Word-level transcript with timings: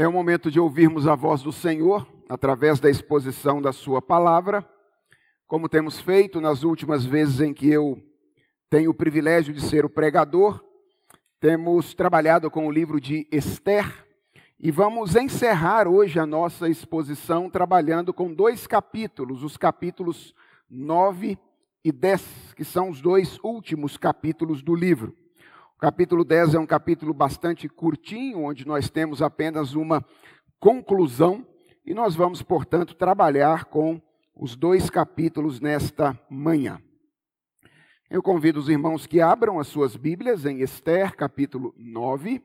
É 0.00 0.06
o 0.06 0.12
momento 0.12 0.48
de 0.48 0.60
ouvirmos 0.60 1.08
a 1.08 1.16
voz 1.16 1.42
do 1.42 1.50
Senhor 1.50 2.06
através 2.28 2.78
da 2.78 2.88
exposição 2.88 3.60
da 3.60 3.72
Sua 3.72 4.00
palavra, 4.00 4.64
como 5.44 5.68
temos 5.68 5.98
feito 5.98 6.40
nas 6.40 6.62
últimas 6.62 7.04
vezes 7.04 7.40
em 7.40 7.52
que 7.52 7.68
eu 7.68 8.00
tenho 8.70 8.92
o 8.92 8.94
privilégio 8.94 9.52
de 9.52 9.60
ser 9.60 9.84
o 9.84 9.90
pregador. 9.90 10.64
Temos 11.40 11.94
trabalhado 11.94 12.48
com 12.48 12.68
o 12.68 12.70
livro 12.70 13.00
de 13.00 13.26
Esther 13.32 14.06
e 14.56 14.70
vamos 14.70 15.16
encerrar 15.16 15.88
hoje 15.88 16.20
a 16.20 16.24
nossa 16.24 16.68
exposição 16.68 17.50
trabalhando 17.50 18.14
com 18.14 18.32
dois 18.32 18.68
capítulos, 18.68 19.42
os 19.42 19.56
capítulos 19.56 20.32
9 20.70 21.36
e 21.84 21.90
10, 21.90 22.54
que 22.54 22.64
são 22.64 22.88
os 22.88 23.00
dois 23.00 23.36
últimos 23.42 23.96
capítulos 23.96 24.62
do 24.62 24.76
livro. 24.76 25.12
O 25.78 25.80
capítulo 25.80 26.24
10 26.24 26.54
é 26.54 26.58
um 26.58 26.66
capítulo 26.66 27.14
bastante 27.14 27.68
curtinho, 27.68 28.42
onde 28.42 28.66
nós 28.66 28.90
temos 28.90 29.22
apenas 29.22 29.76
uma 29.76 30.04
conclusão, 30.58 31.46
e 31.86 31.94
nós 31.94 32.16
vamos, 32.16 32.42
portanto, 32.42 32.96
trabalhar 32.96 33.66
com 33.66 34.02
os 34.34 34.56
dois 34.56 34.90
capítulos 34.90 35.60
nesta 35.60 36.20
manhã. 36.28 36.82
Eu 38.10 38.20
convido 38.20 38.58
os 38.58 38.68
irmãos 38.68 39.06
que 39.06 39.20
abram 39.20 39.60
as 39.60 39.68
suas 39.68 39.94
Bíblias 39.94 40.44
em 40.44 40.62
Esther, 40.62 41.14
capítulo 41.14 41.72
9, 41.76 42.42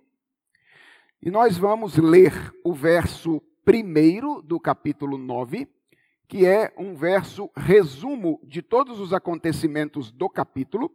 e 1.19 1.31
nós 1.31 1.57
vamos 1.57 1.97
ler 1.97 2.53
o 2.63 2.71
verso 2.71 3.41
primeiro 3.65 4.43
do 4.43 4.59
capítulo 4.59 5.17
9, 5.17 5.67
que 6.27 6.45
é 6.45 6.71
um 6.77 6.93
verso 6.93 7.49
resumo 7.57 8.39
de 8.43 8.61
todos 8.61 8.99
os 8.99 9.11
acontecimentos 9.11 10.11
do 10.11 10.29
capítulo 10.29 10.91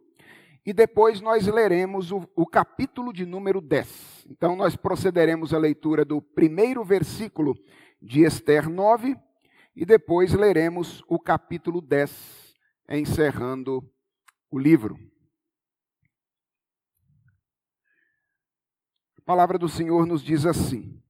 e 0.69 0.73
depois 0.73 1.19
nós 1.19 1.47
leremos 1.47 2.11
o, 2.11 2.29
o, 2.35 2.45
capítulo 2.45 3.11
de 3.11 3.25
número 3.25 3.59
10. 3.59 4.27
Então, 4.29 4.55
nós 4.55 4.75
procederemos 4.75 5.51
à 5.51 5.57
leitura 5.57 6.05
do 6.05 6.21
primeiro 6.21 6.83
versículo 6.83 7.57
de 7.99 8.21
Esther 8.21 8.69
9 8.69 9.17
e 9.75 9.83
depois 9.83 10.31
leremos 10.31 11.03
o 11.07 11.19
capítulo 11.19 11.81
10, 11.81 12.53
encerrando 12.87 13.83
o 14.51 14.59
livro. 14.59 14.95
A 19.17 19.21
palavra 19.25 19.57
do 19.57 19.67
Senhor 19.67 20.05
nos 20.05 20.21
diz 20.21 20.45
assim: 20.45 21.01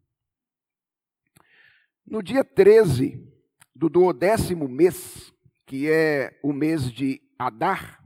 No 2.07 2.23
dia 2.23 2.45
13 2.45 3.29
do 3.75 3.89
duodécimo 3.89 4.69
mês, 4.69 5.33
que 5.65 5.89
é 5.91 6.39
o 6.41 6.53
mês 6.53 6.89
de 6.89 7.21
Adar, 7.37 7.98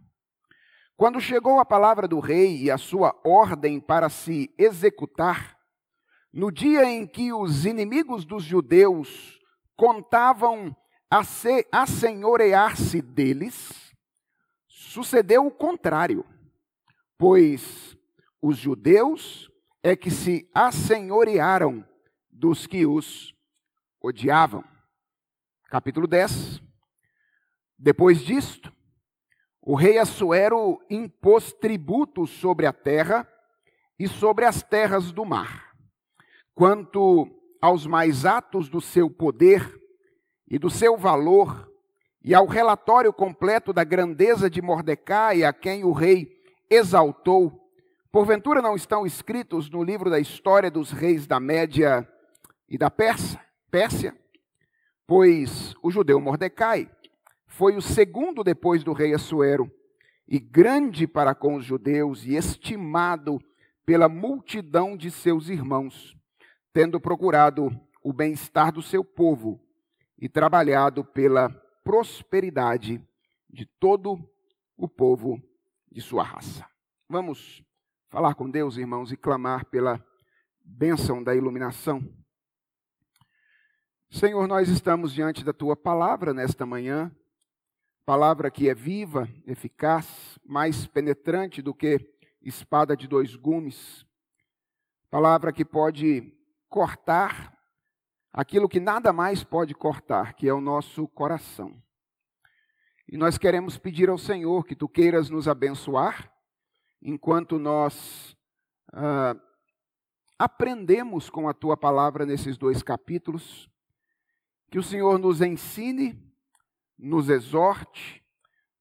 quando 0.95 1.19
chegou 1.19 1.59
a 1.59 1.65
palavra 1.65 2.07
do 2.07 2.19
rei 2.19 2.57
e 2.63 2.71
a 2.71 2.77
sua 2.77 3.19
ordem 3.23 3.79
para 3.79 4.09
se 4.09 4.53
executar, 4.57 5.57
no 6.31 6.51
dia 6.51 6.85
em 6.85 7.05
que 7.05 7.33
os 7.33 7.65
inimigos 7.65 8.25
dos 8.25 8.43
judeus 8.43 9.39
contavam 9.75 10.75
a 11.09 11.23
se 11.23 11.67
assenhorear-se 11.71 13.01
deles, 13.01 13.93
sucedeu 14.67 15.45
o 15.45 15.51
contrário, 15.51 16.25
pois 17.17 17.97
os 18.41 18.57
judeus 18.57 19.51
é 19.81 19.95
que 19.95 20.09
se 20.09 20.49
assenhorearam 20.53 21.87
dos 22.31 22.67
que 22.67 22.85
os 22.85 23.35
odiavam. 24.01 24.63
Capítulo 25.69 26.07
10. 26.07 26.61
Depois 27.77 28.21
disto, 28.21 28.71
o 29.65 29.75
rei 29.75 29.97
Assuero 29.97 30.81
impôs 30.89 31.53
tributos 31.53 32.29
sobre 32.31 32.65
a 32.65 32.73
terra 32.73 33.27
e 33.97 34.09
sobre 34.09 34.43
as 34.43 34.61
terras 34.61 35.11
do 35.13 35.23
mar. 35.23 35.73
Quanto 36.53 37.29
aos 37.61 37.87
mais 37.87 38.25
atos 38.25 38.67
do 38.67 38.81
seu 38.81 39.09
poder 39.09 39.81
e 40.49 40.59
do 40.59 40.69
seu 40.69 40.97
valor, 40.97 41.71
e 42.21 42.33
ao 42.33 42.45
relatório 42.45 43.11
completo 43.13 43.71
da 43.71 43.83
grandeza 43.83 44.49
de 44.49 44.61
Mordecai, 44.61 45.43
a 45.43 45.53
quem 45.53 45.85
o 45.85 45.93
rei 45.93 46.41
exaltou, 46.69 47.69
porventura 48.11 48.61
não 48.61 48.75
estão 48.75 49.05
escritos 49.05 49.69
no 49.69 49.81
livro 49.81 50.09
da 50.09 50.19
história 50.19 50.69
dos 50.69 50.91
reis 50.91 51.25
da 51.25 51.39
Média 51.39 52.07
e 52.67 52.77
da? 52.77 52.89
Pérsia? 52.89 54.15
Pois 55.07 55.73
o 55.81 55.89
judeu 55.89 56.19
Mordecai 56.19 56.89
foi 57.55 57.77
o 57.77 57.81
segundo 57.81 58.43
depois 58.43 58.83
do 58.83 58.93
rei 58.93 59.13
Assuero, 59.13 59.71
e 60.27 60.39
grande 60.39 61.05
para 61.05 61.35
com 61.35 61.55
os 61.55 61.63
judeus, 61.63 62.25
e 62.25 62.35
estimado 62.35 63.39
pela 63.85 64.09
multidão 64.09 64.97
de 64.97 65.11
seus 65.11 65.49
irmãos, 65.49 66.17
tendo 66.73 66.99
procurado 66.99 67.69
o 68.01 68.11
bem-estar 68.11 68.71
do 68.71 68.81
seu 68.81 69.03
povo 69.05 69.63
e 70.17 70.27
trabalhado 70.27 71.05
pela 71.05 71.47
prosperidade 71.83 72.99
de 73.47 73.67
todo 73.79 74.17
o 74.75 74.87
povo 74.87 75.39
de 75.91 76.01
sua 76.01 76.23
raça. 76.23 76.65
Vamos 77.07 77.63
falar 78.09 78.33
com 78.33 78.49
Deus, 78.49 78.77
irmãos, 78.77 79.11
e 79.11 79.17
clamar 79.17 79.65
pela 79.65 80.03
bênção 80.65 81.23
da 81.23 81.35
iluminação. 81.35 82.03
Senhor, 84.09 84.47
nós 84.47 84.69
estamos 84.69 85.13
diante 85.13 85.43
da 85.43 85.53
tua 85.53 85.75
palavra 85.75 86.33
nesta 86.33 86.65
manhã 86.65 87.15
palavra 88.05 88.51
que 88.51 88.69
é 88.69 88.73
viva, 88.73 89.29
eficaz, 89.45 90.37
mais 90.45 90.85
penetrante 90.85 91.61
do 91.61 91.73
que 91.73 91.99
espada 92.41 92.97
de 92.97 93.07
dois 93.07 93.35
gumes, 93.35 94.05
palavra 95.09 95.53
que 95.53 95.63
pode 95.63 96.33
cortar 96.67 97.57
aquilo 98.31 98.67
que 98.67 98.79
nada 98.79 99.13
mais 99.13 99.43
pode 99.43 99.73
cortar, 99.73 100.33
que 100.33 100.49
é 100.49 100.53
o 100.53 100.59
nosso 100.59 101.07
coração. 101.09 101.81
E 103.07 103.15
nós 103.15 103.37
queremos 103.37 103.77
pedir 103.77 104.09
ao 104.09 104.17
Senhor 104.17 104.65
que 104.65 104.75
tu 104.75 104.89
queiras 104.89 105.29
nos 105.29 105.47
abençoar, 105.47 106.31
enquanto 107.01 107.59
nós 107.59 108.35
ah, 108.91 109.35
aprendemos 110.37 111.29
com 111.29 111.47
a 111.47 111.53
tua 111.53 111.77
palavra 111.77 112.25
nesses 112.25 112.57
dois 112.57 112.81
capítulos, 112.81 113.69
que 114.71 114.79
o 114.79 114.83
Senhor 114.83 115.19
nos 115.19 115.41
ensine 115.41 116.32
nos 116.97 117.29
exorte, 117.29 118.23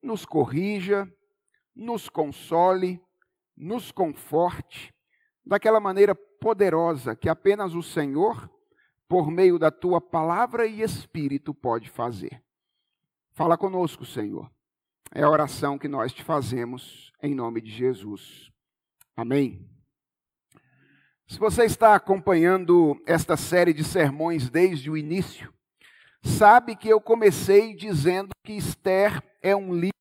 nos 0.03 0.25
corrija, 0.25 1.11
nos 1.75 2.09
console, 2.09 3.01
nos 3.57 3.91
conforte, 3.93 4.95
daquela 5.45 5.81
maneira 5.81 6.15
poderosa 6.15 7.15
que 7.15 7.29
apenas 7.29 7.75
o 7.75 7.83
Senhor, 7.83 8.51
por 9.09 9.31
meio 9.31 9.59
da 9.59 9.71
tua 9.71 10.01
palavra 10.01 10.67
e 10.67 10.83
espírito, 10.83 11.55
pode 11.55 11.89
fazer. 11.89 12.43
Fala 13.33 13.57
conosco, 13.57 14.05
Senhor. 14.05 14.51
É 15.15 15.23
a 15.23 15.31
oração 15.31 15.79
que 15.79 15.89
nós 15.89 16.13
te 16.13 16.23
fazemos 16.23 17.13
em 17.23 17.35
nome 17.35 17.61
de 17.61 17.71
Jesus. 17.71 18.51
Amém. 19.17 19.69
Se 21.27 21.39
você 21.39 21.65
está 21.65 21.95
acompanhando 21.95 23.01
esta 23.07 23.37
série 23.37 23.73
de 23.73 23.85
sermões 23.85 24.51
desde 24.51 24.91
o 24.91 24.97
início, 24.97 25.53
sabe 26.23 26.77
que 26.77 26.89
eu 26.89 27.01
comecei 27.01 27.75
dizendo 27.75 28.31
que 28.45 28.53
Esther 28.53 29.23
é 29.43 29.55
um 29.55 29.75
livro 29.75 29.93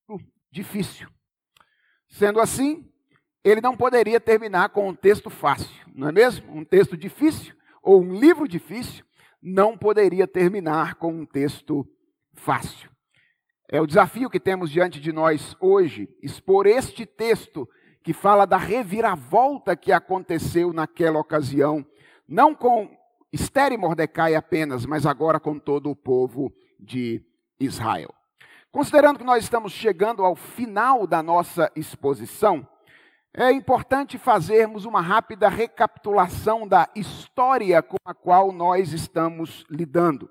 difícil. 0.51 1.09
Sendo 2.07 2.39
assim, 2.39 2.89
ele 3.43 3.61
não 3.61 3.75
poderia 3.75 4.19
terminar 4.19 4.69
com 4.69 4.89
um 4.89 4.95
texto 4.95 5.29
fácil, 5.29 5.85
não 5.95 6.09
é 6.09 6.11
mesmo? 6.11 6.55
Um 6.55 6.63
texto 6.63 6.95
difícil 6.95 7.55
ou 7.81 8.01
um 8.01 8.13
livro 8.13 8.47
difícil 8.47 9.03
não 9.41 9.77
poderia 9.77 10.27
terminar 10.27 10.95
com 10.95 11.11
um 11.11 11.25
texto 11.25 11.87
fácil. 12.33 12.89
É 13.69 13.81
o 13.81 13.87
desafio 13.87 14.29
que 14.29 14.39
temos 14.39 14.69
diante 14.69 14.99
de 14.99 15.11
nós 15.11 15.55
hoje, 15.59 16.09
expor 16.21 16.67
este 16.67 17.05
texto 17.05 17.67
que 18.03 18.13
fala 18.13 18.45
da 18.45 18.57
reviravolta 18.57 19.75
que 19.75 19.91
aconteceu 19.91 20.73
naquela 20.73 21.19
ocasião, 21.19 21.85
não 22.27 22.53
com 22.53 22.89
Esther 23.31 23.71
e 23.71 23.77
Mordecai 23.77 24.35
apenas, 24.35 24.85
mas 24.85 25.05
agora 25.05 25.39
com 25.39 25.57
todo 25.57 25.89
o 25.89 25.95
povo 25.95 26.53
de 26.79 27.23
Israel. 27.59 28.13
Considerando 28.71 29.19
que 29.19 29.25
nós 29.25 29.43
estamos 29.43 29.71
chegando 29.71 30.23
ao 30.23 30.35
final 30.35 31.07
da 31.07 31.23
nossa 31.23 31.71
exposição, 31.75 32.67
é 33.33 33.49
importante 33.51 34.17
fazermos 34.17 34.83
uma 34.83 34.99
rápida 34.99 35.47
recapitulação 35.47 36.67
da 36.67 36.89
história 36.93 37.81
com 37.81 37.95
a 38.03 38.13
qual 38.13 38.51
nós 38.51 38.91
estamos 38.91 39.65
lidando. 39.69 40.29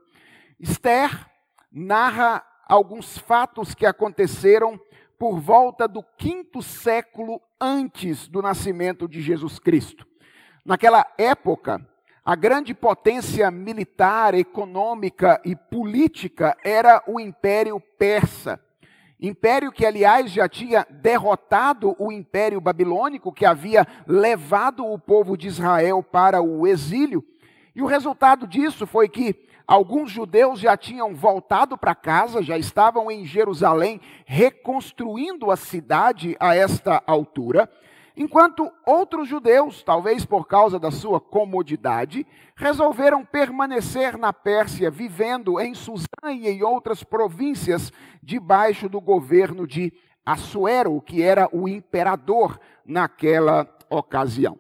Esther 0.59 1.27
narra 1.73 2.45
alguns 2.69 3.17
fatos 3.17 3.75
que 3.75 3.87
aconteceram 3.87 4.79
por 5.19 5.41
volta 5.41 5.89
do 5.89 6.03
quinto 6.03 6.63
século 6.63 7.41
antes 7.61 8.29
do 8.29 8.43
nascimento 8.43 9.09
de 9.09 9.23
Jesus 9.23 9.59
Cristo. 9.59 10.07
Naquela 10.65 11.07
época, 11.17 11.87
a 12.25 12.35
grande 12.35 12.75
potência 12.75 13.51
militar, 13.51 14.35
econômica 14.35 15.41
e 15.45 15.57
política 15.57 16.57
era 16.63 17.03
o 17.07 17.19
Império 17.19 17.81
Persa. 17.99 18.61
Império 19.19 19.73
que, 19.73 19.85
aliás, 19.85 20.31
já 20.31 20.49
tinha 20.49 20.87
derrotado 20.91 21.95
o 21.99 22.11
Império 22.11 22.61
Babilônico, 22.61 23.33
que 23.33 23.45
havia 23.45 23.87
levado 24.07 24.85
o 24.85 24.99
povo 24.99 25.37
de 25.37 25.47
Israel 25.47 26.03
para 26.03 26.41
o 26.41 26.67
exílio. 26.67 27.25
E 27.75 27.83
o 27.83 27.87
resultado 27.87 28.47
disso 28.47 28.87
foi 28.87 29.09
que 29.09 29.37
alguns 29.67 30.11
judeus 30.11 30.59
já 30.59 30.77
tinham 30.77 31.15
voltado 31.15 31.77
para 31.77 31.95
casa, 31.95 32.43
já 32.43 32.57
estavam 32.57 33.11
em 33.11 33.25
Jerusalém 33.25 34.01
reconstruindo 34.25 35.51
a 35.51 35.57
cidade 35.57 36.37
a 36.41 36.55
esta 36.55 37.03
altura, 37.07 37.71
enquanto 38.17 38.71
outros 38.87 39.29
judeus, 39.29 39.83
talvez 39.83 40.25
por 40.25 40.47
causa 40.47 40.79
da 40.79 40.91
sua 40.91 41.21
comodidade, 41.21 42.27
resolveram 42.55 43.25
permanecer 43.25 44.19
na 44.19 44.33
Pérsia, 44.33 44.91
vivendo 44.91 45.61
em 45.61 45.75
Suzã 45.75 46.07
e 46.33 46.49
em 46.49 46.63
outras 46.63 47.03
províncias 47.03 47.93
debaixo 48.23 48.89
do 48.89 49.01
governo 49.01 49.67
de 49.67 49.93
Assuero, 50.25 51.01
que 51.01 51.23
era 51.23 51.49
o 51.53 51.69
imperador 51.69 52.61
naquela 52.85 53.67
ocasião. 53.89 54.59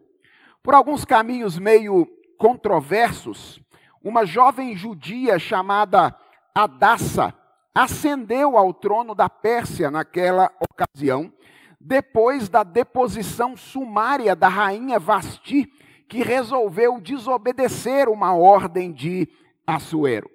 Por 0.62 0.74
alguns 0.74 1.04
caminhos 1.04 1.58
meio 1.58 2.06
controversos, 2.38 3.60
uma 4.02 4.24
jovem 4.24 4.74
judia 4.74 5.38
chamada 5.38 6.16
Adassa 6.54 7.34
ascendeu 7.74 8.56
ao 8.56 8.74
trono 8.74 9.14
da 9.14 9.28
Pérsia 9.28 9.90
naquela 9.90 10.50
ocasião, 10.70 11.32
depois 11.80 12.48
da 12.48 12.62
deposição 12.62 13.56
sumária 13.56 14.36
da 14.36 14.48
rainha 14.48 14.98
Vasti, 14.98 15.66
que 16.06 16.22
resolveu 16.22 17.00
desobedecer 17.00 18.08
uma 18.08 18.34
ordem 18.34 18.92
de 18.92 19.28
Assuero. 19.66 20.28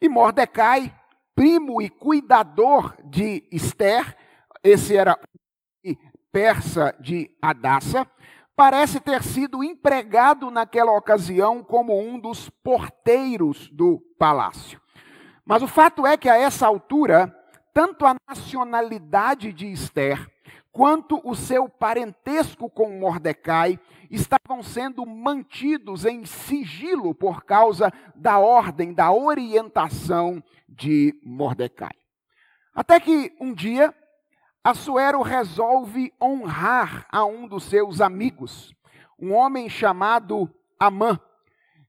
E 0.00 0.08
Mordecai, 0.08 0.94
primo 1.34 1.82
e 1.82 1.88
cuidador 1.90 2.94
de 3.02 3.42
Esther, 3.50 4.16
esse 4.62 4.96
era 4.96 5.18
persa 6.30 6.94
de 7.00 7.30
Adassa, 7.42 8.06
parece 8.54 9.00
ter 9.00 9.22
sido 9.22 9.64
empregado 9.64 10.50
naquela 10.50 10.92
ocasião 10.92 11.62
como 11.62 11.98
um 11.98 12.18
dos 12.18 12.48
porteiros 12.48 13.68
do 13.70 13.98
palácio. 14.18 14.80
Mas 15.44 15.62
o 15.62 15.66
fato 15.66 16.06
é 16.06 16.16
que 16.16 16.28
a 16.28 16.36
essa 16.36 16.66
altura, 16.66 17.34
tanto 17.72 18.06
a 18.06 18.14
nacionalidade 18.28 19.52
de 19.52 19.70
Esther 19.70 20.33
quanto 20.74 21.20
o 21.22 21.36
seu 21.36 21.68
parentesco 21.68 22.68
com 22.68 22.98
Mordecai 22.98 23.78
estavam 24.10 24.60
sendo 24.60 25.06
mantidos 25.06 26.04
em 26.04 26.26
sigilo 26.26 27.14
por 27.14 27.44
causa 27.44 27.92
da 28.12 28.40
ordem, 28.40 28.92
da 28.92 29.12
orientação 29.12 30.42
de 30.68 31.14
Mordecai. 31.24 31.94
Até 32.74 32.98
que 32.98 33.32
um 33.40 33.54
dia 33.54 33.94
Assuero 34.64 35.20
resolve 35.20 36.12
honrar 36.20 37.06
a 37.12 37.22
um 37.24 37.46
dos 37.46 37.64
seus 37.64 38.00
amigos, 38.00 38.74
um 39.18 39.32
homem 39.32 39.68
chamado 39.68 40.50
Amã. 40.80 41.20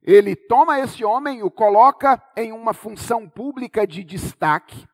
Ele 0.03 0.35
toma 0.35 0.79
esse 0.79 1.03
homem, 1.03 1.41
o 1.41 1.49
coloca 1.49 2.21
em 2.35 2.51
uma 2.51 2.73
função 2.73 3.29
pública 3.29 3.87
de 3.87 4.03
destaque 4.03 4.85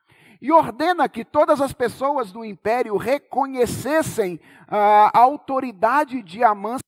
e 0.42 0.50
ordena 0.50 1.08
que 1.08 1.24
todas 1.24 1.60
as 1.60 1.72
pessoas 1.72 2.32
do 2.32 2.44
império 2.44 2.96
reconhecessem 2.96 4.40
a 4.66 5.16
autoridade 5.16 6.20
de 6.20 6.42
Amã 6.42 6.78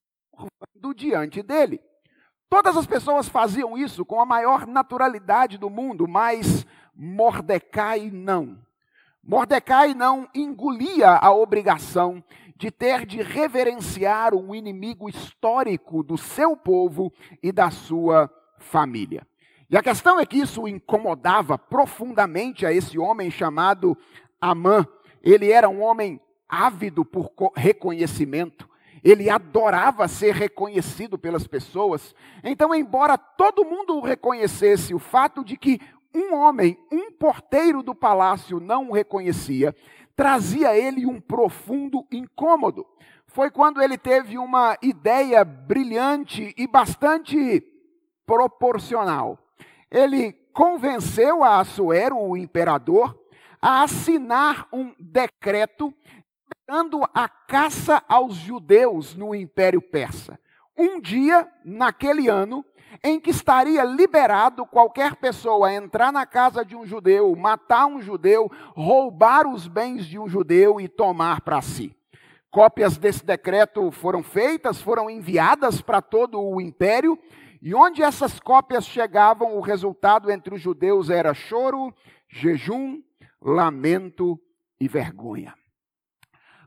do 0.75 0.93
diante 0.93 1.41
dele. 1.41 1.81
Todas 2.51 2.77
as 2.77 2.85
pessoas 2.85 3.29
faziam 3.29 3.79
isso 3.79 4.05
com 4.05 4.21
a 4.21 4.27
maior 4.27 4.67
naturalidade 4.67 5.57
do 5.57 5.71
mundo, 5.71 6.09
mas 6.09 6.67
Mordecai 6.93 8.11
não. 8.13 8.59
Mordecai 9.23 9.95
não 9.95 10.29
engolia 10.35 11.11
a 11.11 11.33
obrigação 11.33 12.23
de 12.57 12.73
ter 12.73 13.07
de 13.07 13.23
reverenciar 13.23 14.35
um 14.35 14.53
inimigo 14.53 15.09
histórico 15.09 16.03
do 16.03 16.19
seu 16.19 16.57
povo 16.57 17.13
e 17.41 17.53
da 17.53 17.71
sua 17.71 18.29
família. 18.59 19.25
E 19.75 19.77
a 19.77 19.83
questão 19.83 20.21
é 20.21 20.25
que 20.25 20.39
isso 20.39 20.69
incomodava 20.69 21.59
profundamente 21.59 22.65
a 22.65 22.73
esse 22.73 22.97
homem 22.97 23.29
chamado 23.29 23.99
Amã. 24.41 24.87
Ele 25.21 25.51
era 25.51 25.69
um 25.69 25.83
homem 25.83 26.21
ávido 26.49 27.05
por 27.05 27.33
reconhecimento. 27.57 28.71
Ele 29.03 29.29
adorava 29.29 30.07
ser 30.07 30.33
reconhecido 30.33 31.19
pelas 31.19 31.49
pessoas. 31.49 32.15
Então, 32.45 32.73
embora 32.73 33.19
todo 33.19 33.65
mundo 33.65 33.97
o 33.97 34.01
reconhecesse, 34.01 34.95
o 34.95 35.01
fato 35.01 35.45
de 35.45 35.57
que 35.57 35.81
um 36.15 36.37
homem, 36.37 36.79
um 36.93 37.11
porteiro 37.11 37.83
do 37.83 37.97
palácio, 37.97 38.61
não 38.61 38.91
o 38.91 38.93
reconhecia, 38.93 39.75
trazia 40.15 40.79
ele 40.79 41.05
um 41.05 41.21
profundo 41.21 42.07
incômodo. 42.13 42.87
Foi 43.27 43.51
quando 43.51 43.83
ele 43.83 43.99
teve 43.99 44.39
uma 44.39 44.79
ideia 44.81 45.45
brilhante 45.45 46.55
e 46.57 46.65
bastante 46.65 47.61
proporcional. 48.25 49.44
Ele 49.95 50.33
convenceu 50.53 51.45
a 51.45 51.61
Assuero, 51.61 52.19
o 52.19 52.37
imperador, 52.37 53.17
a 53.63 53.85
assinar 53.85 54.67
um 54.73 54.93
decreto 54.99 55.95
dando 56.67 57.09
a 57.15 57.29
caça 57.29 58.03
aos 58.09 58.35
judeus 58.35 59.15
no 59.15 59.33
Império 59.33 59.81
Persa. 59.81 60.37
Um 60.77 61.01
dia, 61.01 61.49
naquele 61.65 62.29
ano, 62.29 62.65
em 63.05 63.21
que 63.21 63.31
estaria 63.31 63.85
liberado 63.85 64.67
qualquer 64.67 65.15
pessoa 65.15 65.73
entrar 65.73 66.13
na 66.13 66.27
casa 66.27 66.65
de 66.65 66.75
um 66.75 66.85
judeu, 66.85 67.33
matar 67.37 67.87
um 67.87 68.03
judeu, 68.03 68.51
roubar 68.75 69.47
os 69.47 69.69
bens 69.69 70.07
de 70.07 70.19
um 70.19 70.29
judeu 70.29 70.81
e 70.81 70.89
tomar 70.89 71.41
para 71.43 71.63
si. 71.63 71.97
Cópias 72.51 72.97
desse 72.97 73.25
decreto 73.25 73.93
foram 73.93 74.25
feitas, 74.25 74.83
foram 74.83 75.09
enviadas 75.09 75.81
para 75.81 76.03
todo 76.03 76.41
o 76.41 76.61
império, 76.61 77.17
e 77.65 77.75
onde 77.75 78.03
essas 78.03 78.39
cópias 78.39 78.85
chegavam, 78.85 79.57
o 79.57 79.61
resultado 79.63 80.31
entre 80.31 80.55
os 80.55 80.61
judeus 80.61 81.09
era 81.09 81.33
choro, 81.33 81.95
jejum, 82.29 83.03
lamento 83.41 84.39
e 84.79 84.87
vergonha. 84.87 85.55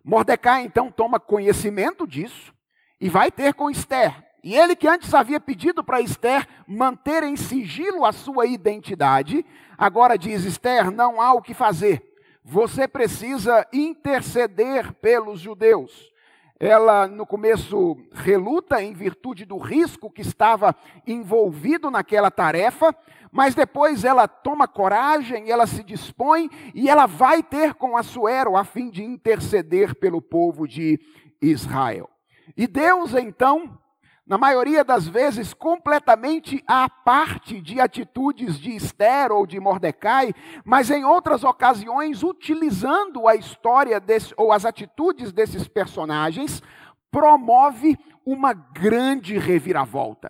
Mordecai 0.03 0.63
então 0.63 0.89
toma 0.89 1.19
conhecimento 1.19 2.07
disso 2.07 2.51
e 2.99 3.09
vai 3.09 3.29
ter 3.29 3.53
com 3.53 3.69
Esther. 3.69 4.25
E 4.43 4.55
ele 4.55 4.75
que 4.75 4.87
antes 4.87 5.13
havia 5.13 5.39
pedido 5.39 5.83
para 5.83 6.01
Esther 6.01 6.47
manter 6.67 7.21
em 7.21 7.35
sigilo 7.35 8.03
a 8.03 8.11
sua 8.11 8.47
identidade, 8.47 9.45
agora 9.77 10.17
diz: 10.17 10.45
Esther, 10.45 10.89
não 10.89 11.21
há 11.21 11.31
o 11.31 11.43
que 11.43 11.53
fazer. 11.53 12.01
Você 12.43 12.87
precisa 12.87 13.67
interceder 13.71 14.93
pelos 14.93 15.39
judeus. 15.39 16.11
Ela, 16.59 17.07
no 17.07 17.25
começo, 17.25 17.97
reluta 18.11 18.81
em 18.81 18.93
virtude 18.93 19.45
do 19.45 19.57
risco 19.57 20.09
que 20.09 20.21
estava 20.21 20.75
envolvido 21.05 21.91
naquela 21.91 22.31
tarefa, 22.31 22.95
mas 23.31 23.53
depois 23.53 24.03
ela 24.03 24.27
toma 24.27 24.67
coragem, 24.67 25.51
ela 25.51 25.67
se 25.67 25.83
dispõe 25.83 26.49
e 26.73 26.89
ela 26.89 27.05
vai 27.05 27.43
ter 27.43 27.75
com 27.75 27.95
Assuero 27.95 28.57
a 28.57 28.63
fim 28.63 28.89
de 28.89 29.03
interceder 29.03 29.93
pelo 29.95 30.19
povo 30.19 30.67
de 30.67 30.99
Israel. 31.39 32.09
E 32.55 32.65
Deus, 32.65 33.13
então, 33.13 33.77
na 34.27 34.37
maioria 34.37 34.83
das 34.83 35.07
vezes, 35.07 35.53
completamente 35.53 36.61
à 36.67 36.89
parte 36.89 37.61
de 37.61 37.79
atitudes 37.79 38.59
de 38.59 38.75
Esther 38.75 39.31
ou 39.31 39.47
de 39.47 39.57
Mordecai, 39.57 40.33
mas 40.65 40.91
em 40.91 41.05
outras 41.05 41.45
ocasiões, 41.45 42.23
utilizando 42.23 43.25
a 43.25 43.35
história 43.35 44.01
desse, 44.01 44.33
ou 44.35 44.51
as 44.51 44.65
atitudes 44.65 45.31
desses 45.31 45.65
personagens, 45.69 46.61
promove 47.09 47.97
uma 48.25 48.51
grande 48.51 49.37
reviravolta. 49.37 50.29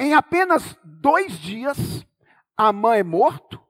Em 0.00 0.14
apenas 0.14 0.78
dois 0.82 1.38
dias, 1.38 2.06
Amã 2.56 2.96
é 2.96 3.02
morto, 3.02 3.60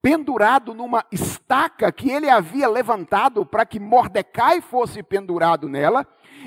pendurado 0.00 0.72
numa 0.72 1.04
estaca 1.10 1.90
que 1.90 2.08
ele 2.08 2.30
havia 2.30 2.68
levantado 2.68 3.44
para 3.44 3.66
que 3.66 3.80
Mordecai 3.80 4.60
fosse 4.60 5.02
pendurado 5.02 5.68
nela 5.68 6.06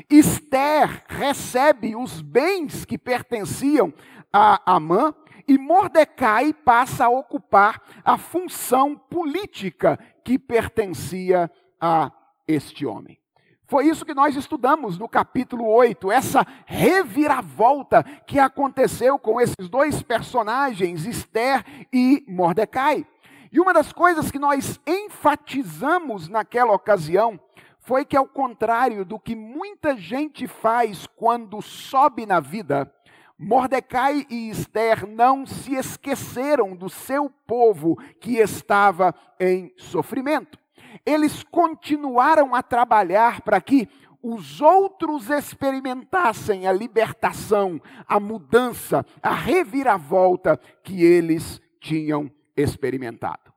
Esther 0.10 1.04
recebe 1.08 1.96
os 1.96 2.22
bens 2.22 2.86
que 2.86 2.98
pertenciam 2.98 3.94
a 4.32 4.62
Amã 4.66 5.14
e 5.48 5.58
Mordecai 5.58 6.54
passa 6.54 7.06
a 7.06 7.10
ocupar 7.10 7.82
a 8.06 8.18
função 8.18 8.96
política 8.96 10.00
que 10.24 10.40
pertencia 10.40 11.52
a 11.80 12.12
este 12.48 12.86
homem. 12.86 13.20
Foi 13.66 13.86
isso 13.86 14.06
que 14.06 14.14
nós 14.14 14.36
estudamos 14.36 14.98
no 14.98 15.08
capítulo 15.08 15.66
8, 15.66 16.12
essa 16.12 16.46
reviravolta 16.66 18.04
que 18.28 18.38
aconteceu 18.38 19.18
com 19.18 19.40
esses 19.40 19.70
dois 19.70 20.02
personagens, 20.04 21.06
Esther 21.06 21.64
e 21.92 22.24
Mordecai. 22.28 23.08
E 23.50 23.60
uma 23.60 23.74
das 23.74 23.94
coisas 23.94 24.30
que 24.30 24.40
nós 24.40 24.80
enfatizamos 24.86 26.28
naquela 26.28 26.74
ocasião 26.74 27.40
foi 27.82 28.06
que, 28.06 28.16
ao 28.16 28.28
contrário 28.28 29.04
do 29.04 29.20
que 29.20 29.36
muita 29.36 29.98
gente 29.98 30.48
faz 30.48 31.08
quando 31.08 31.62
sobe 31.62 32.26
na 32.26 32.40
vida, 32.40 32.92
Mordecai 33.38 34.26
e 34.30 34.50
Esther 34.52 35.08
não 35.08 35.48
se 35.48 35.74
esqueceram 35.74 36.76
do 36.76 36.88
seu 36.90 37.28
povo 37.48 37.98
que 38.20 38.38
estava 38.38 39.16
em 39.40 39.74
sofrimento. 39.78 40.60
Eles 41.04 41.44
continuaram 41.44 42.54
a 42.54 42.62
trabalhar 42.62 43.42
para 43.42 43.60
que 43.60 43.90
os 44.22 44.62
outros 44.62 45.32
experimentassem 45.32 46.68
a 46.68 46.72
libertação, 46.72 47.82
a 48.08 48.20
mudança, 48.20 49.04
a 49.24 49.34
reviravolta 49.34 50.56
que 50.84 51.04
eles 51.04 51.60
tinham 51.80 52.32
experimentado. 52.56 53.52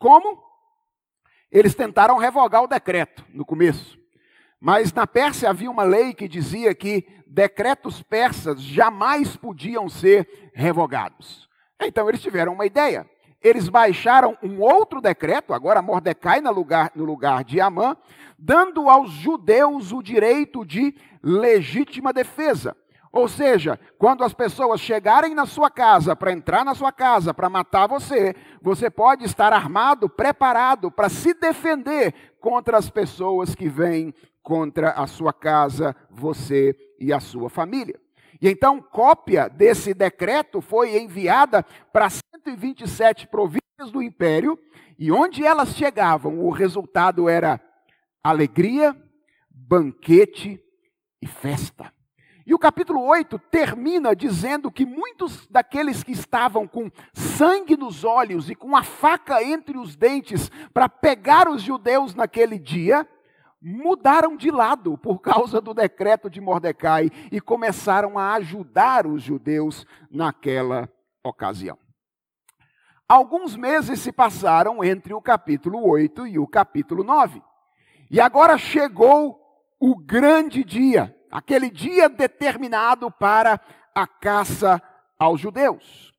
Como? 0.00 0.47
Eles 1.50 1.74
tentaram 1.74 2.18
revogar 2.18 2.62
o 2.62 2.68
decreto 2.68 3.24
no 3.32 3.44
começo. 3.44 3.98
Mas 4.60 4.92
na 4.92 5.06
Pérsia 5.06 5.50
havia 5.50 5.70
uma 5.70 5.84
lei 5.84 6.12
que 6.12 6.28
dizia 6.28 6.74
que 6.74 7.06
decretos 7.26 8.02
persas 8.02 8.60
jamais 8.60 9.36
podiam 9.36 9.88
ser 9.88 10.50
revogados. 10.52 11.48
Então 11.80 12.08
eles 12.08 12.20
tiveram 12.20 12.52
uma 12.52 12.66
ideia. 12.66 13.08
Eles 13.40 13.68
baixaram 13.68 14.36
um 14.42 14.60
outro 14.60 15.00
decreto, 15.00 15.54
agora 15.54 15.80
Mordecai 15.80 16.40
no 16.40 16.50
lugar, 16.50 16.90
no 16.94 17.04
lugar 17.04 17.44
de 17.44 17.60
Amã, 17.60 17.96
dando 18.36 18.88
aos 18.88 19.12
judeus 19.12 19.92
o 19.92 20.02
direito 20.02 20.64
de 20.64 20.94
legítima 21.22 22.12
defesa. 22.12 22.76
Ou 23.18 23.26
seja, 23.26 23.80
quando 23.98 24.22
as 24.22 24.32
pessoas 24.32 24.80
chegarem 24.80 25.34
na 25.34 25.44
sua 25.44 25.68
casa, 25.68 26.14
para 26.14 26.30
entrar 26.30 26.64
na 26.64 26.72
sua 26.72 26.92
casa, 26.92 27.34
para 27.34 27.50
matar 27.50 27.88
você, 27.88 28.32
você 28.62 28.88
pode 28.88 29.24
estar 29.24 29.52
armado, 29.52 30.08
preparado 30.08 30.88
para 30.88 31.08
se 31.08 31.34
defender 31.34 32.14
contra 32.38 32.78
as 32.78 32.88
pessoas 32.88 33.56
que 33.56 33.68
vêm 33.68 34.14
contra 34.40 34.92
a 34.92 35.08
sua 35.08 35.32
casa, 35.32 35.96
você 36.08 36.76
e 36.96 37.12
a 37.12 37.18
sua 37.18 37.50
família. 37.50 37.98
E 38.40 38.48
então, 38.48 38.80
cópia 38.80 39.48
desse 39.48 39.92
decreto 39.92 40.60
foi 40.60 40.96
enviada 40.96 41.64
para 41.92 42.08
127 42.08 43.26
províncias 43.26 43.90
do 43.90 44.00
império, 44.00 44.56
e 44.96 45.10
onde 45.10 45.44
elas 45.44 45.74
chegavam, 45.74 46.38
o 46.38 46.50
resultado 46.50 47.28
era 47.28 47.60
alegria, 48.22 48.96
banquete 49.50 50.62
e 51.20 51.26
festa. 51.26 51.97
E 52.48 52.54
o 52.54 52.58
capítulo 52.58 53.04
8 53.04 53.38
termina 53.50 54.16
dizendo 54.16 54.72
que 54.72 54.86
muitos 54.86 55.46
daqueles 55.48 56.02
que 56.02 56.12
estavam 56.12 56.66
com 56.66 56.90
sangue 57.12 57.76
nos 57.76 58.04
olhos 58.04 58.48
e 58.48 58.54
com 58.54 58.74
a 58.74 58.82
faca 58.82 59.44
entre 59.44 59.76
os 59.76 59.94
dentes 59.94 60.50
para 60.72 60.88
pegar 60.88 61.46
os 61.46 61.60
judeus 61.60 62.14
naquele 62.14 62.58
dia, 62.58 63.06
mudaram 63.60 64.34
de 64.34 64.50
lado 64.50 64.96
por 64.96 65.20
causa 65.20 65.60
do 65.60 65.74
decreto 65.74 66.30
de 66.30 66.40
Mordecai 66.40 67.10
e 67.30 67.38
começaram 67.38 68.18
a 68.18 68.32
ajudar 68.36 69.06
os 69.06 69.22
judeus 69.22 69.84
naquela 70.10 70.88
ocasião. 71.22 71.76
Alguns 73.06 73.56
meses 73.56 74.00
se 74.00 74.10
passaram 74.10 74.82
entre 74.82 75.12
o 75.12 75.20
capítulo 75.20 75.86
8 75.86 76.26
e 76.26 76.38
o 76.38 76.46
capítulo 76.46 77.04
9. 77.04 77.42
E 78.10 78.18
agora 78.18 78.56
chegou 78.56 79.38
o 79.78 79.94
grande 79.94 80.64
dia, 80.64 81.14
aquele 81.30 81.70
dia 81.70 82.08
determinado 82.08 83.10
para 83.10 83.60
a 83.94 84.06
caça 84.06 84.82
aos 85.18 85.40
judeus. 85.40 86.12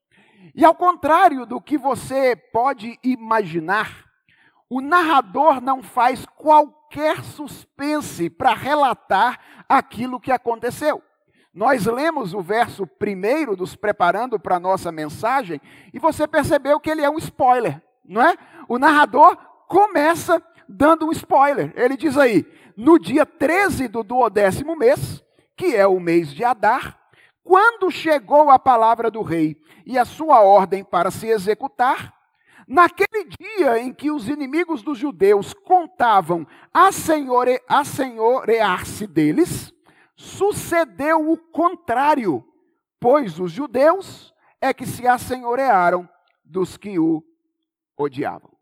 E 0.55 0.65
ao 0.65 0.75
contrário 0.75 1.45
do 1.45 1.61
que 1.61 1.77
você 1.77 2.35
pode 2.35 2.99
imaginar, 3.03 4.05
o 4.69 4.81
narrador 4.81 5.61
não 5.61 5.81
faz 5.81 6.25
qualquer 6.25 7.23
suspense 7.23 8.29
para 8.29 8.53
relatar 8.53 9.39
aquilo 9.67 10.19
que 10.19 10.31
aconteceu. 10.31 11.01
Nós 11.53 11.85
lemos 11.85 12.33
o 12.33 12.41
verso 12.41 12.85
primeiro 12.85 13.55
dos 13.55 13.75
preparando 13.75 14.39
para 14.39 14.57
a 14.57 14.59
nossa 14.59 14.91
mensagem 14.91 15.59
e 15.93 15.99
você 15.99 16.27
percebeu 16.27 16.79
que 16.79 16.89
ele 16.89 17.01
é 17.01 17.09
um 17.09 17.17
spoiler, 17.17 17.81
não 18.05 18.21
é? 18.21 18.35
O 18.67 18.77
narrador 18.77 19.35
começa 19.67 20.41
dando 20.67 21.07
um 21.07 21.11
spoiler. 21.11 21.73
Ele 21.75 21.97
diz 21.97 22.17
aí: 22.17 22.45
no 22.79 22.97
dia 22.97 23.25
13 23.25 23.89
do 23.89 24.03
duodécimo 24.03 24.73
mês, 24.73 25.21
que 25.57 25.75
é 25.75 25.85
o 25.85 25.99
mês 25.99 26.33
de 26.33 26.45
Adar, 26.45 26.97
quando 27.43 27.91
chegou 27.91 28.49
a 28.49 28.57
palavra 28.57 29.11
do 29.11 29.21
rei 29.21 29.61
e 29.85 29.97
a 29.97 30.05
sua 30.05 30.39
ordem 30.39 30.81
para 30.81 31.11
se 31.11 31.27
executar, 31.27 32.15
naquele 32.65 33.25
dia 33.25 33.79
em 33.79 33.91
que 33.91 34.09
os 34.09 34.29
inimigos 34.29 34.81
dos 34.81 34.97
judeus 34.97 35.53
contavam 35.53 36.47
a, 36.73 36.89
senhore, 36.93 37.61
a 37.67 37.83
senhorear-se 37.83 39.05
deles, 39.05 39.73
sucedeu 40.15 41.29
o 41.29 41.37
contrário, 41.37 42.47
pois 42.97 43.41
os 43.41 43.51
judeus 43.51 44.33
é 44.61 44.73
que 44.73 44.85
se 44.85 45.05
assenhorearam 45.05 46.07
dos 46.45 46.77
que 46.77 46.97
o 46.97 47.21
odiavam. 47.97 48.58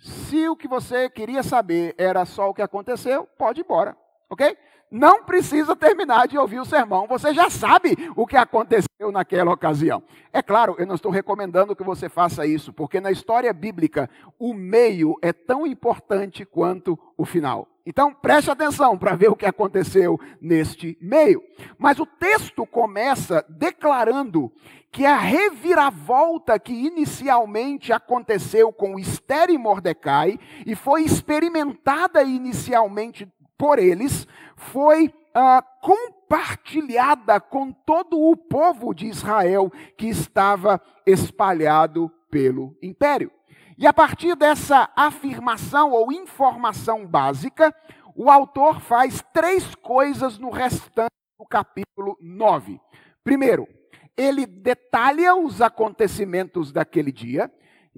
Se 0.00 0.48
o 0.48 0.56
que 0.56 0.68
você 0.68 1.08
queria 1.10 1.42
saber 1.42 1.94
era 1.98 2.24
só 2.24 2.48
o 2.48 2.54
que 2.54 2.62
aconteceu, 2.62 3.26
pode 3.38 3.60
ir 3.60 3.64
embora, 3.64 3.96
ok? 4.30 4.56
Não 4.90 5.22
precisa 5.22 5.76
terminar 5.76 6.26
de 6.26 6.38
ouvir 6.38 6.60
o 6.60 6.64
sermão, 6.64 7.06
você 7.06 7.34
já 7.34 7.50
sabe 7.50 7.94
o 8.16 8.26
que 8.26 8.36
aconteceu 8.36 9.12
naquela 9.12 9.52
ocasião. 9.52 10.02
É 10.32 10.42
claro, 10.42 10.76
eu 10.78 10.86
não 10.86 10.94
estou 10.94 11.12
recomendando 11.12 11.76
que 11.76 11.84
você 11.84 12.08
faça 12.08 12.46
isso, 12.46 12.72
porque 12.72 13.00
na 13.00 13.10
história 13.10 13.52
bíblica 13.52 14.08
o 14.38 14.54
meio 14.54 15.14
é 15.20 15.32
tão 15.32 15.66
importante 15.66 16.46
quanto 16.46 16.98
o 17.18 17.26
final. 17.26 17.68
Então 17.84 18.12
preste 18.12 18.50
atenção 18.50 18.98
para 18.98 19.14
ver 19.14 19.28
o 19.28 19.36
que 19.36 19.46
aconteceu 19.46 20.18
neste 20.40 20.96
meio. 21.00 21.42
Mas 21.78 21.98
o 21.98 22.06
texto 22.06 22.66
começa 22.66 23.44
declarando 23.48 24.52
que 24.90 25.04
a 25.04 25.16
reviravolta 25.16 26.58
que 26.58 26.72
inicialmente 26.72 27.92
aconteceu 27.92 28.72
com 28.72 28.98
Esther 28.98 29.50
e 29.50 29.58
Mordecai 29.58 30.38
e 30.66 30.74
foi 30.74 31.02
experimentada 31.02 32.22
inicialmente 32.22 33.26
por 33.58 33.78
eles, 33.78 34.26
foi 34.56 35.12
ah, 35.34 35.62
compartilhada 35.82 37.40
com 37.40 37.72
todo 37.72 38.18
o 38.18 38.36
povo 38.36 38.94
de 38.94 39.06
Israel 39.06 39.70
que 39.96 40.06
estava 40.06 40.80
espalhado 41.04 42.10
pelo 42.30 42.76
império. 42.82 43.30
E 43.76 43.86
a 43.86 43.92
partir 43.92 44.34
dessa 44.34 44.90
afirmação 44.96 45.92
ou 45.92 46.10
informação 46.10 47.06
básica, 47.06 47.74
o 48.14 48.30
autor 48.30 48.80
faz 48.80 49.22
três 49.32 49.74
coisas 49.76 50.38
no 50.38 50.50
restante 50.50 51.12
do 51.38 51.46
capítulo 51.46 52.18
9. 52.20 52.80
Primeiro, 53.22 53.68
ele 54.16 54.44
detalha 54.44 55.36
os 55.36 55.62
acontecimentos 55.62 56.72
daquele 56.72 57.12
dia. 57.12 57.48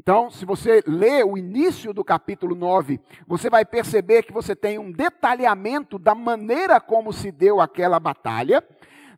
Então, 0.02 0.30
se 0.30 0.47
você 0.47 0.83
lê 0.87 1.23
o 1.23 1.37
início 1.37 1.92
do 1.92 2.02
capítulo 2.02 2.54
9, 2.54 2.99
você 3.26 3.50
vai 3.50 3.66
perceber 3.66 4.23
que 4.23 4.33
você 4.33 4.57
tem 4.57 4.78
um 4.78 4.90
detalhamento 4.90 5.99
da 5.99 6.14
maneira 6.14 6.80
como 6.80 7.12
se 7.12 7.30
deu 7.30 7.61
aquela 7.61 8.00
batalha. 8.00 8.64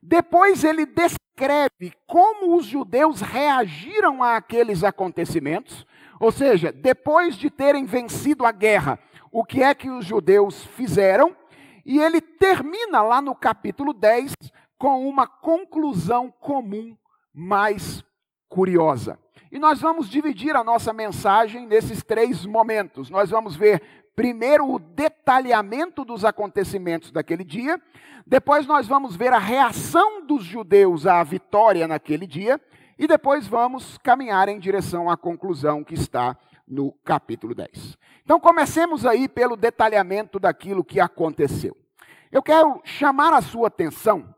Depois, 0.02 0.64
ele 0.64 0.84
descreve 0.84 1.92
como 2.04 2.56
os 2.56 2.66
judeus 2.66 3.20
reagiram 3.20 4.24
àqueles 4.24 4.82
acontecimentos. 4.82 5.86
Ou 6.18 6.32
seja, 6.32 6.72
depois 6.72 7.36
de 7.36 7.48
terem 7.48 7.84
vencido 7.84 8.44
a 8.44 8.50
guerra, 8.50 8.98
o 9.30 9.44
que 9.44 9.62
é 9.62 9.72
que 9.76 9.88
os 9.88 10.04
judeus 10.04 10.64
fizeram? 10.64 11.36
E 11.86 12.00
ele 12.00 12.20
termina 12.20 13.02
lá 13.02 13.22
no 13.22 13.36
capítulo 13.36 13.92
10 13.92 14.34
com 14.76 15.08
uma 15.08 15.28
conclusão 15.28 16.28
comum 16.40 16.96
mais 17.32 18.04
curiosa. 18.48 19.16
E 19.52 19.58
nós 19.58 19.82
vamos 19.82 20.08
dividir 20.08 20.56
a 20.56 20.64
nossa 20.64 20.94
mensagem 20.94 21.66
nesses 21.66 22.02
três 22.02 22.46
momentos. 22.46 23.10
Nós 23.10 23.28
vamos 23.28 23.54
ver 23.54 23.82
primeiro 24.16 24.66
o 24.66 24.78
detalhamento 24.78 26.06
dos 26.06 26.24
acontecimentos 26.24 27.12
daquele 27.12 27.44
dia, 27.44 27.78
depois 28.26 28.66
nós 28.66 28.88
vamos 28.88 29.14
ver 29.14 29.30
a 29.30 29.38
reação 29.38 30.24
dos 30.24 30.42
judeus 30.42 31.06
à 31.06 31.22
vitória 31.22 31.86
naquele 31.86 32.26
dia, 32.26 32.58
e 32.98 33.06
depois 33.06 33.46
vamos 33.46 33.98
caminhar 33.98 34.48
em 34.48 34.58
direção 34.58 35.10
à 35.10 35.18
conclusão 35.18 35.84
que 35.84 35.92
está 35.92 36.34
no 36.66 36.90
capítulo 37.04 37.54
10. 37.54 37.98
Então 38.24 38.40
comecemos 38.40 39.04
aí 39.04 39.28
pelo 39.28 39.54
detalhamento 39.54 40.40
daquilo 40.40 40.82
que 40.82 40.98
aconteceu. 40.98 41.76
Eu 42.30 42.42
quero 42.42 42.80
chamar 42.84 43.34
a 43.34 43.42
sua 43.42 43.68
atenção 43.68 44.34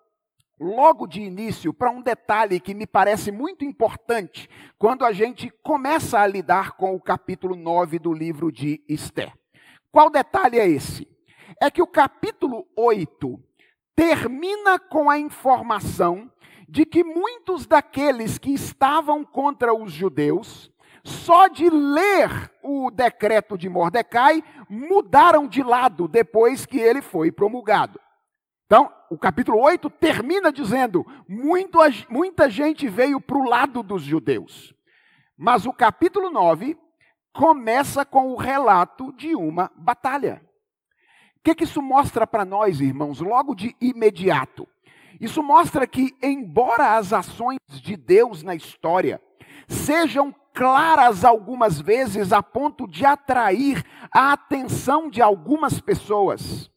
logo 0.59 1.07
de 1.07 1.21
início 1.21 1.73
para 1.73 1.91
um 1.91 2.01
detalhe 2.01 2.61
que 2.61 2.75
me 2.75 2.87
parece 2.87 3.33
muito 3.33 3.65
importante 3.65 4.49
quando 4.79 5.05
a 5.05 5.13
gente 5.13 5.51
começa 5.63 6.19
a 6.19 6.27
lidar 6.27 6.73
com 6.73 6.95
o 6.95 7.01
capítulo 7.01 7.57
9 7.57 7.99
do 7.99 8.13
livro 8.13 8.53
de 8.53 8.83
Esther. 8.89 9.33
Qual 9.91 10.11
detalhe 10.11 10.59
é 10.59 10.69
esse? 10.69 11.09
É 11.61 11.71
que 11.71 11.83
o 11.83 11.87
capítulo 11.87 12.67
8 12.77 13.39
termina 13.95 14.79
com 14.79 15.09
a 15.09 15.19
informação 15.19 16.31
de 16.69 16.85
que 16.85 17.05
muitos 17.05 17.67
daqueles 17.67 18.39
que 18.39 18.53
estavam 18.53 19.25
contra 19.25 19.75
os 19.75 19.93
judeus, 19.93 20.73
só 21.05 21.47
de 21.47 21.69
ler 21.69 22.51
o 22.63 22.91
decreto 22.91 23.59
de 23.59 23.69
Mordecai, 23.69 24.43
mudaram 24.69 25.47
de 25.47 25.63
lado 25.63 26.09
depois 26.09 26.65
que 26.65 26.79
ele 26.79 27.03
foi 27.03 27.31
promulgado. 27.31 28.01
Então, 28.75 28.91
o 29.09 29.17
capítulo 29.17 29.61
8 29.61 29.89
termina 29.89 30.51
dizendo: 30.51 31.07
muito, 31.29 31.79
muita 32.11 32.51
gente 32.51 32.89
veio 32.89 33.21
para 33.21 33.39
o 33.39 33.49
lado 33.49 33.85
dos 33.85 34.03
judeus. 34.03 34.75
Mas 35.39 35.65
o 35.65 35.73
capítulo 35.73 36.29
9 36.29 36.77
começa 37.33 38.05
com 38.05 38.33
o 38.33 38.37
relato 38.37 39.13
de 39.13 39.37
uma 39.37 39.71
batalha. 39.77 40.43
que, 41.45 41.55
que 41.55 41.63
isso 41.63 41.81
mostra 41.81 42.27
para 42.27 42.45
nós, 42.45 42.81
irmãos, 42.81 43.21
logo 43.21 43.55
de 43.55 43.77
imediato? 43.81 44.67
Isso 45.21 45.41
mostra 45.41 45.87
que, 45.87 46.13
embora 46.21 46.97
as 46.97 47.13
ações 47.13 47.61
de 47.69 47.97
Deus 47.97 48.43
na 48.43 48.57
história 48.57 49.23
sejam 49.69 50.35
claras 50.53 51.25
algumas 51.25 51.81
vezes 51.81 52.33
a 52.33 52.43
ponto 52.43 52.89
de 52.89 53.07
atrair 53.07 53.85
a 54.13 54.33
atenção 54.33 55.09
de 55.09 55.23
algumas 55.23 55.81
pessoas, 55.81 56.74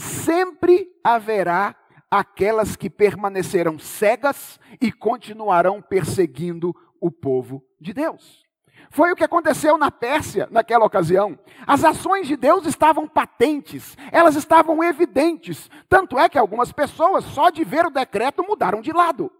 sempre 0.00 0.90
haverá 1.04 1.76
aquelas 2.10 2.74
que 2.74 2.88
permanecerão 2.88 3.78
cegas 3.78 4.58
e 4.80 4.90
continuarão 4.90 5.80
perseguindo 5.80 6.74
o 7.00 7.10
povo 7.10 7.62
de 7.80 7.92
Deus. 7.92 8.44
Foi 8.90 9.12
o 9.12 9.16
que 9.16 9.22
aconteceu 9.22 9.78
na 9.78 9.90
Pérsia 9.90 10.48
naquela 10.50 10.84
ocasião. 10.84 11.38
As 11.64 11.84
ações 11.84 12.26
de 12.26 12.36
Deus 12.36 12.66
estavam 12.66 13.06
patentes, 13.06 13.96
elas 14.10 14.34
estavam 14.34 14.82
evidentes. 14.82 15.70
Tanto 15.88 16.18
é 16.18 16.28
que 16.28 16.38
algumas 16.38 16.72
pessoas, 16.72 17.24
só 17.26 17.50
de 17.50 17.62
ver 17.62 17.86
o 17.86 17.90
decreto, 17.90 18.42
mudaram 18.42 18.80
de 18.80 18.92
lado. 18.92 19.30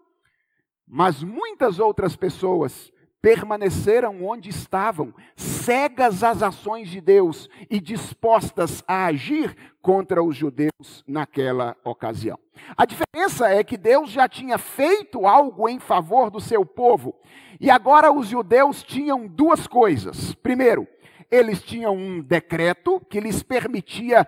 Mas 0.87 1.23
muitas 1.23 1.81
outras 1.81 2.14
pessoas 2.14 2.93
permaneceram 3.21 4.25
onde 4.25 4.49
estavam, 4.49 5.15
cegas 5.37 6.25
às 6.25 6.43
ações 6.43 6.89
de 6.89 7.00
Deus 7.00 7.49
e 7.69 7.81
dispostas 7.81 8.83
a 8.89 9.07
agir 9.07 9.55
contra 9.83 10.23
os 10.23 10.37
judeus 10.37 11.05
naquela 11.07 11.77
ocasião. 11.85 12.39
A 12.77 12.85
diferença 12.85 13.49
é 13.49 13.62
que 13.62 13.77
Deus 13.77 14.11
já 14.11 14.29
tinha 14.29 14.59
feito 14.59 15.27
algo 15.27 15.69
em 15.69 15.79
favor 15.79 16.31
do 16.31 16.41
seu 16.41 16.65
povo, 16.65 17.15
e 17.61 17.71
agora 17.71 18.12
os 18.12 18.29
judeus 18.29 18.83
tinham 18.83 19.27
duas 19.27 19.67
coisas. 19.67 20.35
Primeiro, 20.35 20.87
eles 21.31 21.62
tinham 21.62 21.95
um 21.95 22.21
decreto 22.21 23.00
que 23.09 23.21
lhes 23.21 23.43
permitia 23.43 24.27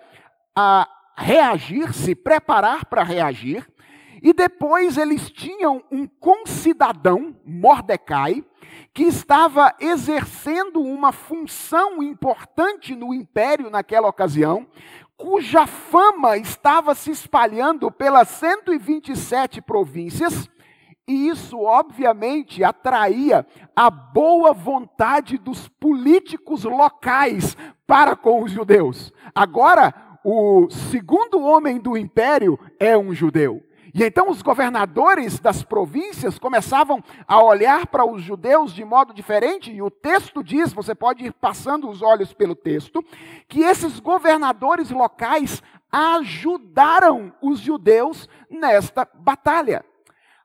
a 0.55 0.89
reagir, 1.17 1.93
se 1.93 2.15
preparar 2.15 2.85
para 2.87 3.03
reagir, 3.03 3.67
e 4.23 4.33
depois 4.33 4.97
eles 4.97 5.31
tinham 5.31 5.83
um 5.91 6.07
concidadão, 6.07 7.35
Mordecai, 7.45 8.45
que 8.95 9.03
estava 9.03 9.75
exercendo 9.81 10.81
uma 10.81 11.11
função 11.11 12.03
importante 12.03 12.95
no 12.95 13.13
império 13.13 13.69
naquela 13.69 14.09
ocasião, 14.09 14.67
cuja 15.17 15.67
fama 15.67 16.37
estava 16.37 16.95
se 16.95 17.11
espalhando 17.11 17.91
pelas 17.91 18.29
127 18.29 19.61
províncias, 19.61 20.49
e 21.07 21.29
isso 21.29 21.59
obviamente 21.59 22.63
atraía 22.63 23.45
a 23.75 23.91
boa 23.91 24.53
vontade 24.53 25.37
dos 25.37 25.67
políticos 25.69 26.63
locais 26.65 27.57
para 27.87 28.15
com 28.15 28.43
os 28.45 28.53
judeus. 28.53 29.13
Agora, 29.35 29.93
o 30.25 30.69
segundo 30.71 31.43
homem 31.43 31.79
do 31.79 31.97
império 31.97 32.59
é 32.79 32.97
um 32.97 33.13
judeu. 33.13 33.63
E 33.95 34.03
então 34.03 34.31
os 34.31 34.41
governadores 34.41 35.39
das 35.39 35.63
províncias 35.63 36.39
começavam 36.39 37.03
a 37.27 37.43
olhar 37.43 37.87
para 37.87 38.07
os 38.07 38.23
judeus 38.23 38.73
de 38.73 38.85
modo 38.85 39.13
diferente, 39.13 39.71
e 39.71 39.83
o 39.83 39.91
texto 39.91 40.43
diz, 40.43 40.73
você 40.73 40.95
pode 40.95 41.25
ir 41.25 41.33
passando 41.33 41.89
os 41.91 42.01
olhos 42.01 42.33
pelo 42.33 42.55
texto, 42.55 43.05
que 43.47 43.61
esses 43.61 44.01
governadores 44.01 44.91
locais 44.91 45.63
ajudaram 45.91 47.35
os 47.43 47.61
judeus 47.61 48.29
nesta 48.49 49.07
batalha. 49.15 49.85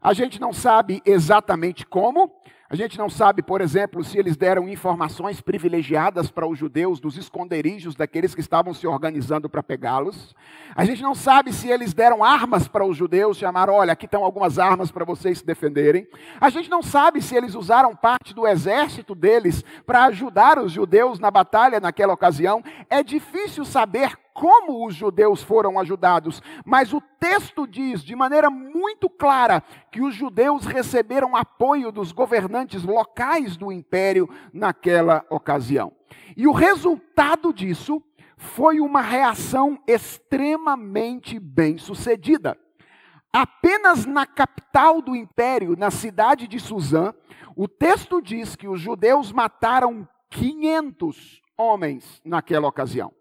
A 0.01 0.13
gente 0.13 0.41
não 0.41 0.51
sabe 0.51 1.01
exatamente 1.05 1.85
como, 1.85 2.31
a 2.69 2.75
gente 2.75 2.97
não 2.97 3.09
sabe, 3.09 3.41
por 3.41 3.61
exemplo, 3.61 4.03
se 4.03 4.17
eles 4.17 4.35
deram 4.35 4.67
informações 4.67 5.39
privilegiadas 5.39 6.29
para 6.29 6.45
os 6.45 6.59
judeus 6.59 6.99
dos 6.99 7.15
esconderijos 7.17 7.95
daqueles 7.95 8.35
que 8.35 8.41
estavam 8.41 8.73
se 8.73 8.85
organizando 8.85 9.49
para 9.49 9.63
pegá-los. 9.63 10.35
A 10.75 10.83
gente 10.83 11.01
não 11.01 11.15
sabe 11.15 11.53
se 11.53 11.69
eles 11.69 11.93
deram 11.93 12.23
armas 12.23 12.67
para 12.67 12.85
os 12.85 12.97
judeus, 12.97 13.37
chamaram, 13.37 13.73
olha, 13.73 13.93
aqui 13.93 14.05
estão 14.05 14.23
algumas 14.23 14.59
armas 14.59 14.91
para 14.91 15.05
vocês 15.05 15.37
se 15.37 15.45
defenderem. 15.45 16.05
A 16.41 16.49
gente 16.49 16.69
não 16.69 16.83
sabe 16.83 17.21
se 17.21 17.35
eles 17.35 17.55
usaram 17.55 17.95
parte 17.95 18.33
do 18.33 18.45
exército 18.45 19.15
deles 19.15 19.63
para 19.85 20.03
ajudar 20.05 20.59
os 20.59 20.71
judeus 20.71 21.19
na 21.19 21.31
batalha 21.31 21.79
naquela 21.79 22.13
ocasião. 22.13 22.61
É 22.89 23.01
difícil 23.01 23.63
saber 23.63 24.17
como 24.37 24.85
os 24.85 24.93
judeus 24.93 25.41
foram 25.41 25.79
ajudados, 25.79 26.43
mas 26.63 26.93
o 26.93 27.01
texto 27.19 27.65
diz 27.65 28.03
de 28.03 28.15
maneira 28.15 28.51
muito 28.51 29.09
clara 29.09 29.63
que 29.91 29.99
os 29.99 30.13
judeus 30.13 30.63
receberam 30.63 31.35
apoio 31.35 31.91
dos 31.91 32.11
governantes 32.11 32.83
locais 32.83 33.57
do 33.57 33.71
império 33.71 34.29
naquela 34.53 35.25
ocasião. 35.31 35.91
E 36.35 36.45
o 36.45 36.51
resultado 36.51 37.51
disso 37.51 37.99
foi 38.37 38.79
uma 38.79 39.01
reação 39.01 39.79
extremamente 39.87 41.39
bem 41.39 41.79
sucedida. 41.79 42.55
Apenas 43.33 44.05
na 44.05 44.27
capital 44.27 45.01
do 45.01 45.15
império, 45.15 45.75
na 45.75 45.89
cidade 45.89 46.47
de 46.47 46.59
Suzã, 46.59 47.11
o 47.55 47.67
texto 47.67 48.21
diz 48.21 48.55
que 48.55 48.67
os 48.67 48.79
judeus 48.79 49.31
mataram 49.31 50.07
500 50.29 51.41
homens 51.57 52.21
naquela 52.23 52.67
ocasião. 52.67 53.11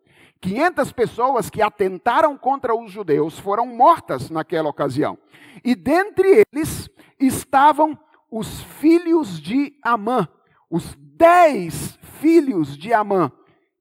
500 0.41 0.93
pessoas 0.93 1.51
que 1.51 1.63
atentaram 1.63 2.37
contra 2.37 2.75
os 2.75 2.91
judeus 2.91 3.39
foram 3.39 3.67
mortas 3.67 4.31
naquela 4.31 4.69
ocasião. 4.69 5.19
E 5.65 5.75
dentre 5.75 6.45
eles 6.53 6.89
estavam 7.19 7.99
os 8.31 8.61
filhos 8.63 9.41
de 9.41 9.75
Amã, 9.83 10.29
os 10.71 10.97
dez 10.97 11.99
filhos 12.21 12.77
de 12.77 12.93
Amã, 12.93 13.33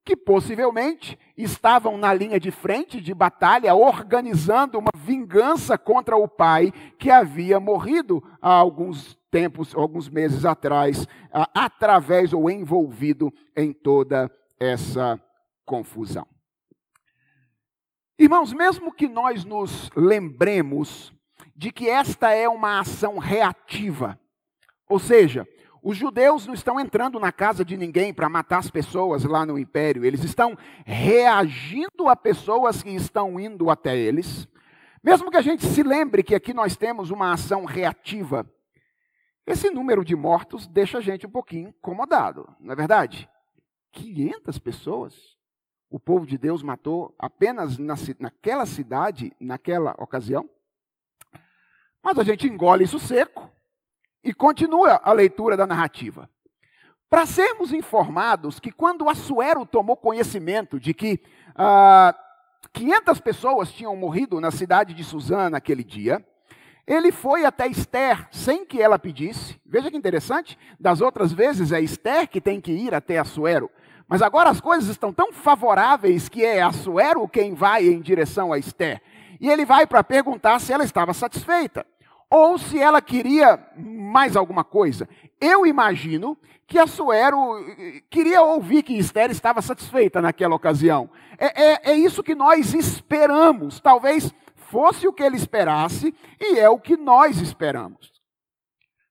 que 0.03 0.15
possivelmente 0.15 1.17
estavam 1.35 1.97
na 1.97 2.13
linha 2.13 2.39
de 2.39 2.51
frente 2.51 3.01
de 3.01 3.13
batalha, 3.13 3.73
organizando 3.73 4.77
uma 4.77 4.91
vingança 4.95 5.77
contra 5.77 6.15
o 6.15 6.27
pai 6.27 6.71
que 6.99 7.09
havia 7.09 7.59
morrido 7.59 8.23
há 8.41 8.53
alguns 8.53 9.17
tempos, 9.31 9.75
alguns 9.75 10.07
meses 10.07 10.45
atrás, 10.45 11.07
através 11.53 12.31
ou 12.31 12.49
envolvido 12.49 13.33
em 13.57 13.73
toda 13.73 14.31
essa 14.59 15.19
confusão. 15.65 16.34
Irmãos, 18.17 18.53
mesmo 18.53 18.93
que 18.93 19.09
nós 19.09 19.43
nos 19.43 19.89
lembremos 19.93 21.13
de 21.53 21.69
que 21.69 21.89
esta 21.89 22.31
é 22.31 22.47
uma 22.47 22.79
ação 22.79 23.17
reativa, 23.17 24.17
ou 24.87 24.99
seja, 24.99 25.45
os 25.83 25.97
judeus 25.97 26.47
não 26.47 26.53
estão 26.53 26.79
entrando 26.79 27.19
na 27.19 27.29
casa 27.33 27.65
de 27.65 27.75
ninguém 27.75 28.13
para 28.13 28.29
matar 28.29 28.59
as 28.59 28.71
pessoas 28.71 29.25
lá 29.25 29.45
no 29.45 29.59
império, 29.59 30.05
eles 30.05 30.23
estão 30.23 30.57
reagindo 30.85 32.07
a 32.07 32.15
pessoas 32.15 32.81
que 32.81 32.89
estão 32.89 33.37
indo 33.37 33.69
até 33.69 33.97
eles. 33.97 34.47
Mesmo 35.03 35.29
que 35.29 35.37
a 35.37 35.41
gente 35.41 35.65
se 35.65 35.83
lembre 35.83 36.23
que 36.23 36.33
aqui 36.33 36.53
nós 36.53 36.77
temos 36.77 37.11
uma 37.11 37.33
ação 37.33 37.65
reativa, 37.65 38.49
esse 39.45 39.69
número 39.69 40.05
de 40.05 40.15
mortos 40.15 40.65
deixa 40.67 40.99
a 40.99 41.01
gente 41.01 41.27
um 41.27 41.31
pouquinho 41.31 41.67
incomodado, 41.69 42.47
não 42.61 42.71
é 42.71 42.75
verdade? 42.77 43.29
500 43.91 44.57
pessoas? 44.57 45.34
O 45.89 45.99
povo 45.99 46.25
de 46.25 46.37
Deus 46.37 46.63
matou 46.63 47.13
apenas 47.17 47.77
na, 47.77 47.95
naquela 48.19 48.65
cidade, 48.65 49.33
naquela 49.39 49.95
ocasião. 49.97 50.49
Mas 52.03 52.19
a 52.19 52.23
gente 52.23 52.47
engole 52.47 52.83
isso 52.83 52.99
seco 52.99 53.49
e 54.23 54.33
continua 54.33 54.99
a 55.03 55.11
leitura 55.13 55.55
da 55.55 55.65
narrativa. 55.65 56.29
Para 57.09 57.25
sermos 57.25 57.71
informados 57.71 58.59
que 58.59 58.71
quando 58.71 59.07
Assuero 59.07 59.65
tomou 59.65 59.95
conhecimento 59.95 60.79
de 60.79 60.93
que 60.93 61.21
ah, 61.55 62.15
500 62.73 63.19
pessoas 63.19 63.71
tinham 63.71 63.95
morrido 63.95 64.41
na 64.41 64.51
cidade 64.51 64.93
de 64.93 65.03
Suzã 65.03 65.49
naquele 65.49 65.83
dia, 65.83 66.25
ele 66.87 67.11
foi 67.11 67.45
até 67.45 67.67
Esther 67.67 68.27
sem 68.31 68.65
que 68.65 68.81
ela 68.81 68.99
pedisse. 68.99 69.59
Veja 69.65 69.89
que 69.89 69.97
interessante, 69.97 70.57
das 70.79 71.01
outras 71.01 71.31
vezes 71.31 71.71
é 71.71 71.79
Esther 71.79 72.27
que 72.27 72.41
tem 72.41 72.61
que 72.61 72.71
ir 72.71 72.93
até 72.93 73.17
Assuero. 73.17 73.69
Mas 74.07 74.21
agora 74.21 74.49
as 74.49 74.61
coisas 74.61 74.89
estão 74.89 75.11
tão 75.11 75.33
favoráveis 75.33 76.29
que 76.29 76.43
é 76.43 76.61
Assuero 76.61 77.27
quem 77.27 77.53
vai 77.53 77.87
em 77.87 77.99
direção 77.99 78.53
a 78.53 78.59
Esther. 78.59 79.01
E 79.39 79.49
ele 79.49 79.65
vai 79.65 79.87
para 79.87 80.03
perguntar 80.03 80.59
se 80.59 80.71
ela 80.71 80.83
estava 80.83 81.13
satisfeita 81.13 81.85
ou 82.29 82.57
se 82.57 82.79
ela 82.79 83.01
queria 83.01 83.59
mais 83.77 84.35
alguma 84.35 84.63
coisa. 84.63 85.07
Eu 85.39 85.65
imagino 85.65 86.37
que 86.67 86.79
Assuero 86.79 87.57
eh, 87.77 88.01
queria 88.09 88.41
ouvir 88.41 88.83
que 88.83 88.97
Esther 88.97 89.29
estava 89.29 89.61
satisfeita 89.61 90.21
naquela 90.21 90.55
ocasião. 90.55 91.09
É, 91.37 91.63
é, 91.63 91.91
é 91.91 91.93
isso 91.93 92.23
que 92.23 92.35
nós 92.35 92.73
esperamos. 92.73 93.79
Talvez 93.79 94.33
fosse 94.55 95.07
o 95.07 95.13
que 95.13 95.23
ele 95.23 95.37
esperasse 95.37 96.13
e 96.39 96.59
é 96.59 96.69
o 96.69 96.79
que 96.79 96.97
nós 96.97 97.39
esperamos. 97.39 98.11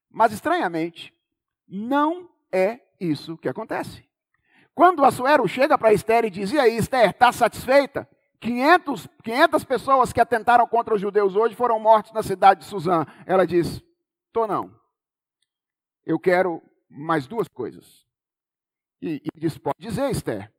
Mas 0.09 0.31
estranhamente, 0.31 1.13
não 1.67 2.29
é 2.51 2.79
isso 2.99 3.37
que 3.37 3.49
acontece. 3.49 4.04
Quando 4.75 5.05
Assuero 5.05 5.47
chega 5.47 5.77
para 5.77 5.93
Esther 5.93 6.25
e 6.25 6.29
diz: 6.29 6.51
E 6.51 6.59
aí, 6.59 6.75
Esther, 6.75 7.11
está 7.11 7.31
satisfeita? 7.31 8.07
500, 8.41 9.07
500 9.23 9.63
pessoas 9.63 10.11
que 10.11 10.19
atentaram 10.19 10.67
contra 10.67 10.93
os 10.93 11.01
judeus 11.01 11.35
hoje 11.35 11.55
foram 11.55 11.79
mortos 11.79 12.11
na 12.11 12.21
cidade 12.21 12.59
de 12.59 12.65
Suzã. 12.67 13.05
Ela 13.25 13.47
diz: 13.47 13.81
Tô 14.33 14.45
não. 14.45 14.77
Eu 16.05 16.19
quero 16.19 16.61
mais 16.89 17.25
duas 17.25 17.47
coisas. 17.47 18.05
E, 19.01 19.21
e 19.23 19.39
diz: 19.39 19.57
Pode 19.57 19.79
dizer, 19.79 20.11
Esther. 20.11 20.53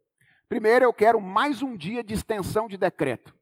Primeiro, 0.49 0.87
eu 0.87 0.95
quero 0.95 1.21
mais 1.21 1.61
um 1.61 1.77
dia 1.77 2.03
de 2.03 2.15
extensão 2.15 2.67
de 2.69 2.79
decreto. 2.79 3.35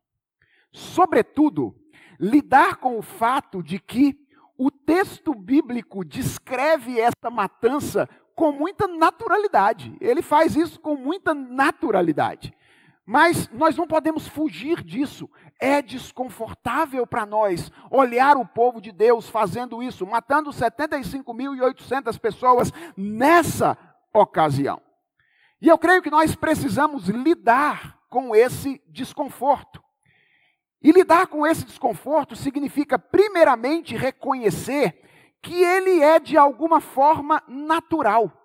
Sobretudo, 0.73 1.77
lidar 2.19 2.77
com 2.77 2.99
o 2.99 3.03
fato 3.03 3.63
de 3.63 3.79
que 3.79 4.19
o 4.57 4.71
texto 4.71 5.35
bíblico 5.35 6.07
descreve 6.07 6.99
essa 6.99 7.31
matança 7.31 8.09
com 8.35 8.51
muita 8.51 8.89
naturalidade. 8.89 9.95
Ele 10.01 10.23
faz 10.23 10.57
isso 10.57 10.81
com 10.81 10.97
muita 10.97 11.35
naturalidade. 11.35 12.55
Mas 13.07 13.49
nós 13.51 13.77
não 13.77 13.87
podemos 13.87 14.27
fugir 14.27 14.83
disso. 14.83 15.29
É 15.61 15.83
desconfortável 15.83 17.07
para 17.07 17.27
nós 17.27 17.71
olhar 17.91 18.37
o 18.37 18.47
povo 18.47 18.81
de 18.81 18.91
Deus 18.91 19.29
fazendo 19.29 19.83
isso, 19.83 20.07
matando 20.07 20.51
75.800 20.51 22.19
pessoas 22.19 22.73
nessa 22.97 23.77
ocasião. 24.13 24.81
E 25.61 25.69
eu 25.69 25.79
creio 25.79 26.03
que 26.03 26.11
nós 26.11 26.35
precisamos 26.35 27.09
lidar 27.09 27.99
com 28.09 28.35
esse 28.35 28.83
desconforto. 28.89 29.83
E 30.83 30.93
lidar 30.93 31.27
com 31.27 31.47
esse 31.47 31.65
desconforto 31.65 32.37
significa, 32.37 32.99
primeiramente, 32.99 33.97
reconhecer 33.97 35.01
que 35.41 35.55
ele 35.55 36.01
é 36.01 36.19
de 36.21 36.37
alguma 36.37 36.81
forma 36.81 37.43
natural. 37.49 38.44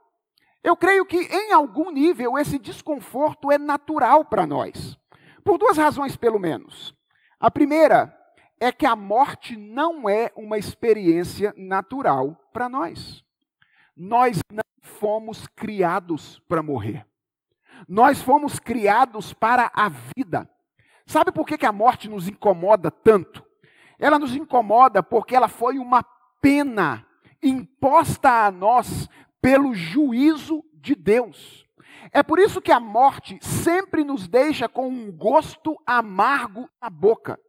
Eu 0.63 0.75
creio 0.75 1.05
que, 1.05 1.17
em 1.17 1.53
algum 1.53 1.89
nível, 1.89 2.37
esse 2.37 2.59
desconforto 2.59 3.51
é 3.51 3.57
natural 3.57 4.25
para 4.25 4.45
nós. 4.45 4.97
Por 5.43 5.57
duas 5.57 5.77
razões, 5.77 6.17
pelo 6.17 6.39
menos. 6.39 6.93
A 7.39 7.49
primeira 7.49 8.15
é 8.59 8.71
que 8.71 8.85
a 8.85 8.95
morte 8.95 9.55
não 9.55 10.09
é 10.09 10.31
uma 10.35 10.57
experiência 10.57 11.53
natural 11.55 12.35
para 12.51 12.67
nós. 12.67 13.23
Nós 13.95 14.39
não 14.51 14.63
fomos 14.81 15.47
criados 15.47 16.39
para 16.47 16.61
morrer. 16.61 17.05
Nós 17.87 18.21
fomos 18.21 18.59
criados 18.59 19.33
para 19.33 19.71
a 19.73 19.89
vida. 20.15 20.49
Sabe 21.05 21.31
por 21.31 21.45
que, 21.45 21.57
que 21.57 21.65
a 21.65 21.71
morte 21.71 22.09
nos 22.09 22.27
incomoda 22.27 22.91
tanto? 22.91 23.45
Ela 23.97 24.19
nos 24.19 24.35
incomoda 24.35 25.01
porque 25.01 25.35
ela 25.35 25.47
foi 25.47 25.79
uma 25.79 26.03
pena 26.41 27.05
imposta 27.41 28.45
a 28.45 28.51
nós 28.51 29.09
pelo 29.41 29.73
juízo 29.73 30.63
de 30.73 30.95
Deus. 30.95 31.65
É 32.11 32.23
por 32.23 32.39
isso 32.39 32.61
que 32.61 32.71
a 32.71 32.79
morte 32.79 33.37
sempre 33.41 34.03
nos 34.03 34.27
deixa 34.27 34.67
com 34.67 34.87
um 34.87 35.11
gosto 35.11 35.79
amargo 35.85 36.69
na 36.81 36.89
boca. 36.89 37.39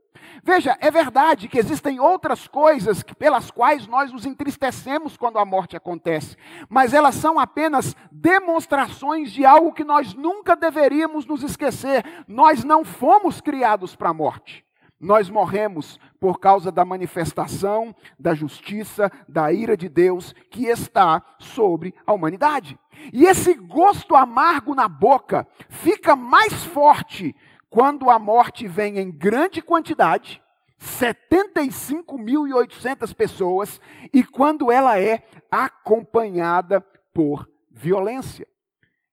Veja, 0.43 0.77
é 0.81 0.91
verdade 0.91 1.49
que 1.49 1.59
existem 1.59 2.01
outras 2.01 2.47
coisas 2.47 3.03
pelas 3.19 3.51
quais 3.51 3.87
nós 3.87 4.13
nos 4.13 4.27
entristecemos 4.27 5.17
quando 5.17 5.39
a 5.39 5.45
morte 5.45 5.77
acontece, 5.77 6.37
mas 6.69 6.95
elas 6.95 7.15
são 7.15 7.39
apenas 7.39 7.95
demonstrações 8.11 9.33
de 9.33 9.45
algo 9.45 9.73
que 9.73 9.85
nós 9.85 10.15
nunca 10.15 10.57
deveríamos 10.57 11.27
nos 11.27 11.43
esquecer. 11.43 12.05
Nós 12.27 12.65
não 12.65 12.85
fomos 12.85 13.41
criados 13.41 13.95
para 13.97 14.11
a 14.11 14.15
morte. 14.15 14.65
Nós 14.99 15.31
morremos 15.31 15.99
por 16.21 16.39
causa 16.39 16.71
da 16.71 16.85
manifestação 16.85 17.97
da 18.19 18.35
justiça, 18.35 19.11
da 19.27 19.51
ira 19.53 19.75
de 19.77 19.89
Deus 19.89 20.33
que 20.51 20.67
está 20.67 21.23
sobre 21.39 21.95
a 22.07 22.13
humanidade. 22.13 22.79
E 23.13 23.25
esse 23.25 23.55
gosto 23.55 24.15
amargo 24.15 24.75
na 24.75 24.87
boca 24.87 25.49
fica 25.71 26.15
mais 26.15 26.63
forte 26.65 27.35
quando 27.71 28.11
a 28.11 28.19
morte 28.19 28.69
vem 28.69 28.99
em 28.99 29.11
grande 29.11 29.63
quantidade, 29.63 30.43
75.800 30.79 33.15
pessoas, 33.15 33.81
e 34.13 34.23
quando 34.25 34.71
ela 34.71 35.01
é 35.01 35.27
acompanhada 35.51 36.83
por 37.15 37.49
violência. 37.71 38.47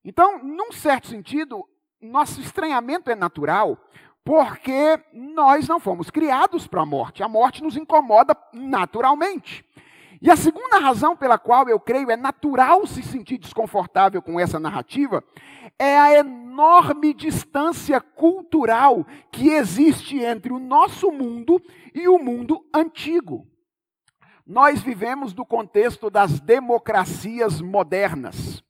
Então, 0.04 0.44
num 0.44 0.72
certo 0.72 1.08
sentido, 1.08 1.64
nosso 2.02 2.42
estranhamento 2.42 3.12
é 3.12 3.16
natural, 3.16 3.78
porque 4.28 5.00
nós 5.14 5.70
não 5.70 5.80
fomos 5.80 6.10
criados 6.10 6.68
para 6.68 6.82
a 6.82 6.86
morte. 6.86 7.24
A 7.24 7.30
morte 7.30 7.64
nos 7.64 7.78
incomoda 7.78 8.36
naturalmente. 8.52 9.64
E 10.22 10.30
a 10.30 10.36
segunda 10.36 10.80
razão 10.80 11.16
pela 11.16 11.38
qual 11.38 11.70
eu 11.70 11.80
creio 11.80 12.12
é 12.12 12.18
natural 12.18 12.86
se 12.86 13.02
sentir 13.02 13.38
desconfortável 13.38 14.22
com 14.22 14.38
essa 14.38 14.60
narrativa 14.60 15.24
é 15.80 15.98
a 15.98 16.12
enorme 16.12 17.14
distância 17.14 18.02
cultural 18.02 19.08
que 19.32 19.48
existe 19.48 20.20
entre 20.20 20.52
o 20.52 20.60
nosso 20.60 21.10
mundo 21.10 21.62
e 21.96 22.10
o 22.10 22.20
mundo 22.20 22.66
antigo. 22.76 23.48
Nós 24.46 24.82
vivemos 24.82 25.32
do 25.32 25.46
contexto 25.46 26.10
das 26.10 26.42
democracias 26.42 27.62
modernas. 27.62 28.62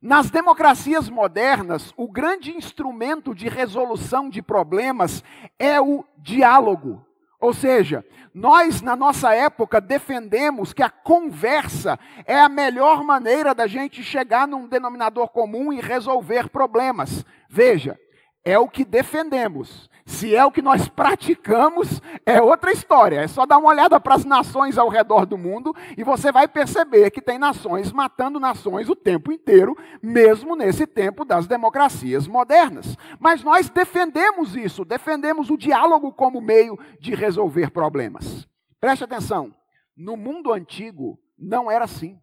Nas 0.00 0.30
democracias 0.30 1.08
modernas, 1.08 1.92
o 1.96 2.06
grande 2.06 2.54
instrumento 2.54 3.34
de 3.34 3.48
resolução 3.48 4.28
de 4.28 4.42
problemas 4.42 5.24
é 5.58 5.80
o 5.80 6.04
diálogo. 6.18 7.04
Ou 7.40 7.54
seja, 7.54 8.04
nós, 8.32 8.82
na 8.82 8.94
nossa 8.94 9.34
época, 9.34 9.80
defendemos 9.80 10.72
que 10.72 10.82
a 10.82 10.90
conversa 10.90 11.98
é 12.26 12.38
a 12.38 12.48
melhor 12.48 13.02
maneira 13.02 13.54
da 13.54 13.66
gente 13.66 14.02
chegar 14.02 14.46
num 14.46 14.68
denominador 14.68 15.28
comum 15.28 15.72
e 15.72 15.80
resolver 15.80 16.48
problemas. 16.50 17.24
Veja, 17.48 17.98
é 18.46 18.56
o 18.56 18.68
que 18.68 18.84
defendemos. 18.84 19.90
Se 20.06 20.36
é 20.36 20.44
o 20.44 20.52
que 20.52 20.62
nós 20.62 20.88
praticamos, 20.88 22.00
é 22.24 22.40
outra 22.40 22.70
história. 22.70 23.20
É 23.20 23.26
só 23.26 23.44
dar 23.44 23.58
uma 23.58 23.70
olhada 23.70 23.98
para 23.98 24.14
as 24.14 24.24
nações 24.24 24.78
ao 24.78 24.88
redor 24.88 25.26
do 25.26 25.36
mundo 25.36 25.74
e 25.98 26.04
você 26.04 26.30
vai 26.30 26.46
perceber 26.46 27.10
que 27.10 27.20
tem 27.20 27.40
nações 27.40 27.90
matando 27.90 28.38
nações 28.38 28.88
o 28.88 28.94
tempo 28.94 29.32
inteiro, 29.32 29.76
mesmo 30.00 30.54
nesse 30.54 30.86
tempo 30.86 31.24
das 31.24 31.48
democracias 31.48 32.28
modernas. 32.28 32.96
Mas 33.18 33.42
nós 33.42 33.68
defendemos 33.68 34.54
isso, 34.54 34.84
defendemos 34.84 35.50
o 35.50 35.58
diálogo 35.58 36.12
como 36.12 36.40
meio 36.40 36.78
de 37.00 37.16
resolver 37.16 37.72
problemas. 37.72 38.46
Preste 38.80 39.02
atenção: 39.02 39.52
no 39.96 40.16
mundo 40.16 40.52
antigo 40.52 41.18
não 41.36 41.68
era 41.68 41.84
assim. 41.84 42.16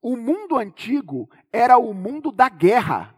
O 0.00 0.16
mundo 0.16 0.56
antigo 0.56 1.28
era 1.52 1.76
o 1.76 1.92
mundo 1.92 2.32
da 2.32 2.48
guerra. 2.48 3.17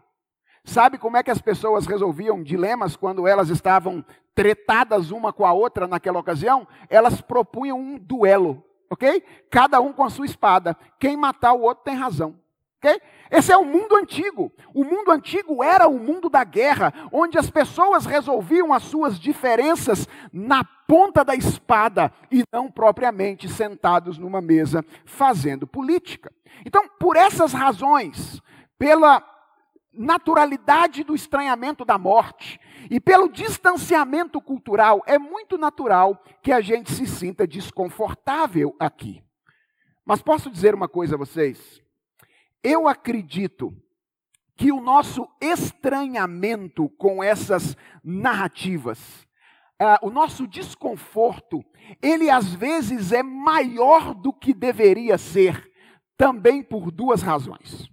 Sabe 0.63 0.97
como 0.97 1.17
é 1.17 1.23
que 1.23 1.31
as 1.31 1.41
pessoas 1.41 1.87
resolviam 1.87 2.43
dilemas 2.43 2.95
quando 2.95 3.27
elas 3.27 3.49
estavam 3.49 4.05
tretadas 4.35 5.11
uma 5.11 5.33
com 5.33 5.45
a 5.45 5.51
outra 5.51 5.87
naquela 5.87 6.19
ocasião? 6.19 6.67
Elas 6.89 7.19
propunham 7.19 7.79
um 7.79 7.97
duelo, 7.97 8.63
ok? 8.89 9.23
Cada 9.49 9.81
um 9.81 9.91
com 9.91 10.03
a 10.03 10.09
sua 10.09 10.25
espada. 10.25 10.77
Quem 10.99 11.17
matar 11.17 11.53
o 11.53 11.61
outro 11.61 11.83
tem 11.83 11.95
razão. 11.95 12.35
Okay? 12.83 12.99
Esse 13.29 13.51
é 13.51 13.57
o 13.57 13.63
mundo 13.63 13.95
antigo. 13.95 14.51
O 14.73 14.83
mundo 14.83 15.11
antigo 15.11 15.63
era 15.63 15.87
o 15.87 15.99
mundo 15.99 16.29
da 16.29 16.43
guerra, 16.43 16.91
onde 17.11 17.37
as 17.37 17.47
pessoas 17.47 18.07
resolviam 18.07 18.73
as 18.73 18.83
suas 18.83 19.19
diferenças 19.19 20.07
na 20.33 20.63
ponta 20.87 21.23
da 21.23 21.35
espada 21.35 22.11
e 22.31 22.43
não 22.51 22.71
propriamente 22.71 23.47
sentados 23.47 24.17
numa 24.17 24.41
mesa 24.41 24.83
fazendo 25.05 25.67
política. 25.67 26.33
Então, 26.65 26.87
por 26.99 27.15
essas 27.15 27.53
razões, 27.53 28.41
pela 28.79 29.21
naturalidade 29.93 31.03
do 31.03 31.13
estranhamento 31.13 31.83
da 31.83 31.97
morte 31.97 32.59
e 32.89 32.99
pelo 32.99 33.29
distanciamento 33.29 34.41
cultural, 34.41 35.03
é 35.05 35.19
muito 35.19 35.57
natural 35.57 36.23
que 36.41 36.51
a 36.51 36.61
gente 36.61 36.91
se 36.91 37.05
sinta 37.05 37.45
desconfortável 37.45 38.75
aqui. 38.79 39.21
Mas 40.05 40.21
posso 40.21 40.49
dizer 40.49 40.73
uma 40.73 40.87
coisa 40.87 41.15
a 41.15 41.17
vocês? 41.17 41.81
Eu 42.63 42.87
acredito 42.87 43.75
que 44.55 44.71
o 44.71 44.79
nosso 44.79 45.27
estranhamento 45.39 46.89
com 46.89 47.23
essas 47.23 47.75
narrativas, 48.03 48.99
uh, 49.81 50.05
o 50.05 50.09
nosso 50.09 50.47
desconforto, 50.47 51.63
ele 52.01 52.29
às 52.29 52.53
vezes 52.53 53.11
é 53.11 53.23
maior 53.23 54.13
do 54.13 54.31
que 54.31 54.53
deveria 54.53 55.17
ser, 55.17 55.69
também 56.17 56.61
por 56.61 56.91
duas 56.91 57.21
razões. 57.21 57.89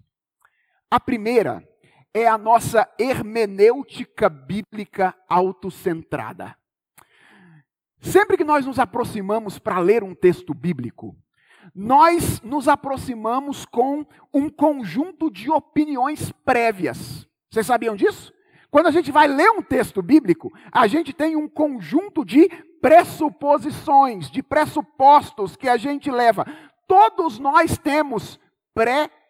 A 0.90 0.98
primeira 1.00 1.67
é 2.14 2.26
a 2.26 2.38
nossa 2.38 2.88
hermenêutica 2.98 4.28
bíblica 4.28 5.14
autocentrada. 5.28 6.56
Sempre 8.00 8.36
que 8.36 8.44
nós 8.44 8.64
nos 8.64 8.78
aproximamos 8.78 9.58
para 9.58 9.78
ler 9.78 10.04
um 10.04 10.14
texto 10.14 10.54
bíblico, 10.54 11.16
nós 11.74 12.40
nos 12.42 12.68
aproximamos 12.68 13.66
com 13.66 14.06
um 14.32 14.48
conjunto 14.48 15.30
de 15.30 15.50
opiniões 15.50 16.32
prévias. 16.44 17.26
Vocês 17.50 17.66
sabiam 17.66 17.96
disso? 17.96 18.32
Quando 18.70 18.86
a 18.86 18.90
gente 18.90 19.10
vai 19.10 19.26
ler 19.26 19.50
um 19.50 19.62
texto 19.62 20.02
bíblico, 20.02 20.52
a 20.70 20.86
gente 20.86 21.12
tem 21.12 21.36
um 21.36 21.48
conjunto 21.48 22.24
de 22.24 22.48
pressuposições, 22.80 24.30
de 24.30 24.42
pressupostos 24.42 25.56
que 25.56 25.68
a 25.68 25.76
gente 25.76 26.10
leva. 26.10 26.46
Todos 26.86 27.38
nós 27.38 27.78
temos 27.78 28.38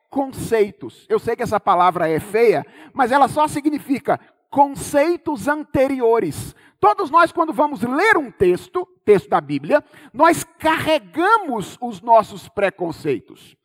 preconceitos. 0.08 1.06
Eu 1.08 1.18
sei 1.18 1.36
que 1.36 1.42
essa 1.42 1.60
palavra 1.60 2.08
é 2.08 2.18
feia, 2.18 2.66
mas 2.92 3.12
ela 3.12 3.28
só 3.28 3.46
significa 3.46 4.18
conceitos 4.50 5.46
anteriores. 5.46 6.54
Todos 6.80 7.10
nós, 7.10 7.30
quando 7.30 7.52
vamos 7.52 7.82
ler 7.82 8.16
um 8.16 8.30
texto, 8.30 8.86
texto 9.04 9.28
da 9.28 9.40
Bíblia, 9.40 9.84
nós 10.12 10.44
carregamos 10.58 11.76
os 11.80 12.00
nossos 12.00 12.48
preconceitos. 12.48 13.56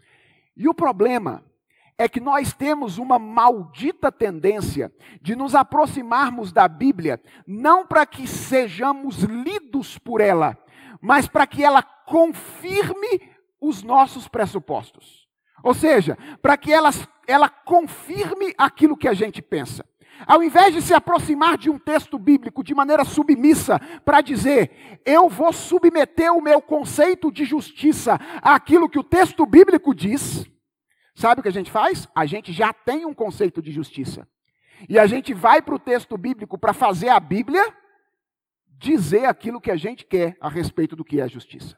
E 0.55 0.67
o 0.67 0.73
problema 0.73 1.43
é 1.97 2.09
que 2.09 2.19
nós 2.19 2.53
temos 2.53 2.97
uma 2.97 3.17
maldita 3.17 4.11
tendência 4.11 4.91
de 5.21 5.35
nos 5.35 5.55
aproximarmos 5.55 6.51
da 6.51 6.67
Bíblia, 6.67 7.21
não 7.47 7.85
para 7.85 8.05
que 8.05 8.27
sejamos 8.27 9.19
lidos 9.19 9.97
por 9.97 10.19
ela, 10.19 10.57
mas 10.99 11.27
para 11.27 11.47
que 11.47 11.63
ela 11.63 11.81
confirme 11.83 13.31
os 13.61 13.83
nossos 13.83 14.27
pressupostos. 14.27 15.22
Ou 15.63 15.73
seja, 15.73 16.17
para 16.41 16.57
que 16.57 16.71
ela, 16.71 16.89
ela 17.25 17.47
confirme 17.47 18.53
aquilo 18.57 18.97
que 18.97 19.07
a 19.07 19.13
gente 19.13 19.41
pensa. 19.41 19.85
Ao 20.27 20.43
invés 20.43 20.73
de 20.73 20.81
se 20.81 20.93
aproximar 20.93 21.57
de 21.57 21.69
um 21.69 21.79
texto 21.79 22.19
bíblico 22.19 22.63
de 22.63 22.75
maneira 22.75 23.03
submissa, 23.03 23.79
para 24.05 24.21
dizer, 24.21 24.99
eu 25.05 25.27
vou 25.29 25.51
submeter 25.51 26.31
o 26.31 26.41
meu 26.41 26.61
conceito 26.61 27.31
de 27.31 27.45
justiça 27.45 28.19
àquilo 28.41 28.89
que 28.89 28.99
o 28.99 29.03
texto 29.03 29.45
bíblico 29.45 29.95
diz, 29.95 30.45
sabe 31.15 31.39
o 31.39 31.43
que 31.43 31.49
a 31.49 31.53
gente 31.53 31.71
faz? 31.71 32.07
A 32.13 32.25
gente 32.25 32.51
já 32.51 32.71
tem 32.73 33.05
um 33.05 33.13
conceito 33.13 33.61
de 33.61 33.71
justiça. 33.71 34.27
E 34.87 34.99
a 34.99 35.07
gente 35.07 35.33
vai 35.33 35.61
para 35.61 35.75
o 35.75 35.79
texto 35.79 36.17
bíblico 36.17 36.57
para 36.57 36.73
fazer 36.73 37.09
a 37.09 37.19
Bíblia 37.19 37.73
dizer 38.67 39.25
aquilo 39.25 39.61
que 39.61 39.71
a 39.71 39.77
gente 39.77 40.05
quer 40.05 40.35
a 40.41 40.49
respeito 40.49 40.95
do 40.95 41.05
que 41.05 41.21
é 41.21 41.27
justiça. 41.27 41.77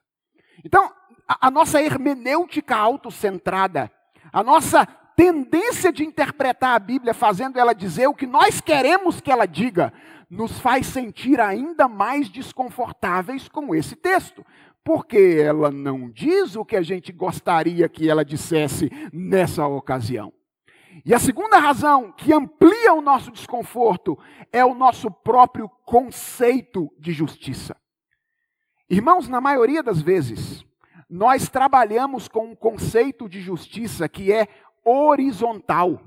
Então, 0.63 0.91
a, 1.27 1.49
nossa 1.51 1.81
hermenêutica 1.81 2.75
autocentrada, 2.75 3.91
a 4.31 4.43
nossa 4.43 4.85
tendência 5.15 5.91
de 5.91 6.03
interpretar 6.03 6.75
a 6.75 6.79
Bíblia 6.79 7.13
fazendo 7.13 7.57
ela 7.57 7.73
dizer 7.73 8.07
o 8.07 8.13
que 8.13 8.27
nós 8.27 8.59
queremos 8.61 9.21
que 9.21 9.31
ela 9.31 9.45
diga, 9.45 9.93
nos 10.29 10.59
faz 10.59 10.87
sentir 10.87 11.39
ainda 11.39 11.87
mais 11.87 12.29
desconfortáveis 12.29 13.47
com 13.47 13.73
esse 13.73 13.95
texto. 13.95 14.45
Porque 14.83 15.41
ela 15.43 15.71
não 15.71 16.11
diz 16.11 16.55
o 16.55 16.63
que 16.63 16.75
a 16.75 16.81
gente 16.81 17.11
gostaria 17.11 17.89
que 17.89 18.07
ela 18.07 18.23
dissesse 18.23 18.91
nessa 19.11 19.65
ocasião. 19.65 20.31
E 21.03 21.13
a 21.13 21.19
segunda 21.19 21.57
razão 21.57 22.11
que 22.11 22.31
amplia 22.31 22.93
o 22.93 23.01
nosso 23.01 23.31
desconforto 23.31 24.17
é 24.53 24.63
o 24.63 24.75
nosso 24.75 25.09
próprio 25.09 25.69
conceito 25.85 26.91
de 26.99 27.11
justiça. 27.11 27.75
Irmãos, 28.87 29.27
na 29.27 29.41
maioria 29.41 29.81
das 29.81 29.99
vezes, 29.99 30.63
nós 31.09 31.49
trabalhamos 31.49 32.27
com 32.27 32.47
um 32.51 32.55
conceito 32.55 33.29
de 33.29 33.41
justiça 33.41 34.09
que 34.09 34.31
é 34.31 34.47
horizontal, 34.83 36.01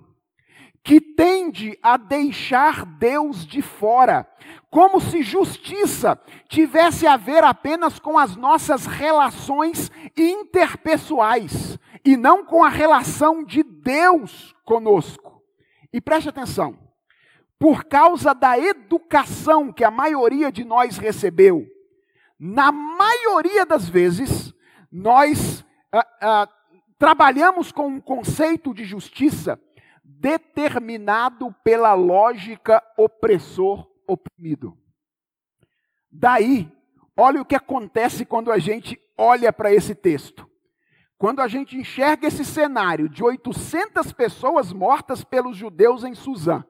que 0.83 1.01
tende 1.01 1.79
a 1.83 1.97
deixar 1.97 2.85
Deus 2.85 3.47
de 3.47 3.61
fora, 3.61 4.27
como 4.71 5.01
se 5.01 5.23
justiça 5.23 6.21
tivesse 6.49 7.07
a 7.07 7.17
ver 7.17 7.45
apenas 7.45 7.99
com 7.99 8.19
as 8.19 8.37
nossas 8.37 8.87
relações 8.87 9.91
interpessoais 10.17 11.79
e 12.05 12.17
não 12.17 12.45
com 12.45 12.65
a 12.65 12.69
relação 12.69 13.45
de 13.45 13.63
Deus 13.63 14.55
conosco. 14.65 15.43
E 15.93 16.01
preste 16.01 16.29
atenção, 16.29 16.79
por 17.59 17.85
causa 17.85 18.35
da 18.35 18.59
educação 18.59 19.73
que 19.73 19.85
a 19.85 19.91
maioria 19.91 20.53
de 20.53 20.65
nós 20.65 20.97
recebeu, 20.97 21.67
na 22.39 22.71
maioria 22.71 23.67
das 23.67 23.89
vezes, 23.89 24.48
nós 24.91 25.65
ah, 25.93 26.07
ah, 26.21 26.49
trabalhamos 26.99 27.71
com 27.71 27.87
um 27.87 28.01
conceito 28.01 28.75
de 28.75 28.85
justiça 28.85 29.61
determinado 30.03 31.55
pela 31.63 31.95
lógica 31.95 32.83
opressor-oprimido. 32.97 34.77
Daí, 36.11 36.71
olha 37.17 37.41
o 37.41 37.45
que 37.45 37.55
acontece 37.55 38.25
quando 38.25 38.51
a 38.51 38.59
gente 38.59 38.99
olha 39.17 39.53
para 39.53 39.73
esse 39.73 39.95
texto. 39.95 40.49
Quando 41.19 41.41
a 41.41 41.49
gente 41.49 41.77
enxerga 41.77 42.29
esse 42.29 42.45
cenário 42.45 43.09
de 43.09 43.23
800 43.23 44.13
pessoas 44.13 44.73
mortas 44.73 45.25
pelos 45.25 45.57
judeus 45.57 46.05
em 46.05 46.15
Suzã. 46.15 46.65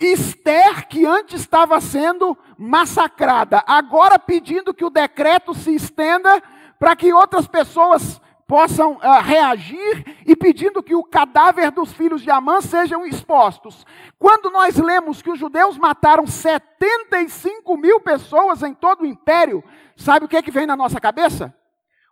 Esther, 0.00 0.88
que 0.88 1.04
antes 1.04 1.40
estava 1.40 1.80
sendo 1.80 2.36
massacrada, 2.56 3.62
agora 3.66 4.18
pedindo 4.18 4.72
que 4.72 4.84
o 4.84 4.90
decreto 4.90 5.54
se 5.54 5.74
estenda 5.74 6.42
para 6.82 6.96
que 6.96 7.12
outras 7.12 7.46
pessoas 7.46 8.20
possam 8.44 8.94
uh, 8.94 9.22
reagir 9.22 10.16
e 10.26 10.34
pedindo 10.34 10.82
que 10.82 10.96
o 10.96 11.04
cadáver 11.04 11.70
dos 11.70 11.92
filhos 11.92 12.22
de 12.22 12.28
Amã 12.28 12.60
sejam 12.60 13.06
expostos. 13.06 13.86
Quando 14.18 14.50
nós 14.50 14.76
lemos 14.78 15.22
que 15.22 15.30
os 15.30 15.38
judeus 15.38 15.78
mataram 15.78 16.26
75 16.26 17.76
mil 17.76 18.00
pessoas 18.00 18.64
em 18.64 18.74
todo 18.74 19.02
o 19.02 19.06
império, 19.06 19.62
sabe 19.94 20.26
o 20.26 20.28
que, 20.28 20.36
é 20.36 20.42
que 20.42 20.50
vem 20.50 20.66
na 20.66 20.74
nossa 20.74 21.00
cabeça? 21.00 21.56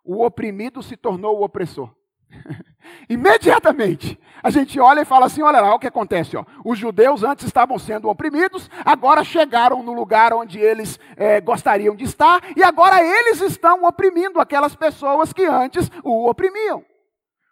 O 0.04 0.24
oprimido 0.24 0.84
se 0.84 0.96
tornou 0.96 1.40
o 1.40 1.42
opressor. 1.42 1.92
Imediatamente, 3.10 4.16
a 4.40 4.50
gente 4.50 4.78
olha 4.78 5.00
e 5.00 5.04
fala 5.04 5.26
assim: 5.26 5.42
olha 5.42 5.60
lá 5.60 5.74
o 5.74 5.80
que 5.80 5.88
acontece. 5.88 6.36
Ó. 6.36 6.44
Os 6.64 6.78
judeus 6.78 7.24
antes 7.24 7.44
estavam 7.44 7.76
sendo 7.76 8.08
oprimidos, 8.08 8.70
agora 8.84 9.24
chegaram 9.24 9.82
no 9.82 9.92
lugar 9.92 10.32
onde 10.32 10.60
eles 10.60 10.96
é, 11.16 11.40
gostariam 11.40 11.96
de 11.96 12.04
estar, 12.04 12.40
e 12.56 12.62
agora 12.62 13.02
eles 13.02 13.40
estão 13.40 13.82
oprimindo 13.82 14.40
aquelas 14.40 14.76
pessoas 14.76 15.32
que 15.32 15.44
antes 15.44 15.90
o 16.04 16.30
oprimiam. 16.30 16.84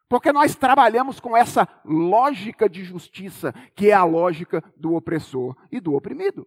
Porque 0.09 0.33
nós 0.33 0.55
trabalhamos 0.55 1.18
com 1.18 1.37
essa 1.37 1.68
lógica 1.85 2.68
de 2.68 2.85
justiça, 2.85 3.53
que 3.75 3.90
é 3.90 3.94
a 3.94 4.05
lógica 4.05 4.62
do 4.77 4.94
opressor 4.94 5.57
e 5.73 5.81
do 5.81 5.92
oprimido. 5.92 6.47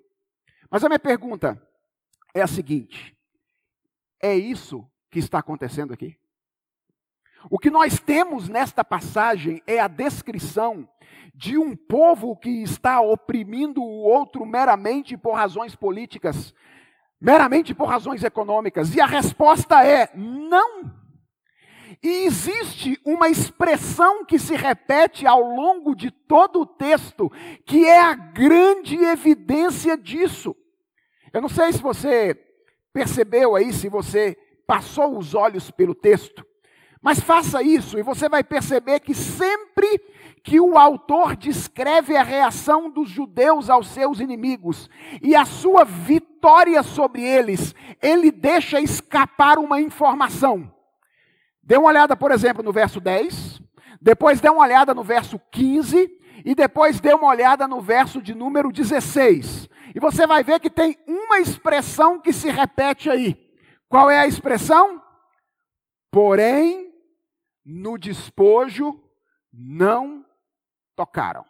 Mas 0.70 0.86
a 0.86 0.88
minha 0.88 0.98
pergunta 0.98 1.62
é 2.34 2.42
a 2.42 2.48
seguinte: 2.48 3.14
é 4.24 4.34
isso 4.34 4.90
que 5.12 5.20
está 5.20 5.40
acontecendo 5.40 5.94
aqui? 5.94 6.16
O 7.50 7.58
que 7.58 7.70
nós 7.70 8.00
temos 8.00 8.48
nesta 8.48 8.84
passagem 8.84 9.62
é 9.66 9.80
a 9.80 9.88
descrição 9.88 10.88
de 11.34 11.58
um 11.58 11.76
povo 11.76 12.36
que 12.36 12.62
está 12.62 13.02
oprimindo 13.02 13.82
o 13.82 14.04
outro 14.04 14.46
meramente 14.46 15.18
por 15.18 15.34
razões 15.34 15.76
políticas, 15.76 16.54
meramente 17.20 17.74
por 17.74 17.88
razões 17.88 18.24
econômicas. 18.24 18.94
E 18.94 19.02
a 19.02 19.06
resposta 19.06 19.84
é 19.84 20.10
não. 20.16 20.92
E 22.04 22.26
existe 22.26 23.00
uma 23.06 23.30
expressão 23.30 24.24
que 24.26 24.40
se 24.40 24.56
repete 24.56 25.26
ao 25.26 25.42
longo 25.42 25.96
de 25.96 26.10
todo 26.12 26.62
o 26.62 26.66
texto, 26.66 27.32
que 27.66 27.86
é 27.86 28.00
a 28.00 28.14
grande 28.14 28.96
evidência 28.98 29.98
disso. 29.98 30.56
Eu 31.34 31.42
não 31.42 31.50
sei 31.50 31.72
se 31.74 31.82
você 31.82 32.36
percebeu 32.94 33.56
aí, 33.56 33.72
se 33.72 33.88
você 33.88 34.38
passou 34.66 35.18
os 35.18 35.34
olhos 35.34 35.70
pelo 35.72 35.94
texto, 35.94 36.46
mas 37.02 37.20
faça 37.20 37.64
isso 37.64 37.98
e 37.98 38.04
você 38.04 38.30
vai 38.30 38.44
perceber 38.44 39.00
que 39.00 39.16
sempre 39.16 40.00
que 40.44 40.60
o 40.60 40.78
autor 40.78 41.36
descreve 41.36 42.16
a 42.16 42.24
reação 42.24 42.90
dos 42.90 43.10
judeus 43.10 43.70
aos 43.70 43.88
seus 43.88 44.20
inimigos 44.20 44.90
e 45.22 45.36
a 45.36 45.46
sua 45.46 45.84
vitória 45.84 46.82
sobre 46.84 47.24
eles, 47.24 47.76
ele 48.02 48.32
deixa 48.32 48.80
escapar 48.80 49.58
uma 49.58 49.82
informação. 49.82 50.72
Dê 51.64 51.78
uma 51.78 51.90
olhada, 51.90 52.16
por 52.16 52.32
exemplo, 52.32 52.64
no 52.64 52.72
verso 52.72 53.00
10, 53.00 53.62
depois 54.02 54.42
dê 54.42 54.50
uma 54.50 54.64
olhada 54.64 54.94
no 54.94 55.04
verso 55.04 55.40
15 55.52 56.10
e 56.44 56.56
depois 56.56 57.00
dê 57.00 57.14
uma 57.14 57.28
olhada 57.28 57.68
no 57.68 57.82
verso 57.82 58.22
de 58.22 58.34
número 58.34 58.72
16. 58.72 59.70
E 59.94 60.00
você 60.00 60.26
vai 60.26 60.44
ver 60.44 60.60
que 60.60 60.70
tem 60.70 60.98
uma 61.08 61.40
expressão 61.40 62.20
que 62.20 62.34
se 62.34 62.50
repete 62.50 63.10
aí. 63.10 63.38
Qual 63.88 64.10
é 64.10 64.20
a 64.20 64.28
expressão? 64.28 65.02
Porém, 66.10 66.91
no 67.66 67.98
despojo 67.98 69.00
não 69.52 70.26
tocaram. 70.96 71.46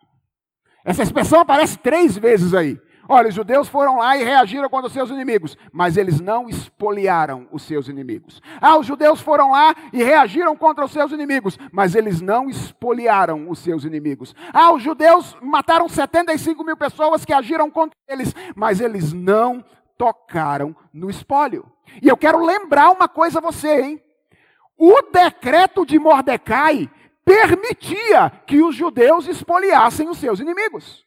Essa 0.83 1.03
expressão 1.03 1.39
aparece 1.39 1.77
três 1.77 2.17
vezes 2.17 2.53
aí. 2.53 2.79
Olha, 3.07 3.27
os 3.27 3.35
judeus 3.35 3.67
foram 3.67 3.97
lá 3.97 4.15
e 4.15 4.23
reagiram 4.23 4.69
contra 4.69 4.87
os 4.87 4.93
seus 4.93 5.09
inimigos, 5.09 5.57
mas 5.71 5.97
eles 5.97 6.21
não 6.21 6.47
espoliaram 6.47 7.47
os 7.51 7.63
seus 7.63 7.87
inimigos. 7.87 8.41
Ah, 8.61 8.77
os 8.77 8.85
judeus 8.85 9.19
foram 9.19 9.51
lá 9.51 9.75
e 9.91 10.01
reagiram 10.01 10.55
contra 10.55 10.85
os 10.85 10.91
seus 10.91 11.11
inimigos, 11.11 11.57
mas 11.71 11.93
eles 11.93 12.21
não 12.21 12.49
espoliaram 12.49 13.49
os 13.49 13.59
seus 13.59 13.83
inimigos. 13.83 14.33
Ah, 14.53 14.71
os 14.71 14.81
judeus 14.81 15.35
mataram 15.41 15.89
75 15.89 16.63
mil 16.63 16.77
pessoas 16.77 17.25
que 17.25 17.33
agiram 17.33 17.69
contra 17.69 17.97
eles, 18.07 18.33
mas 18.55 18.79
eles 18.79 19.11
não 19.11 19.63
tocaram 19.97 20.75
no 20.93 21.09
espólio. 21.09 21.69
E 22.01 22.07
eu 22.07 22.15
quero 22.15 22.43
lembrar 22.43 22.91
uma 22.91 23.09
coisa 23.09 23.39
a 23.39 23.41
você, 23.41 23.81
hein? 23.81 24.03
O 24.83 24.99
decreto 25.11 25.85
de 25.85 25.99
Mordecai 25.99 26.89
permitia 27.23 28.31
que 28.47 28.63
os 28.63 28.73
judeus 28.75 29.27
espoliassem 29.27 30.09
os 30.09 30.17
seus 30.17 30.39
inimigos. 30.39 31.05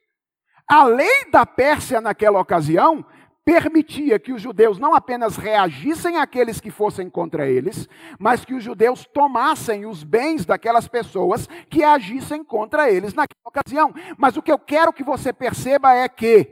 A 0.71 0.85
lei 0.85 1.25
da 1.29 1.45
Pérsia 1.45 2.01
naquela 2.01 2.39
ocasião 2.39 3.05
permitia 3.45 4.17
que 4.21 4.33
os 4.33 4.41
judeus 4.41 4.79
não 4.79 4.95
apenas 4.95 5.37
reagissem 5.37 6.19
àqueles 6.19 6.61
que 6.61 6.71
fossem 6.71 7.11
contra 7.11 7.49
eles, 7.49 7.89
mas 8.17 8.45
que 8.45 8.55
os 8.55 8.63
judeus 8.63 9.05
tomassem 9.13 9.87
os 9.87 10.05
bens 10.05 10.47
daquelas 10.47 10.87
pessoas 10.87 11.49
que 11.69 11.83
agissem 11.83 12.45
contra 12.45 12.89
eles 12.89 13.13
naquela 13.13 13.49
ocasião. 13.49 13.93
Mas 14.17 14.37
o 14.37 14.43
que 14.43 14.53
eu 14.53 14.59
quero 14.59 14.93
que 14.93 15.03
você 15.03 15.33
perceba 15.33 15.93
é 15.93 16.09
que, 16.09 16.49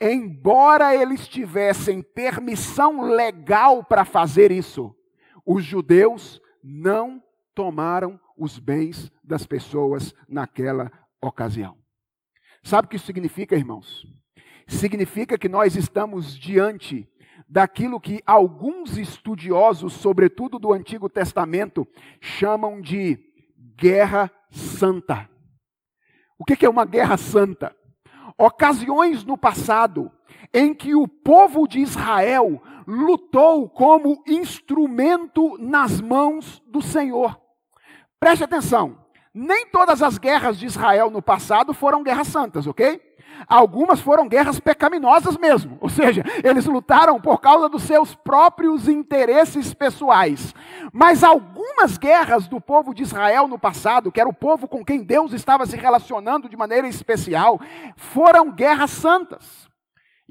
embora 0.00 0.96
eles 0.96 1.28
tivessem 1.28 2.00
permissão 2.00 3.02
legal 3.02 3.84
para 3.84 4.06
fazer 4.06 4.50
isso, 4.50 4.96
os 5.44 5.62
judeus 5.62 6.40
não 6.62 7.22
tomaram 7.54 8.18
os 8.36 8.58
bens 8.58 9.10
das 9.22 9.46
pessoas 9.46 10.14
naquela 10.28 10.90
ocasião. 11.20 11.76
Sabe 12.62 12.86
o 12.86 12.88
que 12.88 12.96
isso 12.96 13.06
significa, 13.06 13.56
irmãos? 13.56 14.06
Significa 14.66 15.36
que 15.36 15.48
nós 15.48 15.76
estamos 15.76 16.38
diante 16.38 17.08
daquilo 17.48 18.00
que 18.00 18.22
alguns 18.24 18.96
estudiosos, 18.96 19.92
sobretudo 19.92 20.58
do 20.58 20.72
Antigo 20.72 21.08
Testamento, 21.08 21.86
chamam 22.20 22.80
de 22.80 23.18
guerra 23.76 24.30
santa. 24.50 25.28
O 26.38 26.44
que 26.44 26.64
é 26.64 26.70
uma 26.70 26.84
guerra 26.84 27.16
santa? 27.16 27.76
Ocasiões 28.38 29.24
no 29.24 29.36
passado 29.36 30.10
em 30.52 30.74
que 30.74 30.94
o 30.94 31.06
povo 31.06 31.66
de 31.66 31.80
Israel 31.80 32.62
lutou 32.86 33.68
como 33.68 34.22
instrumento 34.26 35.56
nas 35.58 36.00
mãos 36.00 36.62
do 36.66 36.82
Senhor. 36.82 37.38
Preste 38.18 38.44
atenção, 38.44 38.98
nem 39.34 39.66
todas 39.66 40.02
as 40.02 40.18
guerras 40.18 40.58
de 40.58 40.66
Israel 40.66 41.10
no 41.10 41.22
passado 41.22 41.72
foram 41.72 42.02
guerras 42.02 42.28
santas, 42.28 42.66
ok? 42.66 43.00
Algumas 43.48 44.00
foram 44.00 44.28
guerras 44.28 44.60
pecaminosas 44.60 45.36
mesmo, 45.36 45.78
ou 45.80 45.88
seja, 45.88 46.22
eles 46.44 46.66
lutaram 46.66 47.20
por 47.20 47.40
causa 47.40 47.68
dos 47.68 47.82
seus 47.82 48.14
próprios 48.14 48.88
interesses 48.88 49.74
pessoais. 49.74 50.54
Mas 50.92 51.24
algumas 51.24 51.96
guerras 51.98 52.46
do 52.46 52.60
povo 52.60 52.94
de 52.94 53.02
Israel 53.02 53.48
no 53.48 53.58
passado, 53.58 54.12
que 54.12 54.20
era 54.20 54.28
o 54.28 54.34
povo 54.34 54.68
com 54.68 54.84
quem 54.84 55.02
Deus 55.02 55.32
estava 55.32 55.66
se 55.66 55.76
relacionando 55.76 56.48
de 56.48 56.56
maneira 56.56 56.86
especial, 56.86 57.58
foram 57.96 58.50
guerras 58.52 58.90
santas. 58.90 59.71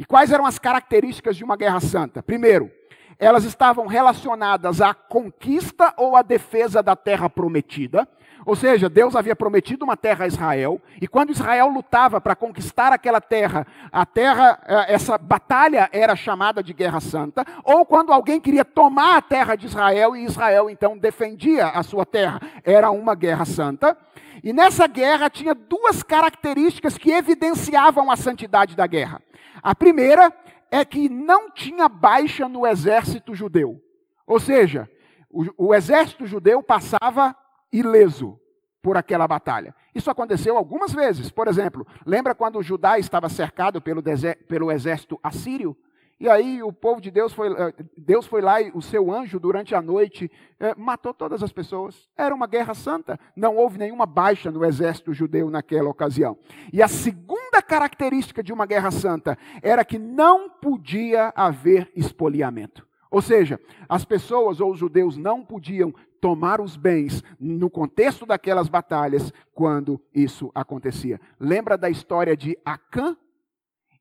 E 0.01 0.03
quais 0.03 0.31
eram 0.31 0.47
as 0.47 0.57
características 0.57 1.37
de 1.37 1.43
uma 1.43 1.55
guerra 1.55 1.79
santa? 1.79 2.23
Primeiro, 2.23 2.71
elas 3.19 3.43
estavam 3.43 3.85
relacionadas 3.85 4.81
à 4.81 4.95
conquista 4.95 5.93
ou 5.95 6.15
à 6.15 6.23
defesa 6.23 6.81
da 6.81 6.95
terra 6.95 7.29
prometida. 7.29 8.07
Ou 8.43 8.55
seja, 8.55 8.89
Deus 8.89 9.15
havia 9.15 9.35
prometido 9.35 9.85
uma 9.85 9.95
terra 9.95 10.25
a 10.25 10.27
Israel, 10.27 10.81
e 10.99 11.07
quando 11.07 11.29
Israel 11.29 11.67
lutava 11.67 12.19
para 12.19 12.35
conquistar 12.35 12.91
aquela 12.91 13.21
terra, 13.21 13.67
a 13.91 14.03
terra, 14.03 14.59
eh, 14.65 14.95
essa 14.95 15.19
batalha 15.19 15.87
era 15.93 16.15
chamada 16.15 16.63
de 16.63 16.73
guerra 16.73 16.99
santa, 16.99 17.45
ou 17.63 17.85
quando 17.85 18.11
alguém 18.11 18.41
queria 18.41 18.65
tomar 18.65 19.17
a 19.17 19.21
terra 19.21 19.55
de 19.55 19.67
Israel 19.67 20.15
e 20.15 20.25
Israel 20.25 20.67
então 20.67 20.97
defendia 20.97 21.67
a 21.67 21.83
sua 21.83 22.07
terra, 22.07 22.41
era 22.63 22.89
uma 22.89 23.13
guerra 23.13 23.45
santa. 23.45 23.95
E 24.43 24.51
nessa 24.51 24.87
guerra 24.87 25.29
tinha 25.29 25.53
duas 25.53 26.01
características 26.01 26.97
que 26.97 27.11
evidenciavam 27.11 28.09
a 28.09 28.15
santidade 28.15 28.75
da 28.75 28.87
guerra. 28.87 29.21
A 29.61 29.75
primeira 29.75 30.33
é 30.71 30.83
que 30.83 31.09
não 31.09 31.51
tinha 31.51 31.87
baixa 31.87 32.47
no 32.47 32.65
exército 32.65 33.35
judeu. 33.35 33.79
Ou 34.25 34.39
seja, 34.39 34.89
o, 35.29 35.67
o 35.67 35.75
exército 35.75 36.25
judeu 36.25 36.63
passava 36.63 37.35
ileso 37.71 38.39
por 38.81 38.97
aquela 38.97 39.27
batalha. 39.27 39.75
Isso 39.93 40.09
aconteceu 40.09 40.57
algumas 40.57 40.93
vezes. 40.93 41.29
Por 41.29 41.47
exemplo, 41.47 41.85
lembra 42.05 42.33
quando 42.33 42.63
Judá 42.63 42.97
estava 42.97 43.29
cercado 43.29 43.81
pelo, 43.81 44.01
pelo 44.47 44.71
exército 44.71 45.19
assírio? 45.21 45.77
E 46.21 46.29
aí 46.29 46.61
o 46.61 46.71
povo 46.71 47.01
de 47.01 47.09
Deus 47.09 47.33
foi, 47.33 47.51
eh, 47.51 47.73
Deus 47.97 48.27
foi 48.27 48.43
lá 48.43 48.61
e 48.61 48.69
o 48.75 48.81
seu 48.81 49.11
anjo, 49.11 49.39
durante 49.39 49.73
a 49.73 49.81
noite, 49.81 50.31
eh, 50.59 50.75
matou 50.77 51.15
todas 51.15 51.41
as 51.41 51.51
pessoas. 51.51 52.07
Era 52.15 52.35
uma 52.35 52.45
guerra 52.45 52.75
santa. 52.75 53.19
Não 53.35 53.57
houve 53.57 53.79
nenhuma 53.79 54.05
baixa 54.05 54.51
no 54.51 54.63
exército 54.63 55.15
judeu 55.15 55.49
naquela 55.49 55.89
ocasião. 55.89 56.37
E 56.71 56.79
a 56.79 56.87
segunda 56.87 57.59
característica 57.59 58.43
de 58.43 58.53
uma 58.53 58.67
guerra 58.67 58.91
santa 58.91 59.35
era 59.63 59.83
que 59.83 59.97
não 59.97 60.47
podia 60.47 61.33
haver 61.35 61.91
espoliamento. 61.95 62.87
Ou 63.09 63.19
seja, 63.23 63.59
as 63.89 64.05
pessoas 64.05 64.61
ou 64.61 64.73
os 64.73 64.77
judeus 64.77 65.17
não 65.17 65.43
podiam 65.43 65.91
tomar 66.21 66.61
os 66.61 66.77
bens 66.77 67.23
no 67.39 67.67
contexto 67.67 68.27
daquelas 68.27 68.69
batalhas 68.69 69.33
quando 69.55 69.99
isso 70.13 70.51
acontecia. 70.53 71.19
Lembra 71.39 71.75
da 71.75 71.89
história 71.89 72.37
de 72.37 72.55
Acã? 72.63 73.17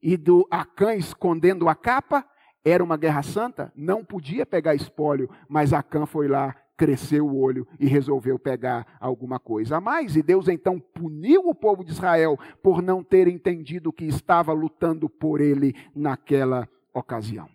E 0.02 0.16
do 0.16 0.46
Acã 0.50 0.94
escondendo 0.94 1.68
a 1.68 1.74
capa, 1.74 2.26
era 2.64 2.84
uma 2.84 2.96
guerra 2.96 3.22
santa, 3.22 3.72
não 3.74 4.04
podia 4.04 4.44
pegar 4.44 4.74
espólio, 4.74 5.30
mas 5.48 5.72
Acã 5.72 6.04
foi 6.04 6.28
lá, 6.28 6.54
cresceu 6.76 7.26
o 7.26 7.38
olho 7.38 7.66
e 7.78 7.86
resolveu 7.86 8.38
pegar 8.38 8.96
alguma 9.00 9.38
coisa 9.38 9.76
a 9.76 9.80
mais. 9.80 10.16
E 10.16 10.22
Deus 10.22 10.48
então 10.48 10.78
puniu 10.78 11.48
o 11.48 11.54
povo 11.54 11.84
de 11.84 11.90
Israel 11.90 12.38
por 12.62 12.82
não 12.82 13.02
ter 13.02 13.28
entendido 13.28 13.92
que 13.92 14.04
estava 14.04 14.52
lutando 14.52 15.08
por 15.08 15.40
ele 15.40 15.74
naquela 15.94 16.68
ocasião. 16.94 17.48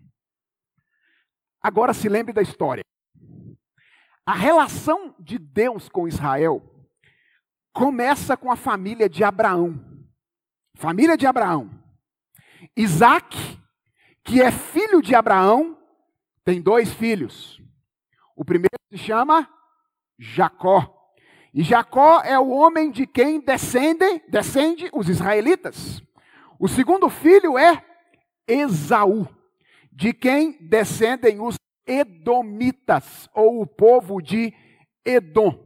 Agora 1.61 1.93
se 1.93 2.07
lembre 2.07 2.33
da 2.33 2.41
história. 2.41 2.83
A 4.25 4.33
relação 4.33 5.15
de 5.19 5.37
Deus 5.37 5.87
com 5.89 6.07
Israel 6.07 6.61
começa 7.73 8.35
com 8.37 8.51
a 8.51 8.55
família 8.55 9.09
de 9.09 9.23
Abraão. 9.23 9.83
Família 10.75 11.17
de 11.17 11.27
Abraão. 11.27 11.84
Isaac, 12.75 13.37
que 14.23 14.41
é 14.41 14.51
filho 14.51 15.01
de 15.01 15.15
Abraão, 15.15 15.77
tem 16.43 16.61
dois 16.61 16.93
filhos. 16.93 17.61
O 18.35 18.43
primeiro 18.43 18.75
se 18.91 18.97
chama 18.97 19.49
Jacó. 20.19 20.91
E 21.53 21.63
Jacó 21.63 22.21
é 22.21 22.37
o 22.37 22.49
homem 22.49 22.91
de 22.91 23.07
quem 23.07 23.39
descende, 23.39 24.21
descende 24.27 24.89
os 24.93 25.07
israelitas. 25.07 26.03
O 26.59 26.67
segundo 26.67 27.09
filho 27.09 27.57
é 27.57 27.81
Esaú, 28.47 29.27
de 29.91 30.13
quem 30.13 30.57
descendem 30.59 31.39
os 31.39 31.55
edomitas, 31.87 33.29
ou 33.33 33.61
o 33.61 33.67
povo 33.67 34.21
de 34.21 34.53
Edom. 35.05 35.63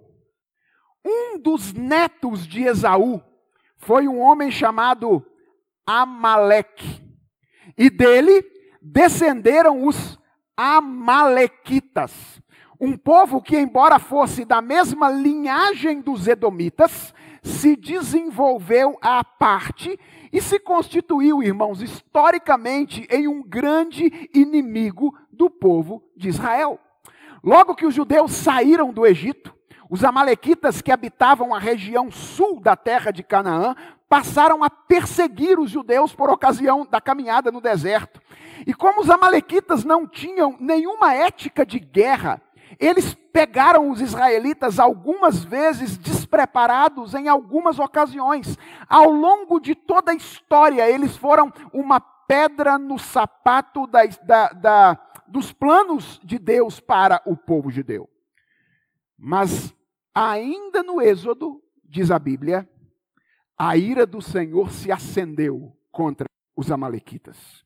Um 1.03 1.39
dos 1.39 1.73
netos 1.73 2.45
de 2.45 2.63
Esaú 2.63 3.21
foi 3.77 4.07
um 4.07 4.19
homem 4.19 4.51
chamado 4.51 5.25
Amaleque. 5.89 7.01
E 7.75 7.89
dele 7.89 8.45
descenderam 8.79 9.87
os 9.87 10.19
Amalequitas. 10.55 12.39
Um 12.79 12.95
povo 12.95 13.41
que, 13.41 13.57
embora 13.57 13.97
fosse 13.97 14.45
da 14.45 14.61
mesma 14.61 15.09
linhagem 15.09 15.99
dos 15.99 16.27
Edomitas, 16.27 17.11
se 17.41 17.75
desenvolveu 17.75 18.99
à 19.01 19.23
parte 19.23 19.99
e 20.31 20.39
se 20.39 20.59
constituiu, 20.59 21.41
irmãos, 21.41 21.81
historicamente 21.81 23.07
em 23.09 23.27
um 23.27 23.41
grande 23.41 24.29
inimigo 24.31 25.17
do 25.31 25.49
povo 25.49 26.03
de 26.15 26.29
Israel. 26.29 26.79
Logo 27.43 27.73
que 27.73 27.87
os 27.87 27.95
judeus 27.95 28.33
saíram 28.33 28.93
do 28.93 29.07
Egito, 29.07 29.55
os 29.89 30.03
amalequitas 30.03 30.83
que 30.83 30.91
habitavam 30.91 31.55
a 31.55 31.57
região 31.57 32.11
sul 32.11 32.59
da 32.61 32.75
terra 32.75 33.09
de 33.09 33.23
Canaã 33.23 33.75
passaram 34.09 34.63
a 34.63 34.69
perseguir 34.71 35.59
os 35.59 35.69
judeus 35.69 36.13
por 36.13 36.31
ocasião 36.31 36.85
da 36.85 36.99
caminhada 36.99 37.51
no 37.51 37.61
deserto. 37.61 38.19
E 38.65 38.73
como 38.73 39.01
os 39.01 39.09
amalequitas 39.09 39.85
não 39.85 40.07
tinham 40.07 40.57
nenhuma 40.59 41.13
ética 41.13 41.63
de 41.63 41.79
guerra, 41.79 42.41
eles 42.79 43.13
pegaram 43.31 43.89
os 43.89 44.01
israelitas 44.01 44.79
algumas 44.79 45.43
vezes 45.43 45.97
despreparados 45.97 47.13
em 47.13 47.27
algumas 47.27 47.77
ocasiões. 47.77 48.57
Ao 48.87 49.09
longo 49.09 49.59
de 49.59 49.75
toda 49.75 50.11
a 50.11 50.15
história, 50.15 50.89
eles 50.89 51.15
foram 51.15 51.53
uma 51.71 51.99
pedra 51.99 52.77
no 52.77 52.97
sapato 52.97 53.85
da, 53.87 54.01
da, 54.23 54.49
da, 54.49 54.99
dos 55.27 55.51
planos 55.51 56.19
de 56.23 56.39
Deus 56.39 56.79
para 56.79 57.21
o 57.25 57.37
povo 57.37 57.69
judeu. 57.69 58.09
Mas 59.17 59.73
ainda 60.13 60.81
no 60.81 61.01
Êxodo, 61.01 61.61
diz 61.83 62.11
a 62.11 62.19
Bíblia, 62.19 62.67
a 63.59 63.75
ira 63.75 64.05
do 64.05 64.21
Senhor 64.21 64.71
se 64.71 64.89
acendeu 64.89 65.75
contra 65.91 66.29
os 66.55 66.71
Amalequitas. 66.71 67.65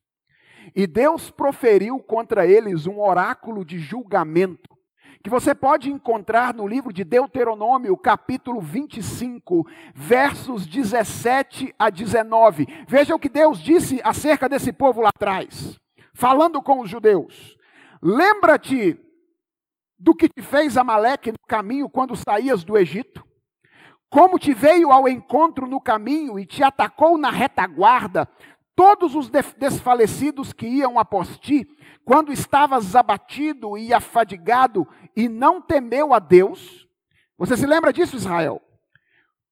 E 0.74 0.88
Deus 0.88 1.30
proferiu 1.30 2.00
contra 2.00 2.44
eles 2.44 2.88
um 2.88 3.00
oráculo 3.00 3.64
de 3.64 3.78
julgamento, 3.78 4.74
que 5.22 5.30
você 5.30 5.54
pode 5.54 5.90
encontrar 5.92 6.52
no 6.52 6.66
livro 6.66 6.92
de 6.92 7.04
Deuteronômio, 7.04 7.96
capítulo 7.96 8.60
25, 8.60 9.64
versos 9.94 10.66
17 10.66 11.72
a 11.78 11.88
19. 11.88 12.66
Veja 12.88 13.14
o 13.14 13.18
que 13.18 13.28
Deus 13.28 13.60
disse 13.60 14.00
acerca 14.02 14.48
desse 14.48 14.72
povo 14.72 15.00
lá 15.00 15.10
atrás, 15.10 15.78
falando 16.12 16.60
com 16.60 16.80
os 16.80 16.90
judeus. 16.90 17.56
Lembra-te 18.02 18.98
do 19.96 20.14
que 20.14 20.28
te 20.28 20.42
fez 20.42 20.76
Amaleque 20.76 21.30
no 21.30 21.38
caminho 21.46 21.88
quando 21.88 22.16
saías 22.16 22.64
do 22.64 22.76
Egito? 22.76 23.24
Como 24.14 24.38
te 24.38 24.54
veio 24.54 24.92
ao 24.92 25.08
encontro 25.08 25.66
no 25.66 25.80
caminho 25.80 26.38
e 26.38 26.46
te 26.46 26.62
atacou 26.62 27.18
na 27.18 27.30
retaguarda, 27.30 28.28
todos 28.76 29.16
os 29.16 29.28
desfalecidos 29.28 30.52
que 30.52 30.68
iam 30.68 31.00
após 31.00 31.36
ti, 31.36 31.66
quando 32.04 32.30
estavas 32.32 32.94
abatido 32.94 33.76
e 33.76 33.92
afadigado 33.92 34.86
e 35.16 35.28
não 35.28 35.60
temeu 35.60 36.14
a 36.14 36.20
Deus. 36.20 36.86
Você 37.36 37.56
se 37.56 37.66
lembra 37.66 37.92
disso, 37.92 38.14
Israel? 38.14 38.62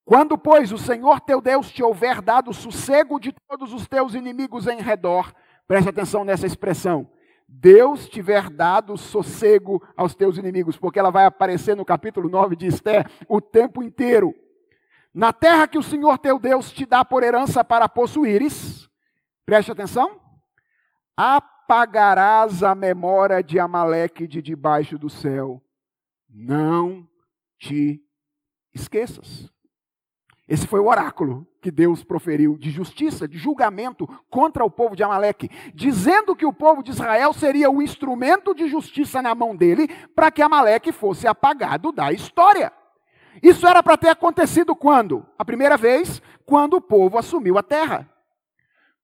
Quando, 0.05 0.39
pois, 0.39 0.71
o 0.71 0.79
Senhor 0.79 1.21
teu 1.23 1.41
Deus 1.41 1.69
te 1.73 1.83
houver 1.83 2.23
dado 2.23 2.55
sossego 2.55 3.19
de 3.19 3.35
todos 3.49 3.73
os 3.73 3.89
teus 3.89 4.15
inimigos 4.15 4.69
em 4.69 4.81
redor, 4.81 5.35
preste 5.67 5.89
atenção 5.89 6.23
nessa 6.23 6.47
expressão. 6.47 7.11
Deus 7.49 8.09
tiver 8.09 8.49
dado 8.49 8.97
sossego 8.97 9.83
aos 9.97 10.15
teus 10.15 10.39
inimigos, 10.39 10.77
porque 10.77 11.01
ela 11.01 11.11
vai 11.11 11.27
aparecer 11.27 11.77
no 11.77 11.85
capítulo 11.85 12.29
9 12.29 12.55
de 12.55 12.69
Esther 12.69 13.11
o 13.29 13.41
tempo 13.41 13.83
inteiro. 13.83 14.33
Na 15.15 15.33
terra 15.33 15.69
que 15.69 15.79
o 15.79 15.83
Senhor 15.83 16.19
teu 16.19 16.39
Deus 16.39 16.73
te 16.73 16.87
dá 16.87 17.05
por 17.05 17.23
herança 17.23 17.63
para 17.63 17.89
possuíres, 17.89 18.89
preste 19.45 19.71
atenção, 19.71 20.21
apagarás 21.17 22.63
a 22.63 22.75
memória 22.75 23.43
de 23.43 23.59
Amaleque 23.59 24.27
de 24.27 24.41
debaixo 24.41 24.99
do 24.99 25.11
céu. 25.11 25.63
Não 26.29 27.07
te 27.59 28.03
esqueças. 28.75 29.53
Esse 30.49 30.67
foi 30.67 30.81
o 30.81 30.89
oráculo 30.89 31.47
que 31.61 31.71
Deus 31.71 32.03
proferiu 32.03 32.59
de 32.59 32.71
justiça, 32.71 33.29
de 33.29 33.39
julgamento 33.39 34.07
contra 34.29 34.65
o 34.65 34.71
povo 34.71 34.97
de 34.97 35.03
Amaleque, 35.03 35.49
dizendo 35.75 36.35
que 36.35 36.45
o 36.45 36.53
povo 36.53 36.83
de 36.83 36.91
Israel 36.91 37.33
seria 37.33 37.71
o 37.71 37.81
instrumento 37.81 38.55
de 38.55 38.67
justiça 38.67 39.23
na 39.23 39.35
mão 39.35 39.55
dele 39.55 39.89
para 40.15 40.31
que 40.31 40.43
Amaleque 40.43 40.91
fosse 40.91 41.27
apagado 41.27 41.93
da 41.93 42.13
história. 42.13 42.73
Isso 43.43 43.67
era 43.67 43.83
para 43.83 43.97
ter 43.97 44.09
acontecido 44.09 44.75
quando? 44.77 45.27
A 45.37 45.45
primeira 45.45 45.77
vez, 45.77 46.23
quando 46.47 46.75
o 46.75 46.81
povo 46.81 47.19
assumiu 47.19 47.59
a 47.59 47.63
terra. 47.63 48.09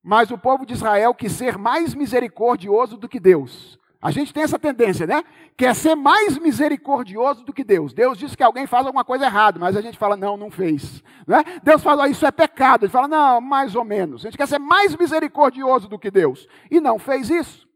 Mas 0.02 0.30
o 0.30 0.38
povo 0.38 0.64
de 0.64 0.74
Israel 0.74 1.12
quis 1.12 1.32
ser 1.32 1.58
mais 1.58 1.94
misericordioso 1.94 2.96
do 2.96 3.08
que 3.08 3.18
Deus. 3.18 3.78
A 4.00 4.12
gente 4.12 4.32
tem 4.32 4.44
essa 4.44 4.58
tendência, 4.58 5.08
né? 5.08 5.24
Quer 5.56 5.74
ser 5.74 5.96
mais 5.96 6.38
misericordioso 6.38 7.44
do 7.44 7.52
que 7.52 7.64
Deus. 7.64 7.92
Deus 7.92 8.16
diz 8.16 8.36
que 8.36 8.44
alguém 8.44 8.64
faz 8.64 8.86
alguma 8.86 9.04
coisa 9.04 9.24
errada, 9.24 9.58
mas 9.58 9.76
a 9.76 9.80
gente 9.80 9.98
fala, 9.98 10.16
não, 10.16 10.36
não 10.36 10.52
fez. 10.52 11.02
Né? 11.26 11.42
Deus 11.64 11.82
fala, 11.82 12.08
isso 12.08 12.24
é 12.24 12.30
pecado. 12.30 12.84
Ele 12.84 12.92
fala, 12.92 13.08
não, 13.08 13.40
mais 13.40 13.74
ou 13.74 13.84
menos. 13.84 14.22
A 14.22 14.28
gente 14.28 14.38
quer 14.38 14.46
ser 14.46 14.60
mais 14.60 14.94
misericordioso 14.94 15.88
do 15.88 15.98
que 15.98 16.12
Deus. 16.12 16.46
E 16.70 16.80
não 16.80 16.96
fez 16.96 17.28
isso. 17.28 17.66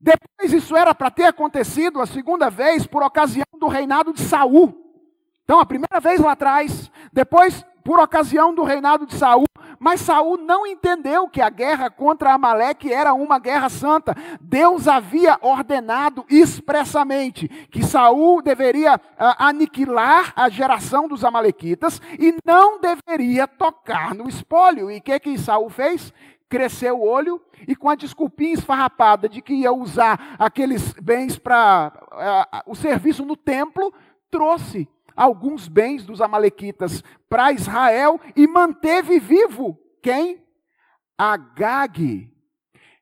Depois 0.00 0.52
isso 0.52 0.74
era 0.74 0.92
para 0.92 1.12
ter 1.12 1.26
acontecido 1.26 2.00
a 2.00 2.06
segunda 2.06 2.50
vez 2.50 2.84
por 2.84 3.02
ocasião 3.02 3.46
do 3.56 3.68
reinado 3.68 4.12
de 4.12 4.22
Saul. 4.22 4.89
Então, 5.50 5.58
a 5.58 5.66
primeira 5.66 5.98
vez 5.98 6.20
lá 6.20 6.30
atrás, 6.30 6.88
depois 7.12 7.66
por 7.82 7.98
ocasião 7.98 8.54
do 8.54 8.62
reinado 8.62 9.04
de 9.04 9.16
Saul, 9.16 9.46
mas 9.80 10.00
Saul 10.00 10.36
não 10.36 10.64
entendeu 10.64 11.28
que 11.28 11.40
a 11.40 11.50
guerra 11.50 11.90
contra 11.90 12.32
Amaleque 12.32 12.92
era 12.92 13.12
uma 13.14 13.36
guerra 13.40 13.68
santa. 13.68 14.14
Deus 14.40 14.86
havia 14.86 15.36
ordenado 15.42 16.24
expressamente 16.30 17.48
que 17.68 17.84
Saul 17.84 18.40
deveria 18.40 18.94
uh, 18.94 19.00
aniquilar 19.38 20.32
a 20.36 20.48
geração 20.48 21.08
dos 21.08 21.24
amalequitas 21.24 22.00
e 22.16 22.32
não 22.46 22.78
deveria 22.80 23.48
tocar 23.48 24.14
no 24.14 24.28
espólio. 24.28 24.88
E 24.88 24.98
o 24.98 25.02
que 25.02 25.18
que 25.18 25.36
Saul 25.36 25.68
fez? 25.68 26.12
Cresceu 26.48 26.96
o 26.96 27.04
olho 27.04 27.42
e 27.66 27.74
com 27.74 27.90
a 27.90 27.96
desculpinha 27.96 28.54
esfarrapada 28.54 29.28
de 29.28 29.42
que 29.42 29.54
ia 29.54 29.72
usar 29.72 30.36
aqueles 30.38 30.92
bens 30.92 31.36
para 31.36 31.92
uh, 32.12 32.70
o 32.70 32.76
serviço 32.76 33.24
no 33.24 33.34
templo, 33.34 33.92
trouxe 34.30 34.88
alguns 35.20 35.68
bens 35.68 36.06
dos 36.06 36.22
Amalequitas 36.22 37.04
para 37.28 37.52
Israel 37.52 38.18
e 38.34 38.46
manteve 38.46 39.20
vivo 39.20 39.78
quem? 40.02 40.42
Agag, 41.18 42.32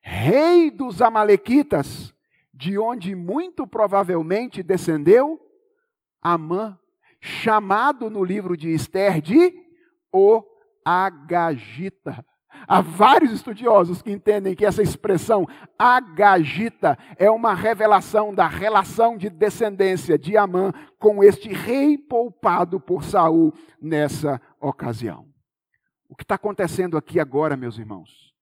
rei 0.01 0.69
dos 0.69 1.01
Amalequitas, 1.01 2.13
de 2.53 2.77
onde 2.77 3.15
muito 3.15 3.65
provavelmente 3.65 4.61
descendeu 4.61 5.39
Amã, 6.21 6.77
chamado 7.21 8.09
no 8.09 8.21
livro 8.21 8.57
de 8.57 8.67
Esther 8.69 9.21
de 9.21 9.53
o 10.11 10.43
Agagita. 10.83 12.25
Há 12.67 12.81
vários 12.81 13.31
estudiosos 13.31 14.01
que 14.01 14.11
entendem 14.11 14.55
que 14.55 14.65
essa 14.65 14.81
expressão 14.81 15.47
agagita 15.77 16.97
é 17.17 17.29
uma 17.29 17.53
revelação 17.53 18.33
da 18.33 18.47
relação 18.47 19.17
de 19.17 19.29
descendência 19.29 20.17
de 20.17 20.37
Amã 20.37 20.71
com 20.99 21.23
este 21.23 21.49
rei 21.49 21.97
poupado 21.97 22.79
por 22.79 23.03
Saul 23.03 23.53
nessa 23.81 24.41
ocasião. 24.59 25.27
O 26.07 26.15
que 26.15 26.23
está 26.23 26.35
acontecendo 26.35 26.97
aqui 26.97 27.19
agora, 27.19 27.55
meus 27.55 27.77
irmãos? 27.77 28.33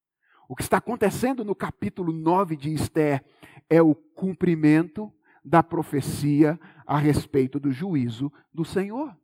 O 0.50 0.56
que 0.56 0.62
está 0.62 0.78
acontecendo 0.78 1.44
no 1.44 1.54
capítulo 1.54 2.14
9 2.14 2.56
de 2.56 2.74
Esther 2.74 3.24
é 3.70 3.82
o 3.82 3.94
cumprimento 3.94 5.14
da 5.44 5.62
profecia 5.62 6.60
a 6.86 6.98
respeito 6.98 7.60
do 7.60 7.72
juízo 7.72 8.32
do 8.54 8.64
Senhor. 8.64 9.16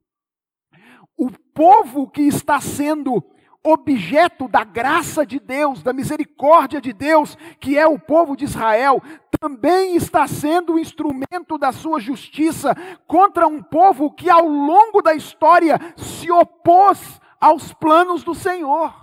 O 1.17 1.29
povo 1.53 2.09
que 2.09 2.23
está 2.23 2.59
sendo 2.59 3.23
objeto 3.63 4.47
da 4.47 4.63
graça 4.63 5.25
de 5.25 5.39
Deus, 5.39 5.81
da 5.81 5.93
misericórdia 5.93 6.81
de 6.81 6.91
Deus, 6.91 7.37
que 7.59 7.77
é 7.77 7.87
o 7.87 7.97
povo 7.97 8.35
de 8.35 8.43
Israel, 8.43 9.01
também 9.39 9.95
está 9.95 10.27
sendo 10.27 10.77
instrumento 10.77 11.57
da 11.57 11.71
sua 11.71 11.99
justiça 11.99 12.75
contra 13.07 13.47
um 13.47 13.63
povo 13.63 14.11
que 14.11 14.29
ao 14.29 14.47
longo 14.47 15.01
da 15.01 15.13
história 15.13 15.79
se 15.95 16.29
opôs 16.29 17.21
aos 17.39 17.73
planos 17.73 18.23
do 18.23 18.35
Senhor. 18.35 18.93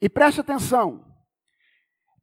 E 0.00 0.08
preste 0.08 0.40
atenção, 0.40 1.05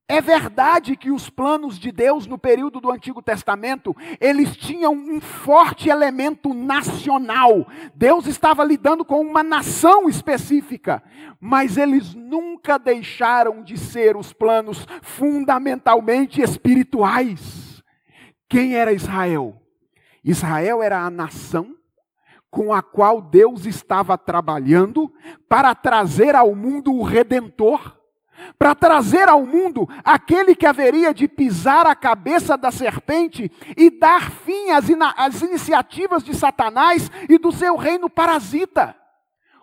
é 0.07 0.19
verdade 0.19 0.97
que 0.97 1.09
os 1.09 1.29
planos 1.29 1.79
de 1.79 1.91
Deus 1.91 2.27
no 2.27 2.37
período 2.37 2.81
do 2.81 2.91
Antigo 2.91 3.21
Testamento, 3.21 3.95
eles 4.19 4.55
tinham 4.55 4.93
um 4.93 5.21
forte 5.21 5.89
elemento 5.89 6.53
nacional. 6.53 7.65
Deus 7.95 8.27
estava 8.27 8.63
lidando 8.65 9.05
com 9.05 9.21
uma 9.21 9.41
nação 9.41 10.09
específica, 10.09 11.01
mas 11.39 11.77
eles 11.77 12.13
nunca 12.13 12.77
deixaram 12.77 13.63
de 13.63 13.77
ser 13.77 14.17
os 14.17 14.33
planos 14.33 14.85
fundamentalmente 15.01 16.41
espirituais. 16.41 17.81
Quem 18.49 18.75
era 18.75 18.91
Israel? 18.91 19.61
Israel 20.23 20.83
era 20.83 20.99
a 20.99 21.09
nação 21.09 21.75
com 22.51 22.73
a 22.73 22.83
qual 22.83 23.21
Deus 23.21 23.65
estava 23.65 24.17
trabalhando 24.17 25.11
para 25.49 25.73
trazer 25.73 26.35
ao 26.35 26.53
mundo 26.53 26.93
o 26.93 27.03
redentor 27.03 28.02
para 28.57 28.75
trazer 28.75 29.27
ao 29.27 29.45
mundo 29.45 29.87
aquele 30.03 30.55
que 30.55 30.65
haveria 30.65 31.13
de 31.13 31.27
pisar 31.27 31.85
a 31.85 31.95
cabeça 31.95 32.57
da 32.57 32.71
serpente 32.71 33.51
e 33.75 33.89
dar 33.89 34.31
fim 34.31 34.69
às, 34.69 34.85
às 35.17 35.41
iniciativas 35.41 36.23
de 36.23 36.33
Satanás 36.33 37.11
e 37.29 37.37
do 37.37 37.51
seu 37.51 37.75
reino 37.75 38.09
parasita. 38.09 38.95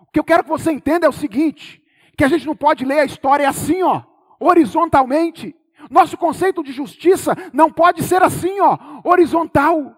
O 0.01 0.07
que 0.12 0.18
eu 0.18 0.24
quero 0.24 0.43
que 0.43 0.51
você 0.51 0.72
entenda 0.72 1.07
é 1.07 1.09
o 1.09 1.12
seguinte: 1.12 1.82
que 2.16 2.24
a 2.24 2.28
gente 2.28 2.47
não 2.47 2.57
pode 2.57 2.84
ler 2.84 2.99
a 2.99 3.05
história 3.05 3.49
assim, 3.49 3.82
ó, 3.82 4.03
horizontalmente. 4.38 5.57
Nosso 5.91 6.16
conceito 6.18 6.62
de 6.62 6.72
justiça 6.72 7.34
não 7.53 7.72
pode 7.72 8.03
ser 8.03 8.22
assim, 8.22 8.61
ó, 8.61 8.76
horizontal. 9.03 9.97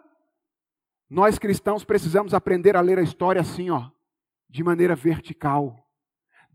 Nós 1.11 1.38
cristãos 1.38 1.84
precisamos 1.84 2.32
aprender 2.32 2.76
a 2.76 2.80
ler 2.80 2.99
a 2.99 3.03
história 3.03 3.40
assim, 3.40 3.70
ó, 3.70 3.90
de 4.49 4.62
maneira 4.62 4.95
vertical. 4.95 5.82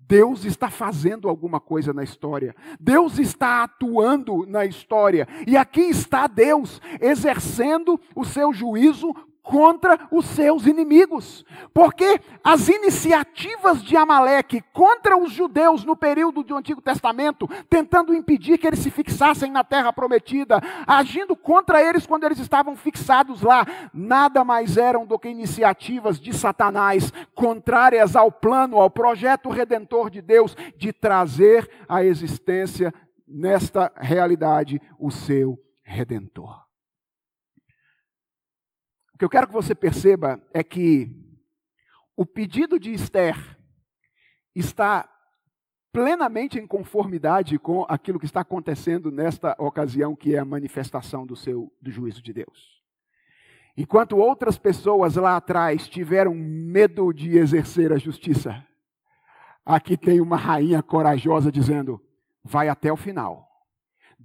Deus 0.08 0.46
está 0.46 0.70
fazendo 0.70 1.28
alguma 1.28 1.60
coisa 1.60 1.92
na 1.94 2.04
história. 2.04 2.56
Deus 2.80 3.20
está 3.20 3.64
atuando 3.64 4.46
na 4.48 4.66
história. 4.66 5.28
E 5.46 5.58
aqui 5.58 5.82
está 5.82 6.28
Deus 6.28 6.82
exercendo 7.02 8.00
o 8.16 8.24
seu 8.24 8.54
juízo 8.54 9.14
contra 9.48 9.98
os 10.12 10.26
seus 10.26 10.68
inimigos. 10.68 11.46
Porque 11.74 12.20
as 12.44 12.68
iniciativas 12.68 13.82
de 13.82 13.96
Amaleque 13.96 14.62
contra 14.74 15.18
os 15.18 15.32
judeus 15.32 15.86
no 15.86 15.96
período 15.96 16.44
do 16.44 16.56
Antigo 16.56 16.82
Testamento, 16.82 17.48
tentando 17.70 18.14
impedir 18.14 18.58
que 18.58 18.68
eles 18.68 18.80
se 18.80 18.92
fixassem 18.92 19.50
na 19.50 19.64
terra 19.64 19.94
prometida, 19.94 20.62
agindo 20.86 21.34
contra 21.34 21.82
eles 21.82 22.06
quando 22.06 22.26
eles 22.26 22.40
estavam 22.40 22.76
fixados 22.76 23.42
lá, 23.42 23.66
nada 23.94 24.44
mais 24.44 24.76
eram 24.76 25.06
do 25.06 25.18
que 25.18 25.30
iniciativas 25.30 26.20
de 26.20 26.34
Satanás, 26.34 27.14
contrárias 27.34 28.18
ao 28.18 28.30
plano, 28.30 28.82
ao 28.82 28.90
projeto 28.90 29.50
redentor 29.50 30.10
de 30.10 30.22
Deus 30.22 30.58
de 30.76 30.92
trazer 30.92 31.70
à 31.88 32.04
existência 32.04 32.94
nesta 33.26 33.94
realidade 33.96 34.82
o 35.00 35.10
seu 35.10 35.58
redentor. 35.84 36.67
O 39.18 39.20
que 39.20 39.26
eu 39.26 39.30
quero 39.32 39.48
que 39.48 39.54
você 39.54 39.74
perceba 39.74 40.40
é 40.54 40.64
que 40.64 41.10
o 42.16 42.24
pedido 42.24 42.80
de 42.80 42.94
Esther 42.94 43.36
está 44.54 45.10
plenamente 45.92 46.60
em 46.60 46.68
conformidade 46.68 47.58
com 47.58 47.84
aquilo 47.90 48.20
que 48.20 48.28
está 48.28 48.42
acontecendo 48.42 49.12
nesta 49.12 49.56
ocasião, 49.58 50.16
que 50.16 50.36
é 50.36 50.38
a 50.38 50.46
manifestação 50.46 51.26
do 51.26 51.36
seu 51.36 51.74
do 51.82 51.90
juízo 51.90 52.22
de 52.22 52.32
Deus. 52.32 52.80
Enquanto 53.76 54.18
outras 54.18 54.56
pessoas 54.56 55.16
lá 55.16 55.36
atrás 55.36 55.88
tiveram 55.88 56.36
medo 56.36 57.12
de 57.12 57.40
exercer 57.40 57.92
a 57.92 57.98
justiça, 57.98 58.64
aqui 59.66 59.98
tem 59.98 60.22
uma 60.22 60.38
rainha 60.38 60.84
corajosa 60.84 61.52
dizendo: 61.52 62.00
vai 62.44 62.70
até 62.70 62.94
o 62.94 62.96
final. 62.96 63.50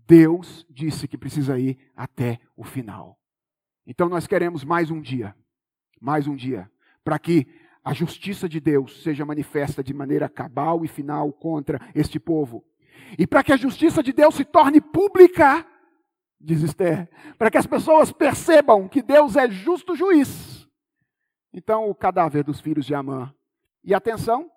Deus 0.07 0.67
disse 0.69 1.09
que 1.09 1.17
precisa 1.17 1.59
ir 1.59 1.79
até 1.97 2.39
o 2.55 2.63
final. 2.63 3.22
Então 3.87 4.09
nós 4.09 4.27
queremos 4.27 4.65
mais 4.65 4.91
um 4.91 5.01
dia, 5.01 5.35
mais 6.01 6.27
um 6.27 6.37
dia, 6.37 6.71
para 7.05 7.19
que 7.19 7.47
a 7.85 7.93
justiça 7.93 8.49
de 8.49 8.61
Deus 8.61 9.03
seja 9.03 9.25
manifesta 9.25 9.83
de 9.83 9.93
maneira 9.93 10.29
cabal 10.29 10.85
e 10.85 10.89
final 10.89 11.33
contra 11.33 11.81
este 11.95 12.21
povo. 12.21 12.65
E 13.19 13.27
para 13.27 13.43
que 13.43 13.53
a 13.53 13.57
justiça 13.57 14.03
de 14.03 14.13
Deus 14.13 14.37
se 14.37 14.45
torne 14.45 14.81
pública, 14.81 15.67
diz 16.41 16.63
Esther, 16.63 17.11
para 17.37 17.51
que 17.51 17.59
as 17.59 17.67
pessoas 17.67 18.13
percebam 18.13 18.89
que 18.89 19.03
Deus 19.03 19.37
é 19.37 19.51
justo 19.51 19.97
juiz. 19.97 20.69
Então 21.53 21.91
o 21.91 21.95
cadáver 21.95 22.45
dos 22.45 22.61
filhos 22.61 22.87
de 22.87 22.95
Amã. 22.95 23.35
E 23.85 23.93
atenção, 23.93 24.49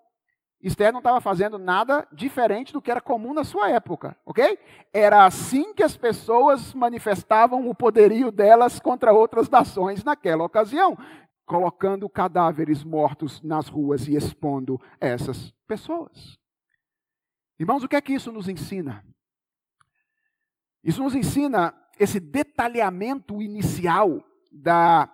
Esther 0.62 0.92
não 0.92 1.00
estava 1.00 1.22
fazendo 1.22 1.60
nada 1.60 2.08
diferente 2.12 2.74
do 2.74 2.82
que 2.82 2.90
era 2.90 3.02
comum 3.02 3.34
na 3.34 3.44
sua 3.44 3.70
época, 3.70 4.18
ok? 4.26 4.58
Era 4.92 5.26
assim 5.26 5.74
que 5.74 5.84
as 5.84 5.96
pessoas 5.96 6.74
manifestavam 6.74 7.70
o 7.70 7.76
poderio 7.76 8.32
delas 8.32 8.80
contra 8.80 9.14
outras 9.14 9.50
nações 9.50 10.04
naquela 10.04 10.44
ocasião, 10.44 10.98
colocando 11.46 12.10
cadáveres 12.10 12.84
mortos 12.84 13.42
nas 13.44 13.68
ruas 13.68 14.08
e 14.08 14.16
expondo 14.16 14.82
essas 15.00 15.52
pessoas. 15.68 16.40
Irmãos, 17.60 17.84
o 17.84 17.88
que 17.88 17.96
é 17.96 18.02
que 18.02 18.14
isso 18.14 18.32
nos 18.32 18.50
ensina? 18.50 19.06
Isso 20.84 21.04
nos 21.04 21.16
ensina 21.16 21.74
esse 22.00 22.20
detalhamento 22.20 23.42
inicial 23.42 24.24
da, 24.52 25.10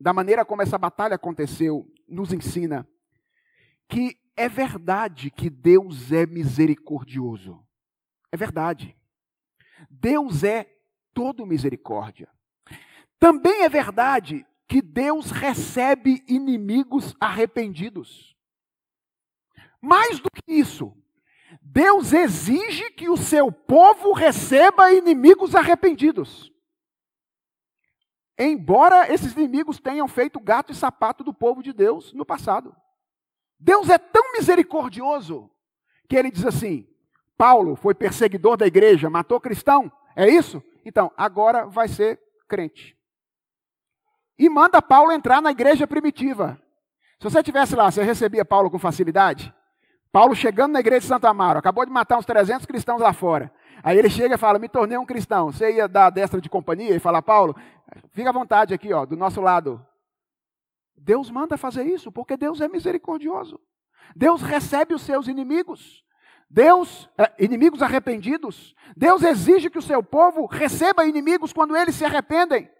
da 0.00 0.12
maneira 0.12 0.44
como 0.44 0.62
essa 0.62 0.78
batalha 0.78 1.14
aconteceu, 1.14 1.86
nos 2.08 2.32
ensina 2.32 2.86
que 3.88 4.18
é 4.36 4.48
verdade 4.48 5.30
que 5.30 5.48
Deus 5.48 6.10
é 6.12 6.26
misericordioso. 6.26 7.64
É 8.32 8.36
verdade. 8.36 8.96
Deus 9.88 10.42
é 10.42 10.70
todo 11.12 11.46
misericórdia. 11.46 12.28
Também 13.18 13.62
é 13.62 13.68
verdade 13.68 14.44
que 14.66 14.82
Deus 14.82 15.30
recebe 15.30 16.24
inimigos 16.26 17.14
arrependidos. 17.20 18.36
Mais 19.80 20.18
do 20.18 20.30
que 20.30 20.52
isso, 20.52 20.96
Deus 21.60 22.12
exige 22.12 22.90
que 22.90 23.08
o 23.08 23.16
seu 23.16 23.52
povo 23.52 24.12
receba 24.12 24.92
inimigos 24.92 25.54
arrependidos. 25.54 26.52
Embora 28.36 29.12
esses 29.12 29.32
inimigos 29.32 29.78
tenham 29.78 30.08
feito 30.08 30.40
gato 30.40 30.72
e 30.72 30.74
sapato 30.74 31.22
do 31.22 31.32
povo 31.32 31.62
de 31.62 31.72
Deus 31.72 32.12
no 32.12 32.26
passado. 32.26 32.74
Deus 33.64 33.88
é 33.88 33.96
tão 33.96 34.34
misericordioso 34.34 35.50
que 36.06 36.14
ele 36.14 36.30
diz 36.30 36.44
assim: 36.44 36.86
Paulo 37.34 37.74
foi 37.74 37.94
perseguidor 37.94 38.58
da 38.58 38.66
igreja, 38.66 39.08
matou 39.08 39.40
cristão, 39.40 39.90
é 40.14 40.28
isso? 40.28 40.62
Então, 40.84 41.10
agora 41.16 41.64
vai 41.64 41.88
ser 41.88 42.20
crente. 42.46 42.94
E 44.38 44.50
manda 44.50 44.82
Paulo 44.82 45.12
entrar 45.12 45.40
na 45.40 45.50
igreja 45.50 45.86
primitiva. 45.86 46.60
Se 47.18 47.24
você 47.24 47.42
tivesse 47.42 47.74
lá, 47.74 47.90
você 47.90 48.02
recebia 48.02 48.44
Paulo 48.44 48.70
com 48.70 48.78
facilidade? 48.78 49.54
Paulo 50.12 50.34
chegando 50.34 50.72
na 50.72 50.80
igreja 50.80 51.00
de 51.00 51.06
Santa 51.06 51.30
Amaro, 51.30 51.58
acabou 51.58 51.86
de 51.86 51.90
matar 51.90 52.18
uns 52.18 52.26
300 52.26 52.66
cristãos 52.66 53.00
lá 53.00 53.14
fora. 53.14 53.50
Aí 53.82 53.98
ele 53.98 54.10
chega 54.10 54.34
e 54.34 54.38
fala: 54.38 54.58
Me 54.58 54.68
tornei 54.68 54.98
um 54.98 55.06
cristão. 55.06 55.50
Você 55.50 55.72
ia 55.72 55.88
dar 55.88 56.06
a 56.06 56.10
destra 56.10 56.38
de 56.38 56.50
companhia 56.50 56.94
e 56.94 57.00
falar: 57.00 57.22
Paulo, 57.22 57.56
fica 58.10 58.28
à 58.28 58.32
vontade 58.32 58.74
aqui, 58.74 58.92
ó, 58.92 59.06
do 59.06 59.16
nosso 59.16 59.40
lado. 59.40 59.84
Deus 60.96 61.30
manda 61.30 61.56
fazer 61.56 61.84
isso, 61.84 62.10
porque 62.10 62.36
Deus 62.36 62.60
é 62.60 62.68
misericordioso. 62.68 63.60
Deus 64.14 64.42
recebe 64.42 64.94
os 64.94 65.02
seus 65.02 65.28
inimigos. 65.28 66.04
Deus, 66.48 67.08
é, 67.18 67.32
inimigos 67.38 67.82
arrependidos. 67.82 68.74
Deus 68.96 69.22
exige 69.22 69.70
que 69.70 69.78
o 69.78 69.82
seu 69.82 70.02
povo 70.02 70.46
receba 70.46 71.04
inimigos 71.04 71.52
quando 71.52 71.76
eles 71.76 71.94
se 71.94 72.04
arrependem. 72.04 72.70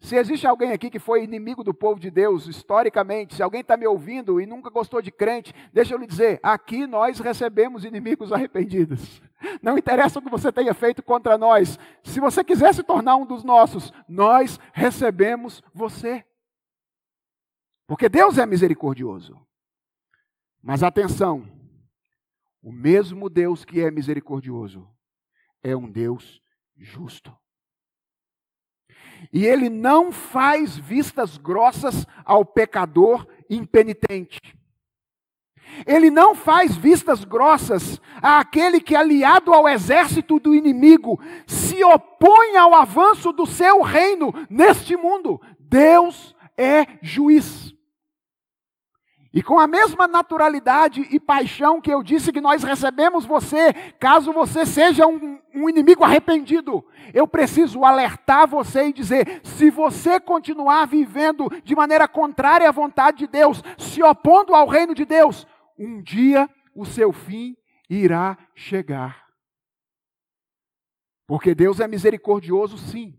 Se 0.00 0.14
existe 0.16 0.46
alguém 0.46 0.72
aqui 0.72 0.90
que 0.90 1.00
foi 1.00 1.24
inimigo 1.24 1.64
do 1.64 1.74
povo 1.74 1.98
de 1.98 2.08
Deus, 2.08 2.46
historicamente, 2.46 3.34
se 3.34 3.42
alguém 3.42 3.62
está 3.62 3.76
me 3.76 3.86
ouvindo 3.86 4.40
e 4.40 4.46
nunca 4.46 4.70
gostou 4.70 5.02
de 5.02 5.10
crente, 5.10 5.52
deixa 5.72 5.92
eu 5.92 5.98
lhe 5.98 6.06
dizer: 6.06 6.38
aqui 6.40 6.86
nós 6.86 7.18
recebemos 7.18 7.84
inimigos 7.84 8.32
arrependidos. 8.32 9.20
Não 9.60 9.76
interessa 9.76 10.18
o 10.18 10.22
que 10.22 10.30
você 10.30 10.52
tenha 10.52 10.72
feito 10.72 11.02
contra 11.02 11.36
nós, 11.36 11.78
se 12.04 12.20
você 12.20 12.44
quiser 12.44 12.72
se 12.74 12.82
tornar 12.82 13.16
um 13.16 13.26
dos 13.26 13.42
nossos, 13.42 13.92
nós 14.08 14.60
recebemos 14.72 15.62
você. 15.74 16.24
Porque 17.88 18.06
Deus 18.06 18.36
é 18.36 18.44
misericordioso. 18.44 19.40
Mas 20.62 20.82
atenção, 20.82 21.50
o 22.62 22.70
mesmo 22.70 23.30
Deus 23.30 23.64
que 23.64 23.80
é 23.80 23.90
misericordioso 23.90 24.86
é 25.62 25.74
um 25.74 25.90
Deus 25.90 26.38
justo. 26.76 27.34
E 29.32 29.46
ele 29.46 29.70
não 29.70 30.12
faz 30.12 30.76
vistas 30.76 31.38
grossas 31.38 32.06
ao 32.26 32.44
pecador 32.44 33.26
impenitente. 33.48 34.38
Ele 35.86 36.10
não 36.10 36.34
faz 36.34 36.76
vistas 36.76 37.24
grossas 37.24 37.98
àquele 38.20 38.82
que, 38.82 38.94
aliado 38.94 39.54
ao 39.54 39.66
exército 39.66 40.38
do 40.38 40.54
inimigo, 40.54 41.18
se 41.46 41.82
opõe 41.82 42.54
ao 42.58 42.74
avanço 42.74 43.32
do 43.32 43.46
seu 43.46 43.80
reino 43.80 44.30
neste 44.50 44.94
mundo. 44.94 45.40
Deus 45.58 46.36
é 46.54 46.86
juiz. 47.00 47.77
E 49.38 49.42
com 49.42 49.56
a 49.56 49.68
mesma 49.68 50.08
naturalidade 50.08 51.06
e 51.12 51.20
paixão 51.20 51.80
que 51.80 51.92
eu 51.92 52.02
disse 52.02 52.32
que 52.32 52.40
nós 52.40 52.64
recebemos 52.64 53.24
você, 53.24 53.72
caso 54.00 54.32
você 54.32 54.66
seja 54.66 55.06
um, 55.06 55.38
um, 55.54 55.68
inimigo 55.68 56.02
arrependido, 56.02 56.84
eu 57.14 57.24
preciso 57.24 57.84
alertar 57.84 58.48
você 58.48 58.88
e 58.88 58.92
dizer: 58.92 59.40
se 59.44 59.70
você 59.70 60.18
continuar 60.18 60.86
vivendo 60.88 61.48
de 61.62 61.76
maneira 61.76 62.08
contrária 62.08 62.68
à 62.68 62.72
vontade 62.72 63.18
de 63.18 63.26
Deus, 63.28 63.62
se 63.78 64.02
opondo 64.02 64.56
ao 64.56 64.66
reino 64.66 64.92
de 64.92 65.04
Deus, 65.04 65.46
um 65.78 66.02
dia 66.02 66.50
o 66.74 66.84
seu 66.84 67.12
fim 67.12 67.56
irá 67.88 68.36
chegar. 68.56 69.24
Porque 71.28 71.54
Deus 71.54 71.78
é 71.78 71.86
misericordioso, 71.86 72.76
sim, 72.76 73.16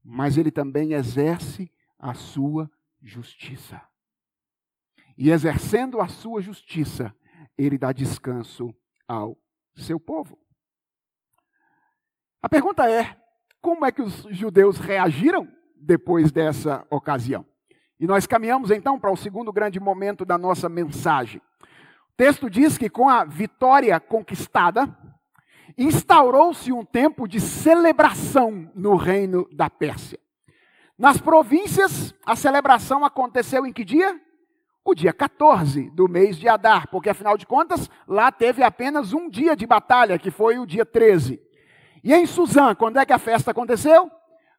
mas 0.00 0.38
Ele 0.38 0.52
também 0.52 0.92
exerce 0.92 1.72
a 1.98 2.14
sua 2.14 2.70
justiça. 3.02 3.82
E 5.16 5.30
exercendo 5.30 6.00
a 6.00 6.08
sua 6.08 6.40
justiça, 6.40 7.14
ele 7.56 7.78
dá 7.78 7.92
descanso 7.92 8.74
ao 9.06 9.38
seu 9.74 9.98
povo. 10.00 10.38
A 12.42 12.48
pergunta 12.48 12.90
é: 12.90 13.16
como 13.60 13.84
é 13.84 13.92
que 13.92 14.02
os 14.02 14.26
judeus 14.30 14.78
reagiram 14.78 15.48
depois 15.76 16.30
dessa 16.30 16.86
ocasião? 16.90 17.46
E 17.98 18.06
nós 18.06 18.26
caminhamos 18.26 18.70
então 18.70 18.98
para 18.98 19.10
o 19.12 19.16
segundo 19.16 19.52
grande 19.52 19.78
momento 19.78 20.24
da 20.24 20.36
nossa 20.36 20.68
mensagem. 20.68 21.40
O 21.60 22.16
texto 22.16 22.50
diz 22.50 22.76
que 22.76 22.90
com 22.90 23.08
a 23.08 23.24
vitória 23.24 23.98
conquistada, 23.98 24.94
instaurou-se 25.76 26.72
um 26.72 26.84
tempo 26.84 27.26
de 27.26 27.40
celebração 27.40 28.70
no 28.74 28.96
reino 28.96 29.48
da 29.52 29.70
Pérsia. 29.70 30.18
Nas 30.98 31.20
províncias, 31.20 32.14
a 32.24 32.36
celebração 32.36 33.04
aconteceu 33.04 33.66
em 33.66 33.72
que 33.72 33.84
dia? 33.84 34.20
O 34.84 34.94
dia 34.94 35.14
14 35.14 35.88
do 35.90 36.06
mês 36.06 36.36
de 36.36 36.46
Adar, 36.46 36.88
porque 36.88 37.08
afinal 37.08 37.38
de 37.38 37.46
contas, 37.46 37.88
lá 38.06 38.30
teve 38.30 38.62
apenas 38.62 39.14
um 39.14 39.30
dia 39.30 39.56
de 39.56 39.66
batalha, 39.66 40.18
que 40.18 40.30
foi 40.30 40.58
o 40.58 40.66
dia 40.66 40.84
13. 40.84 41.40
E 42.02 42.12
em 42.12 42.26
Suzã, 42.26 42.74
quando 42.74 42.98
é 42.98 43.06
que 43.06 43.12
a 43.12 43.18
festa 43.18 43.50
aconteceu? 43.50 44.10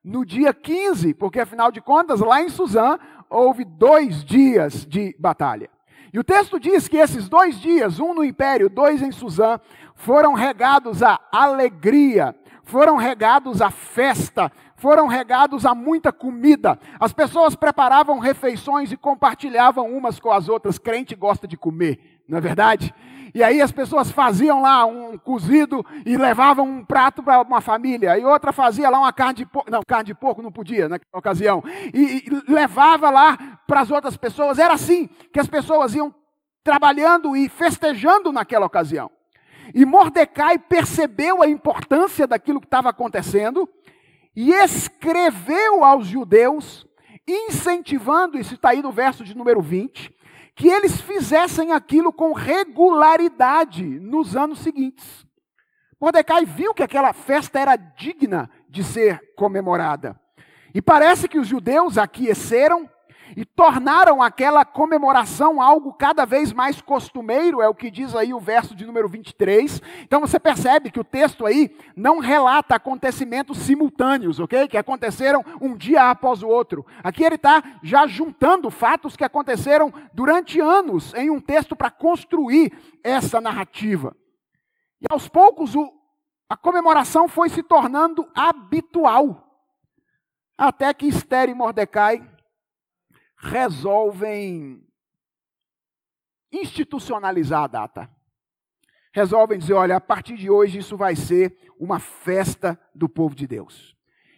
No 0.04 0.26
dia 0.26 0.52
15, 0.52 1.14
porque 1.14 1.40
afinal 1.40 1.72
de 1.72 1.80
contas, 1.80 2.22
lá 2.22 2.42
em 2.42 2.50
Suzã, 2.50 2.98
houve 3.30 3.64
dois 3.64 4.26
dias 4.26 4.84
de 4.84 5.16
batalha. 5.20 5.70
E 6.12 6.18
o 6.18 6.24
texto 6.24 6.60
diz 6.60 6.88
que 6.88 6.98
esses 6.98 7.30
dois 7.30 7.60
dias, 7.60 8.00
um 8.00 8.14
no 8.16 8.24
império, 8.24 8.68
dois 8.68 9.04
em 9.04 9.12
Suzã, 9.12 9.60
foram 9.94 10.34
regados 10.34 11.04
a 11.04 11.20
alegria, 11.32 12.36
foram 12.64 12.96
regados 12.96 13.62
a 13.62 13.70
festa, 13.70 14.52
foram 14.86 15.08
regados 15.08 15.66
a 15.66 15.74
muita 15.74 16.14
comida. 16.14 16.78
As 17.00 17.12
pessoas 17.12 17.56
preparavam 17.56 18.20
refeições 18.20 18.92
e 18.92 18.96
compartilhavam 18.96 19.92
umas 19.92 20.20
com 20.20 20.30
as 20.32 20.48
outras. 20.48 20.78
Crente 20.78 21.16
gosta 21.16 21.48
de 21.48 21.58
comer, 21.58 22.22
não 22.30 22.38
é 22.38 22.42
verdade? 22.42 22.94
E 23.34 23.42
aí 23.42 23.64
as 23.64 23.72
pessoas 23.72 24.12
faziam 24.12 24.62
lá 24.62 24.86
um 24.86 25.18
cozido 25.18 25.84
e 26.06 26.16
levavam 26.16 26.68
um 26.68 26.86
prato 26.86 27.24
para 27.24 27.42
uma 27.42 27.62
família, 27.62 28.16
e 28.16 28.24
outra 28.24 28.54
fazia 28.54 28.88
lá 28.88 29.00
uma 29.00 29.12
carne 29.12 29.38
de 29.38 29.46
porco, 29.48 29.72
não, 29.72 29.82
carne 29.88 30.06
de 30.06 30.14
porco 30.14 30.44
não 30.44 30.52
podia 30.52 30.88
naquela 30.88 31.18
ocasião, 31.18 31.64
e, 31.92 32.24
e 32.28 32.52
levava 32.52 33.10
lá 33.10 33.60
para 33.66 33.82
as 33.82 33.90
outras 33.90 34.16
pessoas. 34.16 34.60
Era 34.60 34.76
assim 34.76 35.10
que 35.34 35.40
as 35.40 35.48
pessoas 35.48 35.96
iam 35.96 36.14
trabalhando 36.64 37.36
e 37.36 37.50
festejando 37.50 38.32
naquela 38.32 38.68
ocasião. 38.68 39.10
E 39.74 39.84
Mordecai 39.84 40.60
percebeu 40.60 41.42
a 41.42 41.48
importância 41.48 42.28
daquilo 42.28 42.62
que 42.62 42.68
estava 42.68 42.90
acontecendo 42.90 43.68
e 44.36 44.52
escreveu 44.52 45.84
aos 45.84 46.08
judeus, 46.08 46.86
incentivando, 47.28 48.38
isso 48.38 48.56
está 48.56 48.70
aí 48.70 48.82
no 48.82 48.92
verso 48.92 49.24
de 49.24 49.36
número 49.36 49.62
20, 49.62 50.14
que 50.56 50.68
eles 50.68 51.00
fizessem 51.02 51.72
aquilo 51.72 52.12
com 52.12 52.34
regularidade 52.34 53.84
nos 53.84 54.36
anos 54.36 54.60
seguintes. 54.60 55.26
Mordecai 56.00 56.46
viu 56.46 56.74
que 56.74 56.84
aquela 56.84 57.14
festa 57.14 57.60
era 57.60 57.76
digna 57.76 58.50
de 58.70 58.84
ser 58.84 59.34
comemorada. 59.36 60.20
E 60.74 60.82
parece 60.82 61.28
que 61.28 61.40
os 61.40 61.48
judeus 61.48 61.98
aqueceram 61.98 62.90
e 63.36 63.46
tornaram 63.46 64.22
aquela 64.22 64.66
comemoração 64.66 65.62
algo 65.62 65.94
cada 65.94 66.26
vez 66.26 66.52
mais 66.52 66.82
costumeiro, 66.82 67.62
é 67.62 67.68
o 67.68 67.76
que 67.76 67.90
diz 67.90 68.16
aí 68.16 68.34
o 68.34 68.40
verso 68.40 68.76
de 68.76 68.86
número 68.86 69.08
23. 69.08 69.82
Então 70.02 70.20
você 70.20 70.40
percebe 70.40 70.92
que 70.92 71.00
o 71.00 71.04
texto 71.04 71.46
aí 71.46 71.76
não 71.96 72.20
relata 72.20 72.76
acontecimentos 72.76 73.58
simultâneos, 73.60 74.40
ok? 74.40 74.68
Que 74.68 74.78
aconteceram 74.78 75.44
um 75.62 75.76
dia 75.76 76.10
após 76.10 76.44
o 76.44 76.48
outro. 76.48 76.86
Aqui 77.04 77.24
ele 77.24 77.36
está 77.36 77.64
já 77.82 78.06
juntando 78.08 78.70
fatos 78.70 79.16
que 79.16 79.24
aconteceram 79.24 79.94
durante 80.14 80.60
anos 80.60 81.14
em 81.14 81.30
um 81.30 81.40
texto 81.40 81.76
para 81.76 81.90
construir 81.90 82.72
essa 83.04 83.40
narrativa. 83.40 84.16
E 85.02 85.06
aos 85.10 85.28
poucos 85.28 85.76
o, 85.76 85.92
a 86.50 86.56
comemoração 86.58 87.28
foi 87.28 87.50
se 87.50 87.64
tornando 87.64 88.28
habitual. 88.36 89.42
Até 90.58 90.94
que 90.94 91.08
Esther 91.08 91.50
e 91.50 91.54
Mordecai 91.54 92.35
resolvem 93.46 94.84
institucionalizar 96.52 97.64
a 97.64 97.68
data. 97.68 98.10
Resolvem 99.14 99.60
dizer: 99.60 99.74
olha, 99.74 99.96
a 99.96 100.02
partir 100.02 100.36
de 100.36 100.50
hoje 100.50 100.80
isso 100.80 100.98
vai 100.98 101.16
ser 101.16 101.56
uma 101.80 102.00
festa 102.00 102.80
do 102.94 103.08
povo 103.08 103.36
de 103.36 103.48
Deus. 103.48 103.96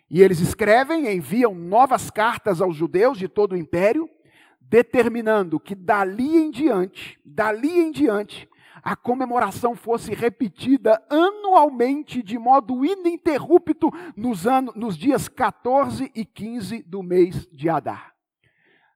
E 0.09 0.21
eles 0.21 0.39
escrevem, 0.39 1.13
enviam 1.13 1.53
novas 1.55 2.09
cartas 2.09 2.61
aos 2.61 2.75
judeus 2.75 3.17
de 3.17 3.27
todo 3.27 3.53
o 3.53 3.57
império, 3.57 4.09
determinando 4.61 5.59
que 5.59 5.75
dali 5.75 6.37
em 6.37 6.51
diante, 6.51 7.19
dali 7.25 7.79
em 7.79 7.91
diante, 7.91 8.47
a 8.81 8.95
comemoração 8.95 9.75
fosse 9.75 10.13
repetida 10.13 11.01
anualmente 11.09 12.21
de 12.23 12.37
modo 12.37 12.85
ininterrupto 12.85 13.89
nos, 14.15 14.47
anos, 14.47 14.73
nos 14.75 14.97
dias 14.97 15.27
14 15.27 16.09
e 16.15 16.23
15 16.23 16.83
do 16.83 17.03
mês 17.03 17.47
de 17.51 17.67
Adar 17.67 18.16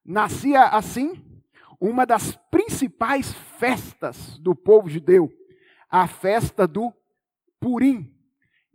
nascia 0.05 0.63
assim 0.63 1.23
uma 1.79 2.05
das 2.05 2.35
principais 2.51 3.33
festas 3.57 4.37
do 4.37 4.55
povo 4.55 4.87
judeu, 4.87 5.31
a 5.89 6.07
festa 6.07 6.67
do 6.67 6.93
Purim, 7.59 8.13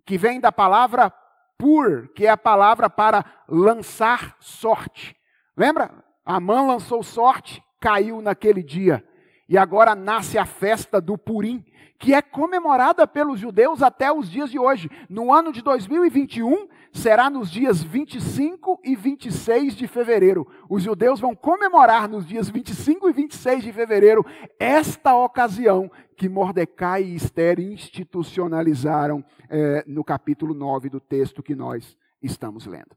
que 0.05 0.19
vem 0.19 0.41
da 0.41 0.51
palavra 0.51 1.11
pur, 1.57 2.09
que 2.15 2.27
é 2.27 2.31
a 2.31 2.37
palavra 2.37 2.91
para 2.91 3.25
lançar 3.49 4.37
sorte. 4.41 5.17
Lembra? 5.57 6.05
A 6.25 6.41
mãe 6.41 6.67
lançou 6.67 7.03
sorte, 7.03 7.63
caiu 7.81 8.21
naquele 8.21 8.63
dia. 8.63 9.05
E 9.49 9.57
agora 9.57 9.95
nasce 9.95 10.39
a 10.39 10.45
festa 10.45 11.01
do 11.01 11.17
Purim, 11.17 11.65
que 11.99 12.13
é 12.13 12.21
comemorada 12.21 13.07
pelos 13.07 13.39
judeus 13.39 13.83
até 13.83 14.13
os 14.13 14.31
dias 14.31 14.51
de 14.51 14.59
hoje. 14.59 14.91
No 15.09 15.33
ano 15.33 15.53
de 15.53 15.63
2021, 15.63 16.69
será 16.93 17.31
nos 17.31 17.51
dias 17.51 17.83
25 17.83 18.81
e 18.83 18.97
26 18.97 19.77
de 19.77 19.87
fevereiro. 19.87 20.47
Os 20.69 20.83
judeus 20.83 21.21
vão 21.21 21.35
comemorar 21.35 22.09
nos 22.09 22.27
dias 22.27 22.49
25 22.49 23.09
e 23.09 23.13
26 23.13 23.63
de 23.63 23.73
fevereiro 23.73 24.27
esta 24.59 25.17
ocasião 25.17 25.91
que 26.17 26.29
Mordecai 26.29 27.05
e 27.05 27.15
Esther 27.15 27.61
institucionalizaram 27.61 29.25
é, 29.49 29.85
no 29.87 30.03
capítulo 30.03 30.55
9 30.55 30.89
do 30.89 31.01
texto 31.01 31.43
que 31.43 31.55
nós 31.55 31.97
estamos 32.21 32.67
lendo. 32.67 32.97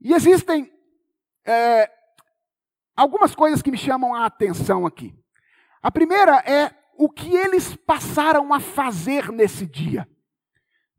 E 0.00 0.12
existem 0.12 0.70
é, 1.44 1.90
algumas 2.94 3.34
coisas 3.34 3.60
que 3.60 3.70
me 3.70 3.78
chamam 3.78 4.14
a 4.14 4.26
atenção 4.26 4.86
aqui. 4.86 5.14
A 5.88 5.90
primeira 5.90 6.42
é 6.44 6.70
o 6.98 7.08
que 7.08 7.34
eles 7.34 7.74
passaram 7.74 8.52
a 8.52 8.60
fazer 8.60 9.32
nesse 9.32 9.64
dia. 9.64 10.06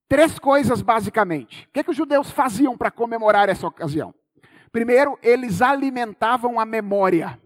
Três 0.08 0.40
coisas, 0.40 0.82
basicamente. 0.82 1.68
O 1.68 1.72
que, 1.72 1.82
é 1.82 1.84
que 1.84 1.92
os 1.92 1.96
judeus 1.96 2.32
faziam 2.32 2.76
para 2.76 2.90
comemorar 2.90 3.50
essa 3.50 3.68
ocasião? 3.68 4.16
Primeiro, 4.72 5.16
eles 5.22 5.62
alimentavam 5.62 6.60
a 6.60 6.66
memória. 6.66 7.40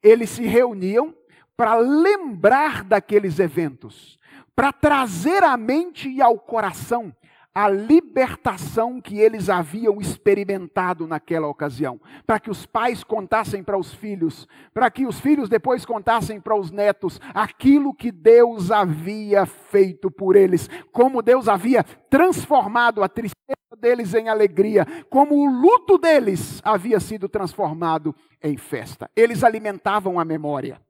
Eles 0.00 0.30
se 0.30 0.44
reuniam 0.44 1.12
para 1.56 1.74
lembrar 1.74 2.84
daqueles 2.84 3.40
eventos, 3.40 4.16
para 4.54 4.72
trazer 4.72 5.42
à 5.42 5.56
mente 5.56 6.08
e 6.08 6.22
ao 6.22 6.38
coração 6.38 7.12
a 7.58 7.68
libertação 7.68 9.00
que 9.00 9.18
eles 9.18 9.48
haviam 9.48 10.00
experimentado 10.00 11.08
naquela 11.08 11.48
ocasião, 11.48 12.00
para 12.24 12.38
que 12.38 12.48
os 12.48 12.64
pais 12.64 13.02
contassem 13.02 13.64
para 13.64 13.76
os 13.76 13.92
filhos, 13.92 14.46
para 14.72 14.88
que 14.88 15.04
os 15.04 15.18
filhos 15.18 15.48
depois 15.48 15.84
contassem 15.84 16.40
para 16.40 16.54
os 16.54 16.70
netos 16.70 17.20
aquilo 17.34 17.92
que 17.92 18.12
Deus 18.12 18.70
havia 18.70 19.44
feito 19.44 20.08
por 20.08 20.36
eles, 20.36 20.70
como 20.92 21.20
Deus 21.20 21.48
havia 21.48 21.82
transformado 21.82 23.02
a 23.02 23.08
tristeza 23.08 23.76
deles 23.76 24.14
em 24.14 24.28
alegria, 24.28 24.86
como 25.10 25.34
o 25.34 25.50
luto 25.50 25.98
deles 25.98 26.60
havia 26.64 27.00
sido 27.00 27.28
transformado 27.28 28.14
em 28.40 28.56
festa. 28.56 29.10
Eles 29.16 29.42
alimentavam 29.42 30.20
a 30.20 30.24
memória. 30.24 30.80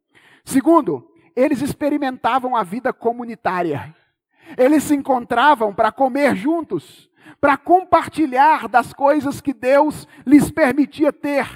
Segundo, 0.45 1.11
eles 1.35 1.63
experimentavam 1.63 2.55
a 2.55 2.63
vida 2.63 2.93
comunitária. 2.93 3.95
Eles 4.57 4.85
se 4.85 4.95
encontravam 4.95 5.75
para 5.75 5.93
comer 5.93 6.35
juntos, 6.37 7.11
para 7.41 7.57
compartilhar 7.57 8.69
das 8.69 8.93
coisas 8.93 9.41
que 9.41 9.53
Deus 9.53 10.07
lhes 10.27 10.51
permitia 10.51 11.13
ter. 11.13 11.47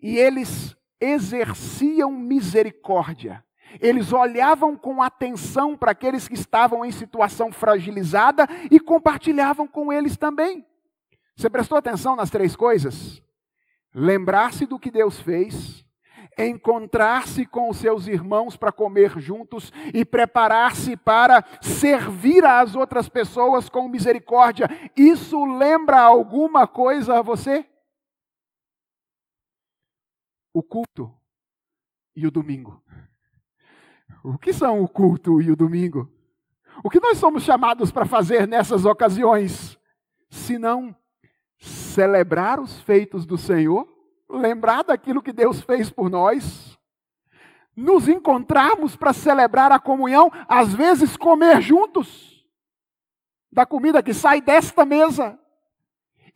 E 0.00 0.16
eles 0.16 0.76
exerciam 1.00 2.10
misericórdia. 2.10 3.44
Eles 3.80 4.12
olhavam 4.12 4.76
com 4.76 5.02
atenção 5.02 5.76
para 5.76 5.90
aqueles 5.90 6.26
que 6.26 6.34
estavam 6.34 6.84
em 6.84 6.90
situação 6.90 7.52
fragilizada 7.52 8.48
e 8.70 8.80
compartilhavam 8.80 9.66
com 9.66 9.92
eles 9.92 10.16
também. 10.16 10.64
Você 11.36 11.50
prestou 11.50 11.76
atenção 11.78 12.16
nas 12.16 12.30
três 12.30 12.56
coisas? 12.56 13.22
Lembrar-se 13.94 14.66
do 14.66 14.78
que 14.78 14.90
Deus 14.90 15.20
fez, 15.20 15.84
encontrar-se 16.38 17.44
com 17.44 17.68
os 17.68 17.78
seus 17.78 18.06
irmãos 18.06 18.56
para 18.56 18.70
comer 18.70 19.18
juntos 19.18 19.72
e 19.92 20.04
preparar-se 20.04 20.96
para 20.96 21.44
servir 21.60 22.44
às 22.44 22.76
outras 22.76 23.08
pessoas 23.08 23.68
com 23.68 23.88
misericórdia. 23.88 24.68
Isso 24.96 25.44
lembra 25.44 26.00
alguma 26.00 26.66
coisa 26.66 27.18
a 27.18 27.22
você? 27.22 27.68
O 30.54 30.62
culto 30.62 31.12
e 32.14 32.26
o 32.26 32.30
domingo. 32.30 32.82
O 34.22 34.38
que 34.38 34.52
são 34.52 34.82
o 34.82 34.88
culto 34.88 35.40
e 35.40 35.50
o 35.50 35.56
domingo? 35.56 36.10
O 36.82 36.90
que 36.90 37.00
nós 37.00 37.18
somos 37.18 37.42
chamados 37.42 37.90
para 37.90 38.06
fazer 38.06 38.46
nessas 38.46 38.84
ocasiões? 38.84 39.78
Se 40.30 40.58
não 40.58 40.94
celebrar 41.58 42.60
os 42.60 42.80
feitos 42.80 43.26
do 43.26 43.36
Senhor, 43.36 43.97
lembrar 44.28 44.84
daquilo 44.84 45.22
que 45.22 45.32
Deus 45.32 45.60
fez 45.60 45.90
por 45.90 46.10
nós, 46.10 46.78
nos 47.74 48.08
encontrarmos 48.08 48.96
para 48.96 49.12
celebrar 49.12 49.70
a 49.70 49.78
comunhão, 49.78 50.30
às 50.48 50.74
vezes 50.74 51.16
comer 51.16 51.60
juntos 51.60 52.44
da 53.50 53.64
comida 53.64 54.02
que 54.02 54.12
sai 54.12 54.40
desta 54.40 54.84
mesa 54.84 55.38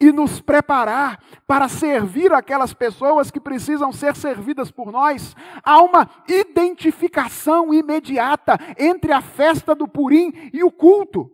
e 0.00 0.10
nos 0.10 0.40
preparar 0.40 1.22
para 1.46 1.68
servir 1.68 2.32
aquelas 2.32 2.74
pessoas 2.74 3.30
que 3.30 3.40
precisam 3.40 3.92
ser 3.92 4.16
servidas 4.16 4.70
por 4.70 4.90
nós. 4.90 5.36
Há 5.62 5.80
uma 5.82 6.08
identificação 6.28 7.72
imediata 7.72 8.58
entre 8.78 9.12
a 9.12 9.20
festa 9.20 9.74
do 9.74 9.86
Purim 9.86 10.50
e 10.52 10.64
o 10.64 10.72
culto. 10.72 11.30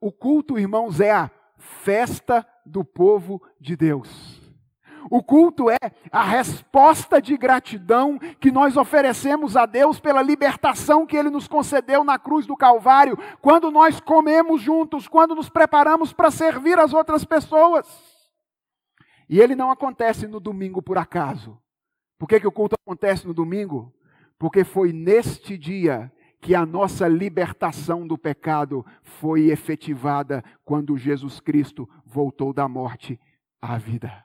O 0.00 0.12
culto, 0.12 0.58
irmãos, 0.58 1.00
é 1.00 1.12
a 1.12 1.30
festa 1.56 2.46
do 2.66 2.84
povo 2.84 3.40
de 3.58 3.74
Deus. 3.76 4.43
O 5.10 5.22
culto 5.22 5.70
é 5.70 5.78
a 6.10 6.22
resposta 6.22 7.20
de 7.20 7.36
gratidão 7.36 8.18
que 8.18 8.50
nós 8.50 8.76
oferecemos 8.76 9.56
a 9.56 9.66
Deus 9.66 10.00
pela 10.00 10.22
libertação 10.22 11.06
que 11.06 11.16
Ele 11.16 11.30
nos 11.30 11.46
concedeu 11.46 12.04
na 12.04 12.18
cruz 12.18 12.46
do 12.46 12.56
Calvário, 12.56 13.18
quando 13.40 13.70
nós 13.70 14.00
comemos 14.00 14.62
juntos, 14.62 15.06
quando 15.06 15.34
nos 15.34 15.48
preparamos 15.48 16.12
para 16.12 16.30
servir 16.30 16.78
as 16.78 16.92
outras 16.92 17.24
pessoas. 17.24 17.86
E 19.28 19.40
ele 19.40 19.54
não 19.54 19.70
acontece 19.70 20.26
no 20.26 20.38
domingo 20.38 20.82
por 20.82 20.98
acaso. 20.98 21.58
Por 22.18 22.28
que, 22.28 22.40
que 22.40 22.46
o 22.46 22.52
culto 22.52 22.76
acontece 22.86 23.26
no 23.26 23.34
domingo? 23.34 23.92
Porque 24.38 24.64
foi 24.64 24.92
neste 24.92 25.56
dia 25.56 26.12
que 26.40 26.54
a 26.54 26.66
nossa 26.66 27.08
libertação 27.08 28.06
do 28.06 28.18
pecado 28.18 28.84
foi 29.02 29.50
efetivada 29.50 30.44
quando 30.62 30.96
Jesus 30.96 31.40
Cristo 31.40 31.88
voltou 32.04 32.52
da 32.52 32.68
morte 32.68 33.18
à 33.62 33.78
vida 33.78 34.23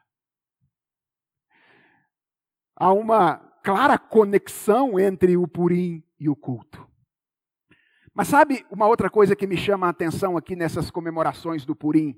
há 2.79 2.93
uma 2.93 3.37
clara 3.61 3.99
conexão 3.99 4.97
entre 4.97 5.35
o 5.35 5.45
Purim 5.45 6.01
e 6.17 6.29
o 6.29 6.35
culto. 6.35 6.87
Mas 8.13 8.29
sabe 8.29 8.65
uma 8.71 8.87
outra 8.87 9.09
coisa 9.09 9.35
que 9.35 9.45
me 9.45 9.57
chama 9.57 9.87
a 9.87 9.91
atenção 9.91 10.37
aqui 10.37 10.55
nessas 10.55 10.89
comemorações 10.89 11.65
do 11.65 11.75
Purim, 11.75 12.17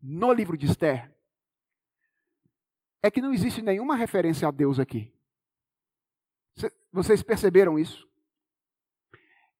no 0.00 0.32
livro 0.32 0.56
de 0.56 0.66
Esther? 0.66 1.10
É 3.02 3.10
que 3.10 3.20
não 3.20 3.32
existe 3.32 3.60
nenhuma 3.62 3.96
referência 3.96 4.46
a 4.46 4.50
Deus 4.50 4.78
aqui. 4.78 5.12
Vocês 6.92 7.22
perceberam 7.22 7.78
isso? 7.78 8.06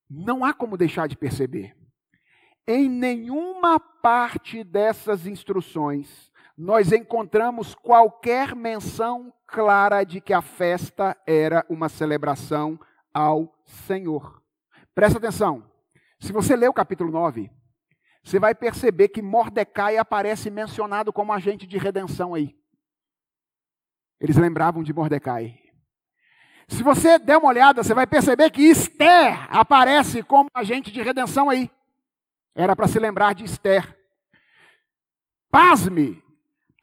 Não 0.08 0.44
há 0.44 0.52
como 0.52 0.76
deixar 0.76 1.08
de 1.08 1.16
perceber. 1.16 1.76
Em 2.66 2.88
nenhuma 2.88 3.80
parte 3.80 4.62
dessas 4.62 5.26
instruções 5.26 6.31
nós 6.56 6.92
encontramos 6.92 7.74
qualquer 7.74 8.54
menção 8.54 9.32
clara 9.46 10.04
de 10.04 10.20
que 10.20 10.32
a 10.32 10.42
festa 10.42 11.16
era 11.26 11.64
uma 11.68 11.88
celebração 11.88 12.78
ao 13.12 13.54
Senhor. 13.64 14.42
Presta 14.94 15.18
atenção. 15.18 15.64
Se 16.20 16.32
você 16.32 16.54
ler 16.54 16.68
o 16.68 16.74
capítulo 16.74 17.10
9, 17.10 17.50
você 18.22 18.38
vai 18.38 18.54
perceber 18.54 19.08
que 19.08 19.20
Mordecai 19.20 19.96
aparece 19.96 20.50
mencionado 20.50 21.12
como 21.12 21.32
agente 21.32 21.66
de 21.66 21.78
redenção 21.78 22.34
aí. 22.34 22.56
Eles 24.20 24.36
lembravam 24.36 24.82
de 24.82 24.92
Mordecai. 24.92 25.58
Se 26.68 26.82
você 26.82 27.18
der 27.18 27.36
uma 27.36 27.48
olhada, 27.48 27.82
você 27.82 27.92
vai 27.92 28.06
perceber 28.06 28.50
que 28.50 28.62
Esther 28.62 29.46
aparece 29.50 30.22
como 30.22 30.48
agente 30.54 30.92
de 30.92 31.02
redenção 31.02 31.50
aí. 31.50 31.70
Era 32.54 32.76
para 32.76 32.86
se 32.86 32.98
lembrar 32.98 33.34
de 33.34 33.44
Esther. 33.44 33.98
Pasme, 35.50 36.21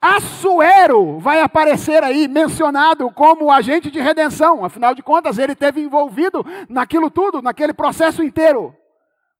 Assuero 0.00 1.18
vai 1.18 1.40
aparecer 1.40 2.02
aí 2.02 2.26
mencionado 2.26 3.10
como 3.10 3.50
agente 3.50 3.90
de 3.90 4.00
redenção, 4.00 4.64
afinal 4.64 4.94
de 4.94 5.02
contas, 5.02 5.36
ele 5.36 5.54
teve 5.54 5.82
envolvido 5.82 6.42
naquilo 6.70 7.10
tudo, 7.10 7.42
naquele 7.42 7.74
processo 7.74 8.22
inteiro. 8.22 8.74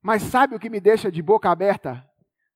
Mas 0.02 0.22
sabe 0.22 0.54
o 0.54 0.58
que 0.58 0.68
me 0.68 0.78
deixa 0.78 1.10
de 1.10 1.22
boca 1.22 1.50
aberta? 1.50 2.06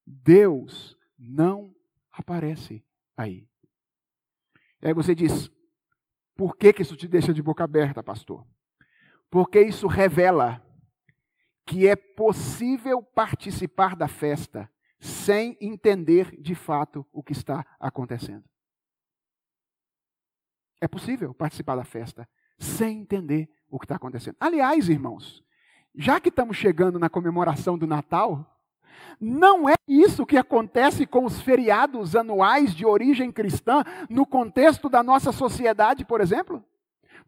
Deus 0.06 0.96
não 1.18 1.74
aparece 2.12 2.84
aí. 3.16 3.48
E 4.82 4.88
aí 4.88 4.92
você 4.92 5.14
diz: 5.14 5.50
por 6.36 6.56
que, 6.56 6.74
que 6.74 6.82
isso 6.82 6.96
te 6.96 7.08
deixa 7.08 7.32
de 7.32 7.42
boca 7.42 7.64
aberta, 7.64 8.02
pastor? 8.02 8.46
Porque 9.30 9.60
isso 9.60 9.86
revela 9.86 10.62
que 11.66 11.88
é 11.88 11.96
possível 11.96 13.02
participar 13.02 13.96
da 13.96 14.06
festa 14.06 14.70
sem 15.04 15.54
entender 15.60 16.34
de 16.40 16.54
fato 16.54 17.06
o 17.12 17.22
que 17.22 17.32
está 17.32 17.62
acontecendo. 17.78 18.42
É 20.80 20.88
possível 20.88 21.34
participar 21.34 21.76
da 21.76 21.84
festa 21.84 22.26
sem 22.58 23.00
entender 23.00 23.50
o 23.68 23.78
que 23.78 23.84
está 23.84 23.96
acontecendo. 23.96 24.36
Aliás, 24.40 24.88
irmãos, 24.88 25.44
já 25.94 26.18
que 26.18 26.30
estamos 26.30 26.56
chegando 26.56 26.98
na 26.98 27.10
comemoração 27.10 27.76
do 27.76 27.86
Natal, 27.86 28.50
não 29.20 29.68
é 29.68 29.74
isso 29.86 30.24
que 30.24 30.38
acontece 30.38 31.06
com 31.06 31.26
os 31.26 31.38
feriados 31.38 32.16
anuais 32.16 32.74
de 32.74 32.86
origem 32.86 33.30
cristã 33.30 33.84
no 34.08 34.24
contexto 34.24 34.88
da 34.88 35.02
nossa 35.02 35.32
sociedade, 35.32 36.06
por 36.06 36.22
exemplo? 36.22 36.64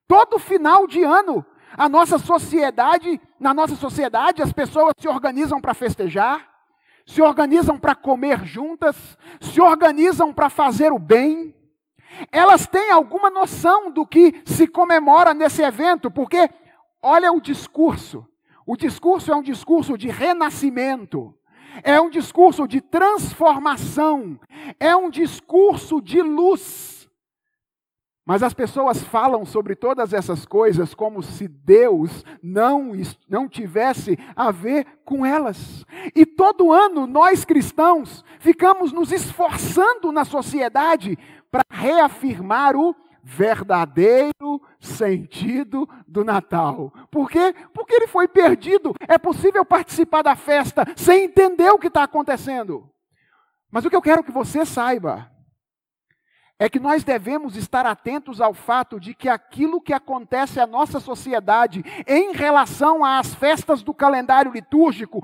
Todo 0.09 0.39
final 0.39 0.87
de 0.87 1.03
ano, 1.03 1.45
a 1.77 1.91
nossa 1.91 2.18
sociedade, 2.18 3.20
na 3.39 3.53
nossa 3.53 3.77
sociedade, 3.77 4.41
as 4.41 4.53
pessoas 4.53 4.95
se 4.99 5.09
organizam 5.09 5.61
para 5.61 5.74
festejar, 5.74 6.56
se 7.07 7.23
organizam 7.23 7.79
para 7.79 7.95
comer 7.95 8.45
juntas, 8.45 8.97
se 9.41 9.61
organizam 9.61 10.35
para 10.35 10.51
fazer 10.51 10.93
o 10.93 10.99
bem. 10.99 11.55
Elas 12.33 12.67
têm 12.67 12.91
alguma 12.91 13.31
noção 13.31 13.91
do 13.91 14.05
que 14.05 14.43
se 14.45 14.67
comemora 14.67 15.33
nesse 15.33 15.63
evento, 15.63 16.11
porque 16.11 16.51
olha 17.01 17.33
o 17.33 17.41
discurso. 17.41 18.27
O 18.67 18.77
discurso 18.77 19.31
é 19.31 19.37
um 19.37 19.43
discurso 19.43 19.97
de 19.97 20.09
renascimento, 20.09 21.33
é 21.85 22.01
um 22.01 22.11
discurso 22.11 22.67
de 22.67 22.81
transformação, 22.81 24.41
é 24.81 24.97
um 24.97 25.09
discurso 25.09 26.01
de 26.03 26.21
luz. 26.21 26.95
Mas 28.27 28.43
as 28.43 28.53
pessoas 28.53 29.01
falam 29.05 29.47
sobre 29.47 29.77
todas 29.77 30.12
essas 30.12 30.45
coisas 30.45 30.93
como 30.93 31.22
se 31.22 31.47
Deus 31.47 32.24
não, 32.43 32.91
não 33.29 33.49
tivesse 33.49 34.18
a 34.35 34.51
ver 34.51 34.85
com 35.05 35.24
elas. 35.24 35.87
E 36.12 36.27
todo 36.27 36.72
ano 36.72 37.07
nós 37.07 37.45
cristãos 37.45 38.24
ficamos 38.41 38.93
nos 38.93 39.12
esforçando 39.12 40.11
na 40.11 40.24
sociedade 40.24 41.16
para 41.53 41.62
reafirmar 41.70 42.74
o 42.74 42.97
verdadeiro 43.22 44.61
sentido 44.81 45.89
do 46.07 46.24
Natal. 46.24 46.93
Por 47.12 47.31
quê? 47.31 47.55
Porque 47.72 47.95
ele 47.95 48.09
foi 48.09 48.27
perdido. 48.27 48.93
É 49.07 49.18
possível 49.18 49.64
participar 49.64 50.22
da 50.22 50.35
festa 50.35 50.85
sem 50.97 51.27
entender 51.27 51.70
o 51.70 51.79
que 51.79 51.87
está 51.87 52.03
acontecendo. 52.03 52.91
Mas 53.70 53.85
o 53.85 53.91
que 53.91 53.95
eu 53.95 54.03
quero 54.03 54.24
que 54.24 54.33
você 54.33 54.66
saiba 54.66 55.31
é 56.59 56.69
que 56.71 56.81
nós 56.81 57.05
devemos 57.05 57.55
estar 57.55 57.85
atentos 57.85 58.41
ao 58.41 58.55
fato 58.55 58.99
de 58.99 59.15
que 59.15 59.29
aquilo 59.29 59.81
que 59.81 59.93
acontece 59.93 60.59
à 60.59 60.67
nossa 60.67 60.99
sociedade 60.99 61.85
em 62.07 62.33
relação 62.33 63.05
às 63.05 63.35
festas 63.35 63.83
do 63.83 63.93
calendário 63.93 64.53
litúrgico 64.53 65.21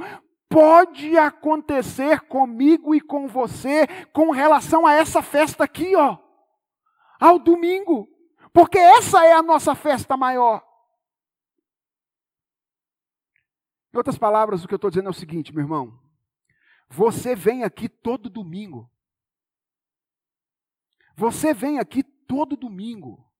pode 0.48 1.16
acontecer 1.16 2.20
comigo 2.22 2.94
e 2.94 3.00
com 3.00 3.26
você 3.26 3.86
com 4.12 4.30
relação 4.30 4.86
a 4.86 4.92
essa 4.92 5.22
festa 5.22 5.64
aqui, 5.64 5.96
ó, 5.96 6.18
ao 7.18 7.38
domingo, 7.38 8.06
porque 8.52 8.76
essa 8.76 9.24
é 9.24 9.32
a 9.32 9.42
nossa 9.42 9.74
festa 9.74 10.14
maior. 10.14 10.62
Em 13.94 13.96
outras 13.96 14.18
palavras, 14.18 14.62
o 14.62 14.68
que 14.68 14.74
eu 14.74 14.76
estou 14.76 14.90
dizendo 14.90 15.06
é 15.06 15.10
o 15.10 15.14
seguinte, 15.14 15.54
meu 15.54 15.64
irmão: 15.64 15.98
você 16.90 17.34
vem 17.34 17.64
aqui 17.64 17.88
todo 17.88 18.28
domingo 18.28 18.91
você 21.14 21.52
vem 21.52 21.78
aqui 21.78 22.02
todo 22.02 22.56
domingo. 22.56 23.30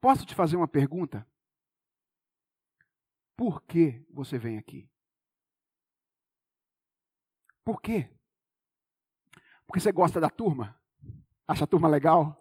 Posso 0.00 0.24
te 0.24 0.34
fazer 0.34 0.56
uma 0.56 0.68
pergunta? 0.68 1.26
Por 3.36 3.62
que 3.62 4.04
você 4.10 4.38
vem 4.38 4.58
aqui? 4.58 4.90
Por 7.64 7.80
quê? 7.80 8.10
Porque 9.66 9.80
você 9.80 9.92
gosta 9.92 10.20
da 10.20 10.30
turma? 10.30 10.80
Acha 11.46 11.64
a 11.64 11.66
turma 11.66 11.88
legal? 11.88 12.36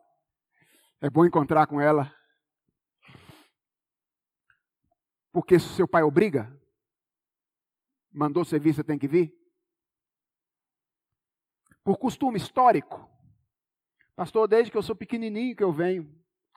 É 1.01 1.09
bom 1.09 1.25
encontrar 1.25 1.67
com 1.67 1.79
ela? 1.79 2.13
Porque 5.31 5.59
seu 5.59 5.87
pai 5.87 6.01
obriga? 6.01 6.51
Mandou 8.11 8.43
servir, 8.43 8.73
você 8.73 8.83
tem 8.83 8.97
que 8.97 9.07
vir? 9.07 9.31
Por 11.83 11.97
costume 11.97 12.37
histórico? 12.37 13.16
Pastor, 14.17 14.47
desde 14.47 14.71
que 14.71 14.77
eu 14.77 14.81
sou 14.81 14.95
pequenininho 14.95 15.55
que 15.55 15.63
eu 15.63 15.71
venho. 15.71 16.11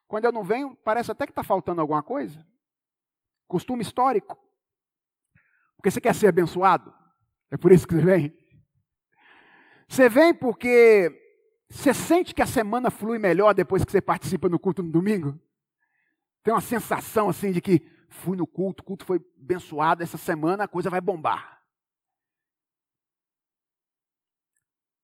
Quando 0.08 0.24
eu 0.24 0.32
não 0.32 0.42
venho, 0.42 0.74
parece 0.76 1.12
até 1.12 1.26
que 1.26 1.30
está 1.30 1.44
faltando 1.44 1.82
alguma 1.82 2.02
coisa. 2.02 2.42
Costume 3.46 3.82
histórico. 3.82 4.34
Porque 5.76 5.90
você 5.90 6.00
quer 6.00 6.14
ser 6.14 6.28
abençoado? 6.28 6.90
É 7.50 7.58
por 7.58 7.70
isso 7.70 7.86
que 7.86 7.94
você 7.94 8.02
vem? 8.02 8.38
Você 9.86 10.08
vem 10.08 10.32
porque 10.32 11.14
você 11.68 11.92
sente 11.92 12.34
que 12.34 12.40
a 12.40 12.46
semana 12.46 12.90
flui 12.90 13.18
melhor 13.18 13.52
depois 13.52 13.84
que 13.84 13.92
você 13.92 14.00
participa 14.00 14.48
no 14.48 14.58
culto 14.58 14.82
no 14.82 14.90
domingo? 14.90 15.38
Tem 16.42 16.54
uma 16.54 16.62
sensação 16.62 17.28
assim 17.28 17.52
de 17.52 17.61
que 17.61 17.82
fui 18.08 18.38
no 18.38 18.46
culto, 18.46 18.82
o 18.82 18.86
culto 18.86 19.04
foi 19.04 19.20
abençoado, 19.38 20.02
essa 20.02 20.16
semana 20.16 20.64
a 20.64 20.68
coisa 20.68 20.88
vai 20.88 21.00
bombar. 21.00 21.62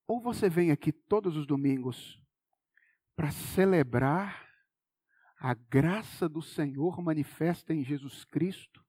Ou 0.09 0.22
você 0.22 0.48
vem 0.48 0.70
aqui 0.70 0.90
todos 0.90 1.36
os 1.36 1.46
domingos 1.46 2.18
para 3.16 3.30
celebrar 3.30 4.46
a 5.38 5.54
graça 5.54 6.28
do 6.28 6.42
Senhor 6.42 7.02
manifesta 7.02 7.72
em 7.74 7.82
Jesus 7.82 8.24
Cristo, 8.24 8.84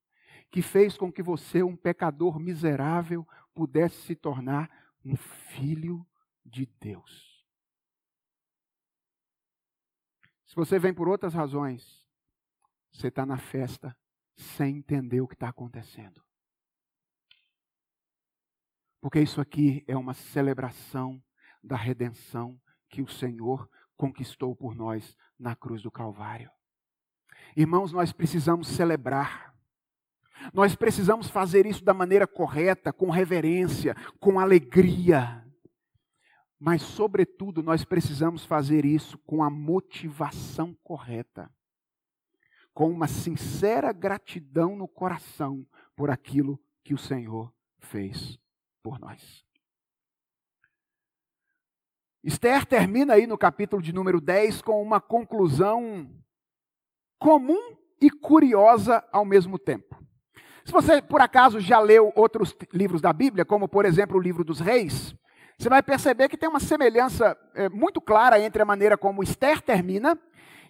que 0.51 0.61
fez 0.61 0.97
com 0.97 1.11
que 1.11 1.23
você, 1.23 1.63
um 1.63 1.75
pecador 1.75 2.39
miserável, 2.39 3.27
pudesse 3.53 4.01
se 4.03 4.15
tornar 4.15 4.69
um 5.03 5.15
filho 5.15 6.05
de 6.45 6.65
Deus. 6.79 7.45
Se 10.45 10.55
você 10.55 10.77
vem 10.77 10.93
por 10.93 11.07
outras 11.07 11.33
razões, 11.33 12.05
você 12.91 13.07
está 13.07 13.25
na 13.25 13.37
festa 13.37 13.97
sem 14.35 14.77
entender 14.77 15.21
o 15.21 15.27
que 15.27 15.33
está 15.33 15.49
acontecendo. 15.49 16.23
Porque 19.01 19.19
isso 19.19 19.39
aqui 19.39 19.83
é 19.87 19.95
uma 19.95 20.13
celebração 20.13 21.23
da 21.63 21.75
redenção 21.75 22.59
que 22.89 23.01
o 23.01 23.07
Senhor 23.07 23.69
conquistou 23.97 24.55
por 24.55 24.75
nós 24.75 25.17
na 25.37 25.55
cruz 25.55 25.81
do 25.81 25.91
Calvário. 25.91 26.49
Irmãos, 27.55 27.91
nós 27.91 28.13
precisamos 28.13 28.67
celebrar. 28.67 29.55
Nós 30.53 30.75
precisamos 30.75 31.27
fazer 31.29 31.65
isso 31.65 31.83
da 31.83 31.93
maneira 31.93 32.27
correta, 32.27 32.93
com 32.93 33.09
reverência, 33.09 33.95
com 34.19 34.39
alegria. 34.39 35.43
Mas, 36.59 36.81
sobretudo, 36.83 37.63
nós 37.63 37.83
precisamos 37.83 38.45
fazer 38.45 38.85
isso 38.85 39.17
com 39.19 39.43
a 39.43 39.49
motivação 39.49 40.75
correta, 40.83 41.51
com 42.73 42.89
uma 42.89 43.07
sincera 43.07 43.91
gratidão 43.91 44.75
no 44.75 44.87
coração 44.87 45.65
por 45.95 46.09
aquilo 46.11 46.59
que 46.83 46.93
o 46.93 46.97
Senhor 46.97 47.51
fez 47.79 48.39
por 48.83 48.99
nós. 48.99 49.46
Esther 52.27 52.65
termina 52.65 53.13
aí 53.13 53.25
no 53.25 53.37
capítulo 53.37 53.81
de 53.81 53.93
número 53.93 54.19
10 54.19 54.61
com 54.61 54.81
uma 54.81 54.99
conclusão 54.99 56.09
comum 57.17 57.77
e 58.01 58.11
curiosa 58.11 59.01
ao 59.13 59.23
mesmo 59.23 59.57
tempo. 59.57 59.97
Se 60.65 60.73
você, 60.73 61.01
por 61.01 61.21
acaso, 61.21 61.61
já 61.61 61.79
leu 61.79 62.11
outros 62.17 62.53
livros 62.73 62.99
da 62.99 63.13
Bíblia, 63.13 63.45
como, 63.45 63.65
por 63.65 63.85
exemplo, 63.85 64.17
o 64.17 64.21
livro 64.21 64.43
dos 64.43 64.59
Reis, 64.59 65.15
você 65.57 65.69
vai 65.69 65.81
perceber 65.81 66.27
que 66.27 66.35
tem 66.35 66.49
uma 66.49 66.59
semelhança 66.59 67.37
é, 67.55 67.69
muito 67.69 68.01
clara 68.01 68.37
entre 68.41 68.61
a 68.61 68.65
maneira 68.65 68.97
como 68.97 69.23
Esther 69.23 69.61
termina 69.61 70.19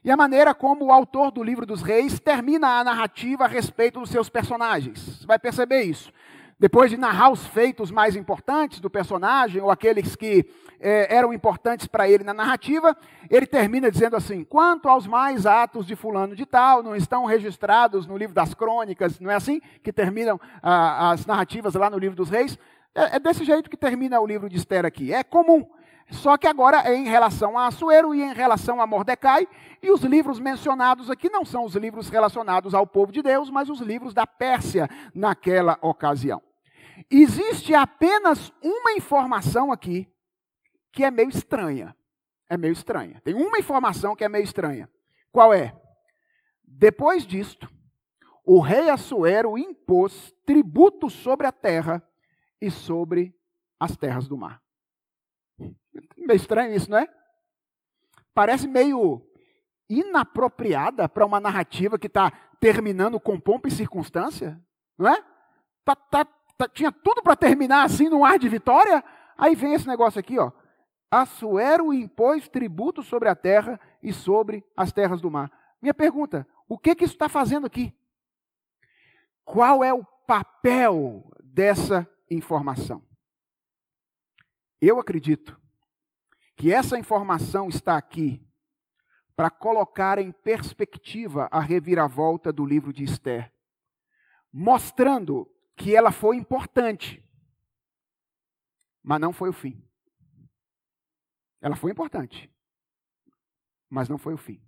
e 0.04 0.12
a 0.12 0.16
maneira 0.16 0.54
como 0.54 0.86
o 0.86 0.92
autor 0.92 1.32
do 1.32 1.44
livro 1.44 1.66
dos 1.66 1.82
Reis 1.82 2.20
termina 2.20 2.80
a 2.80 2.84
narrativa 2.84 3.46
a 3.46 3.48
respeito 3.48 4.00
dos 4.00 4.12
seus 4.12 4.30
personagens. 4.30 5.00
Você 5.00 5.26
vai 5.26 5.40
perceber 5.40 5.82
isso. 5.82 6.14
Depois 6.60 6.90
de 6.90 6.98
narrar 6.98 7.30
os 7.30 7.46
feitos 7.46 7.92
mais 7.92 8.16
importantes 8.16 8.80
do 8.80 8.90
personagem, 8.90 9.62
ou 9.62 9.70
aqueles 9.70 10.16
que 10.16 10.44
é, 10.80 11.16
eram 11.16 11.32
importantes 11.32 11.86
para 11.86 12.10
ele 12.10 12.24
na 12.24 12.34
narrativa, 12.34 12.98
ele 13.30 13.46
termina 13.46 13.92
dizendo 13.92 14.16
assim: 14.16 14.44
quanto 14.44 14.90
aos 14.90 15.06
mais 15.06 15.46
atos 15.46 15.86
de 15.86 15.96
Fulano 15.96 16.36
de 16.36 16.48
Tal, 16.48 16.82
não 16.82 16.96
estão 16.96 17.26
registrados 17.26 18.08
no 18.08 18.18
livro 18.18 18.34
das 18.34 18.56
crônicas, 18.56 19.20
não 19.20 19.30
é 19.30 19.36
assim 19.36 19.62
que 19.84 19.94
terminam 19.94 20.40
ah, 20.64 21.12
as 21.12 21.28
narrativas 21.28 21.76
lá 21.76 21.92
no 21.92 21.98
livro 22.00 22.16
dos 22.16 22.30
reis? 22.30 22.58
É, 22.96 23.18
é 23.18 23.20
desse 23.20 23.46
jeito 23.46 23.70
que 23.70 23.78
termina 23.78 24.20
o 24.20 24.26
livro 24.26 24.50
de 24.50 24.58
Esther 24.58 24.84
aqui. 24.84 25.14
É 25.14 25.24
comum. 25.24 25.64
Só 26.10 26.38
que 26.38 26.48
agora 26.48 26.90
é 26.90 26.96
em 26.96 27.06
relação 27.06 27.58
a 27.58 27.68
Assuero 27.68 28.16
e 28.16 28.22
em 28.22 28.34
relação 28.34 28.82
a 28.82 28.88
Mordecai, 28.88 29.48
e 29.84 29.92
os 29.92 30.02
livros 30.02 30.40
mencionados 30.40 31.12
aqui 31.12 31.30
não 31.30 31.44
são 31.44 31.66
os 31.66 31.76
livros 31.76 32.10
relacionados 32.10 32.74
ao 32.74 32.88
povo 32.88 33.12
de 33.12 33.22
Deus, 33.22 33.52
mas 33.52 33.70
os 33.70 33.82
livros 33.82 34.14
da 34.14 34.26
Pérsia 34.26 34.90
naquela 35.14 35.78
ocasião. 35.82 36.47
Existe 37.10 37.74
apenas 37.74 38.52
uma 38.62 38.94
informação 38.94 39.72
aqui 39.72 40.12
que 40.92 41.04
é 41.04 41.12
meio 41.12 41.30
estranha. 41.30 41.96
É 42.50 42.58
meio 42.58 42.72
estranha. 42.72 43.22
Tem 43.24 43.34
uma 43.34 43.60
informação 43.60 44.16
que 44.16 44.24
é 44.24 44.30
meio 44.30 44.44
estranha. 44.44 44.90
Qual 45.32 45.54
é? 45.54 45.80
Depois 46.64 47.26
disto, 47.26 47.70
o 48.46 48.60
rei 48.60 48.90
Assuero 48.90 49.58
impôs 49.58 50.34
tributo 50.46 51.10
sobre 51.10 51.46
a 51.46 51.52
terra 51.52 52.02
e 52.62 52.72
sobre 52.72 53.36
as 53.80 53.96
terras 53.96 54.28
do 54.28 54.38
mar. 54.38 54.62
Meio 56.18 56.38
estranho 56.38 56.74
isso, 56.74 56.90
não 56.90 56.98
é? 56.98 57.08
Parece 58.34 58.68
meio 58.68 59.22
inapropriada 59.90 61.08
para 61.08 61.26
uma 61.26 61.40
narrativa 61.40 61.98
que 61.98 62.08
está 62.08 62.32
terminando 62.60 63.20
com 63.20 63.40
pompa 63.40 63.68
e 63.68 63.72
circunstância, 63.72 64.60
não 64.98 65.08
é? 65.08 65.24
Tá, 65.84 65.96
Tá, 65.96 66.28
tinha 66.66 66.92
tudo 66.92 67.22
para 67.22 67.36
terminar 67.36 67.84
assim 67.84 68.10
num 68.10 68.26
ar 68.26 68.40
de 68.40 68.50
vitória. 68.50 69.04
Aí 69.38 69.54
vem 69.54 69.74
esse 69.74 69.88
negócio 69.88 70.20
aqui, 70.20 70.40
ó. 70.40 70.52
Assuero 71.12 71.94
impôs 71.94 72.50
tributo 72.50 73.04
sobre 73.04 73.30
a 73.30 73.36
terra 73.36 73.80
e 74.02 74.12
sobre 74.12 74.66
as 74.76 74.92
terras 74.92 75.22
do 75.22 75.30
mar. 75.30 75.52
Minha 75.82 75.94
pergunta: 75.94 76.48
o 76.68 76.78
que, 76.78 76.96
que 76.96 77.04
isso 77.04 77.14
está 77.14 77.30
fazendo 77.30 77.68
aqui? 77.68 77.94
Qual 79.46 79.84
é 79.84 79.94
o 79.94 80.04
papel 80.26 81.30
dessa 81.44 82.10
informação? 82.30 83.02
Eu 84.82 85.00
acredito 85.00 85.60
que 86.56 86.74
essa 86.74 86.98
informação 86.98 87.70
está 87.70 87.96
aqui 87.96 88.44
para 89.36 89.52
colocar 89.52 90.18
em 90.18 90.32
perspectiva 90.32 91.48
a 91.52 91.60
reviravolta 91.60 92.52
do 92.52 92.66
livro 92.66 92.92
de 92.92 93.04
Esther, 93.04 93.54
mostrando 94.52 95.48
que 95.78 95.96
ela 95.96 96.12
foi 96.12 96.36
importante, 96.36 97.24
mas 99.04 99.22
não 99.22 99.32
foi 99.32 99.50
o 99.50 99.54
fim. 99.54 99.82
Ela 101.62 101.76
foi 101.76 101.92
importante, 101.92 102.52
mas 103.88 104.10
não 104.10 104.18
foi 104.18 104.34
o 104.34 104.38
fim. 104.38 104.60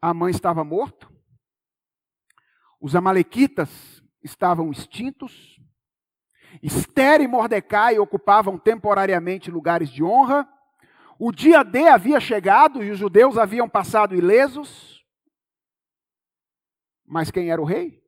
A 0.00 0.14
mãe 0.14 0.30
estava 0.30 0.62
morto, 0.62 1.12
os 2.80 2.94
amalequitas 2.94 4.02
estavam 4.22 4.70
extintos, 4.70 5.60
Esther 6.62 7.20
e 7.20 7.26
Mordecai 7.26 7.98
ocupavam 7.98 8.56
temporariamente 8.56 9.50
lugares 9.50 9.90
de 9.90 10.02
honra, 10.02 10.48
o 11.18 11.32
dia 11.32 11.64
D 11.64 11.88
havia 11.88 12.20
chegado 12.20 12.82
e 12.82 12.92
os 12.92 12.98
judeus 12.98 13.36
haviam 13.36 13.68
passado 13.68 14.14
ilesos, 14.14 15.04
mas 17.04 17.32
quem 17.32 17.50
era 17.50 17.60
o 17.60 17.64
rei? 17.64 18.07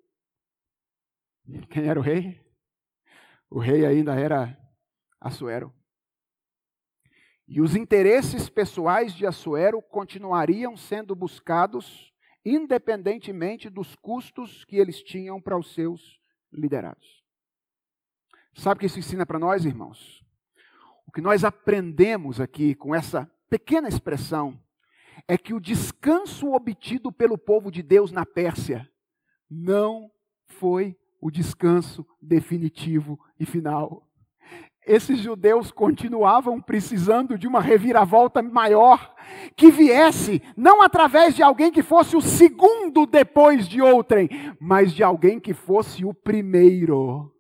Quem 1.70 1.88
era 1.88 1.98
o 1.98 2.03
rei? 2.03 2.40
O 3.48 3.59
rei 3.59 3.84
ainda 3.84 4.14
era 4.14 4.57
Assuero. 5.20 5.72
E 7.46 7.61
os 7.61 7.74
interesses 7.74 8.48
pessoais 8.48 9.12
de 9.12 9.26
Assuero 9.26 9.82
continuariam 9.82 10.76
sendo 10.76 11.16
buscados, 11.16 12.12
independentemente 12.44 13.68
dos 13.68 13.96
custos 13.96 14.64
que 14.64 14.76
eles 14.76 15.03
tinham 15.03 15.40
para 15.40 15.59
os 15.59 15.74
seus 15.74 16.20
liderados. 16.53 17.24
Sabe 18.55 18.78
o 18.78 18.80
que 18.80 18.86
isso 18.86 18.98
ensina 18.98 19.26
para 19.26 19.38
nós, 19.38 19.64
irmãos? 19.64 20.24
O 21.07 21.12
que 21.12 21.20
nós 21.20 21.44
aprendemos 21.44 22.40
aqui 22.40 22.74
com 22.74 22.94
essa 22.94 23.28
pequena 23.48 23.88
expressão 23.88 24.62
é 25.26 25.36
que 25.36 25.53
o 25.53 25.61
descanso 25.61 26.53
obtido 26.53 27.11
pelo 27.11 27.36
povo 27.36 27.70
de 27.70 27.82
Deus 27.82 28.12
na 28.12 28.24
Pérsia 28.24 28.88
não 29.51 30.11
foi 30.46 30.96
o 31.20 31.30
descanso 31.30 32.06
definitivo 32.20 33.18
e 33.38 33.44
final. 33.44 34.06
Esses 34.86 35.20
judeus 35.20 35.70
continuavam 35.70 36.60
precisando 36.60 37.36
de 37.36 37.46
uma 37.46 37.60
reviravolta 37.60 38.42
maior, 38.42 39.14
que 39.54 39.70
viesse 39.70 40.42
não 40.56 40.82
através 40.82 41.34
de 41.34 41.42
alguém 41.42 41.70
que 41.70 41.82
fosse 41.82 42.16
o 42.16 42.20
segundo 42.20 43.06
depois 43.06 43.68
de 43.68 43.82
outrem, 43.82 44.28
mas 44.58 44.92
de 44.92 45.02
alguém 45.02 45.38
que 45.38 45.52
fosse 45.52 46.04
o 46.04 46.14
primeiro. 46.14 47.30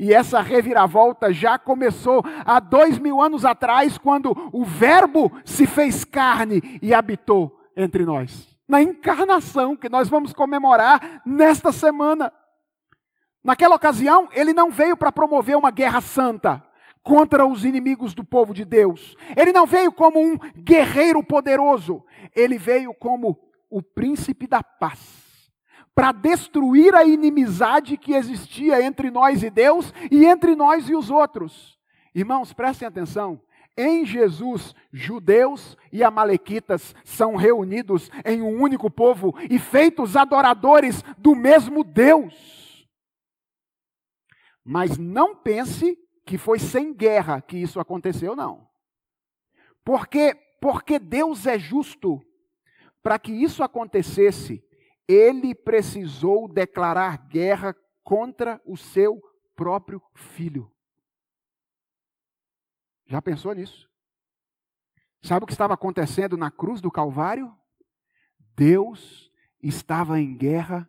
E 0.00 0.12
essa 0.12 0.40
reviravolta 0.40 1.32
já 1.32 1.58
começou 1.58 2.22
há 2.44 2.58
dois 2.58 2.98
mil 2.98 3.20
anos 3.20 3.44
atrás, 3.44 3.98
quando 3.98 4.34
o 4.52 4.64
Verbo 4.64 5.30
se 5.44 5.66
fez 5.66 6.04
carne 6.04 6.80
e 6.82 6.92
habitou 6.94 7.60
entre 7.76 8.04
nós. 8.04 8.48
Na 8.66 8.82
encarnação 8.82 9.76
que 9.76 9.88
nós 9.88 10.08
vamos 10.08 10.32
comemorar 10.32 11.22
nesta 11.24 11.70
semana. 11.70 12.32
Naquela 13.42 13.76
ocasião, 13.76 14.28
ele 14.32 14.52
não 14.52 14.70
veio 14.70 14.96
para 14.96 15.12
promover 15.12 15.56
uma 15.56 15.70
guerra 15.70 16.00
santa 16.00 16.62
contra 17.02 17.46
os 17.46 17.64
inimigos 17.64 18.14
do 18.14 18.24
povo 18.24 18.52
de 18.52 18.64
Deus. 18.64 19.16
Ele 19.36 19.52
não 19.52 19.66
veio 19.66 19.90
como 19.92 20.20
um 20.20 20.36
guerreiro 20.56 21.22
poderoso. 21.22 22.04
Ele 22.34 22.58
veio 22.58 22.92
como 22.92 23.38
o 23.70 23.82
príncipe 23.82 24.46
da 24.46 24.62
paz 24.62 25.28
para 25.98 26.12
destruir 26.12 26.94
a 26.94 27.04
inimizade 27.04 27.96
que 27.96 28.12
existia 28.12 28.80
entre 28.80 29.10
nós 29.10 29.42
e 29.42 29.50
Deus 29.50 29.92
e 30.12 30.24
entre 30.24 30.54
nós 30.54 30.88
e 30.88 30.94
os 30.94 31.10
outros. 31.10 31.76
Irmãos, 32.14 32.52
prestem 32.52 32.86
atenção. 32.86 33.40
Em 33.76 34.04
Jesus, 34.04 34.76
judeus 34.92 35.76
e 35.92 36.04
amalequitas 36.04 36.94
são 37.04 37.34
reunidos 37.34 38.12
em 38.24 38.42
um 38.42 38.62
único 38.62 38.88
povo 38.88 39.34
e 39.50 39.58
feitos 39.58 40.16
adoradores 40.16 41.02
do 41.16 41.34
mesmo 41.34 41.82
Deus. 41.82 42.57
Mas 44.70 44.98
não 44.98 45.34
pense 45.34 45.96
que 46.26 46.36
foi 46.36 46.58
sem 46.58 46.92
guerra 46.92 47.40
que 47.40 47.56
isso 47.56 47.80
aconteceu, 47.80 48.36
não. 48.36 48.68
Porque, 49.82 50.34
porque 50.60 50.98
Deus 50.98 51.46
é 51.46 51.58
justo. 51.58 52.20
Para 53.02 53.18
que 53.18 53.32
isso 53.32 53.62
acontecesse, 53.62 54.62
ele 55.08 55.54
precisou 55.54 56.46
declarar 56.46 57.28
guerra 57.28 57.74
contra 58.04 58.60
o 58.66 58.76
seu 58.76 59.22
próprio 59.56 60.02
filho. 60.14 60.70
Já 63.06 63.22
pensou 63.22 63.54
nisso? 63.54 63.90
Sabe 65.22 65.44
o 65.44 65.46
que 65.46 65.52
estava 65.52 65.72
acontecendo 65.72 66.36
na 66.36 66.50
cruz 66.50 66.82
do 66.82 66.90
Calvário? 66.90 67.56
Deus 68.54 69.32
estava 69.62 70.20
em 70.20 70.36
guerra 70.36 70.86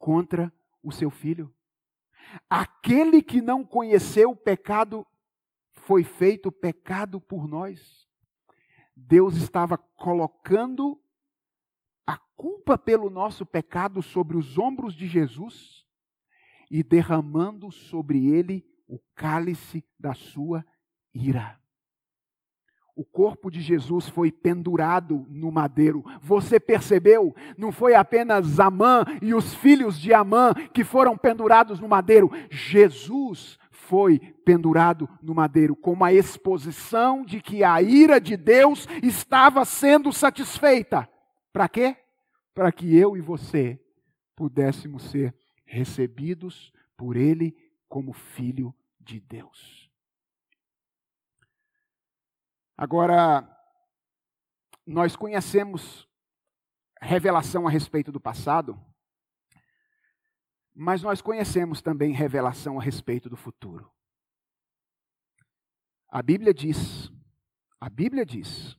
contra 0.00 0.52
o 0.82 0.90
seu 0.90 1.12
filho. 1.12 1.54
Aquele 2.48 3.22
que 3.22 3.40
não 3.40 3.64
conheceu 3.64 4.30
o 4.30 4.36
pecado 4.36 5.06
foi 5.72 6.04
feito 6.04 6.52
pecado 6.52 7.20
por 7.20 7.48
nós. 7.48 8.08
Deus 8.96 9.36
estava 9.36 9.78
colocando 9.78 11.00
a 12.06 12.16
culpa 12.36 12.76
pelo 12.76 13.08
nosso 13.08 13.46
pecado 13.46 14.02
sobre 14.02 14.36
os 14.36 14.58
ombros 14.58 14.94
de 14.94 15.06
Jesus 15.06 15.86
e 16.70 16.82
derramando 16.82 17.70
sobre 17.72 18.26
ele 18.26 18.64
o 18.86 18.98
cálice 19.14 19.84
da 19.98 20.14
sua 20.14 20.64
ira. 21.12 21.59
O 22.96 23.04
corpo 23.04 23.50
de 23.50 23.60
Jesus 23.60 24.08
foi 24.08 24.30
pendurado 24.30 25.26
no 25.28 25.50
madeiro. 25.50 26.04
Você 26.20 26.58
percebeu? 26.60 27.34
Não 27.56 27.72
foi 27.72 27.94
apenas 27.94 28.60
Amã 28.60 29.04
e 29.22 29.34
os 29.34 29.54
filhos 29.54 29.98
de 29.98 30.12
Amã 30.12 30.52
que 30.72 30.84
foram 30.84 31.16
pendurados 31.16 31.80
no 31.80 31.88
madeiro. 31.88 32.30
Jesus 32.50 33.58
foi 33.70 34.18
pendurado 34.44 35.08
no 35.22 35.34
madeiro, 35.34 35.74
como 35.74 36.04
a 36.04 36.12
exposição 36.12 37.24
de 37.24 37.40
que 37.40 37.64
a 37.64 37.82
ira 37.82 38.20
de 38.20 38.36
Deus 38.36 38.86
estava 39.02 39.64
sendo 39.64 40.12
satisfeita. 40.12 41.08
Para 41.52 41.68
quê? 41.68 41.96
Para 42.54 42.70
que 42.70 42.96
eu 42.96 43.16
e 43.16 43.20
você 43.20 43.80
pudéssemos 44.36 45.10
ser 45.10 45.34
recebidos 45.64 46.72
por 46.96 47.16
Ele 47.16 47.56
como 47.88 48.12
filho 48.12 48.74
de 49.00 49.20
Deus. 49.20 49.79
Agora, 52.80 53.46
nós 54.86 55.14
conhecemos 55.14 56.08
revelação 56.98 57.68
a 57.68 57.70
respeito 57.70 58.10
do 58.10 58.18
passado, 58.18 58.82
mas 60.74 61.02
nós 61.02 61.20
conhecemos 61.20 61.82
também 61.82 62.14
revelação 62.14 62.80
a 62.80 62.82
respeito 62.82 63.28
do 63.28 63.36
futuro. 63.36 63.92
A 66.08 66.22
Bíblia 66.22 66.54
diz, 66.54 67.12
a 67.78 67.90
Bíblia 67.90 68.24
diz 68.24 68.78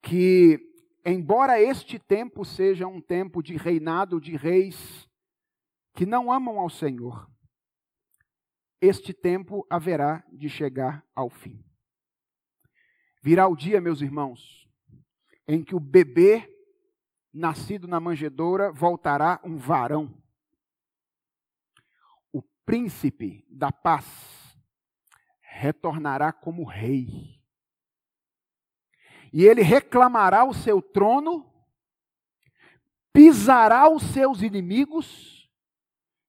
que 0.00 0.58
embora 1.04 1.60
este 1.60 1.98
tempo 1.98 2.42
seja 2.42 2.86
um 2.86 3.02
tempo 3.02 3.42
de 3.42 3.54
reinado 3.58 4.18
de 4.18 4.34
reis 4.34 5.06
que 5.94 6.06
não 6.06 6.32
amam 6.32 6.58
ao 6.58 6.70
Senhor, 6.70 7.30
este 8.80 9.12
tempo 9.12 9.66
haverá 9.68 10.24
de 10.32 10.48
chegar 10.48 11.06
ao 11.14 11.28
fim. 11.28 11.62
Virá 13.24 13.48
o 13.48 13.56
dia, 13.56 13.80
meus 13.80 14.02
irmãos, 14.02 14.68
em 15.48 15.64
que 15.64 15.74
o 15.74 15.80
bebê 15.80 16.46
nascido 17.32 17.88
na 17.88 17.98
manjedoura 17.98 18.70
voltará 18.70 19.40
um 19.42 19.56
varão. 19.56 20.14
O 22.30 22.42
príncipe 22.66 23.42
da 23.48 23.72
paz 23.72 24.04
retornará 25.40 26.34
como 26.34 26.64
rei 26.64 27.40
e 29.32 29.46
ele 29.46 29.62
reclamará 29.62 30.44
o 30.44 30.52
seu 30.52 30.82
trono, 30.82 31.50
pisará 33.10 33.88
os 33.88 34.02
seus 34.02 34.42
inimigos 34.42 35.50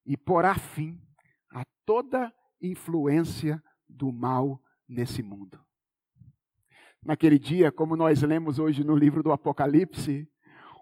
e 0.05 0.15
porá 0.15 0.55
fim 0.55 1.05
a 1.51 1.65
toda 1.85 2.33
influência 2.61 3.61
do 3.85 4.13
mal 4.13 4.63
nesse 4.87 5.21
mundo. 5.21 5.64
Naquele 7.05 7.37
dia, 7.37 7.71
como 7.71 7.95
nós 7.95 8.23
lemos 8.23 8.57
hoje 8.57 8.83
no 8.83 8.95
livro 8.95 9.21
do 9.21 9.31
Apocalipse, 9.31 10.27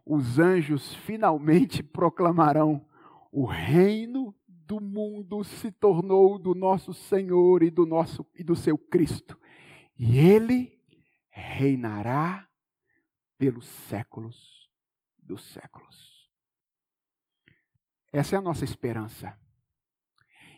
os 0.05 0.39
anjos 0.39 0.95
finalmente 0.95 1.83
proclamarão: 1.83 2.85
o 3.29 3.45
reino 3.45 4.33
do 4.47 4.79
mundo 4.79 5.43
se 5.43 5.69
tornou 5.69 6.39
do 6.39 6.55
nosso 6.55 6.93
Senhor 6.93 7.61
e 7.61 7.69
do 7.69 7.85
nosso 7.85 8.25
e 8.33 8.41
do 8.41 8.55
seu 8.55 8.77
Cristo. 8.77 9.37
E 9.99 10.17
ele 10.17 10.79
reinará 11.29 12.47
pelos 13.37 13.65
séculos 13.65 14.69
dos 15.17 15.43
séculos. 15.43 16.29
Essa 18.13 18.37
é 18.37 18.39
a 18.39 18.41
nossa 18.41 18.63
esperança. 18.63 19.37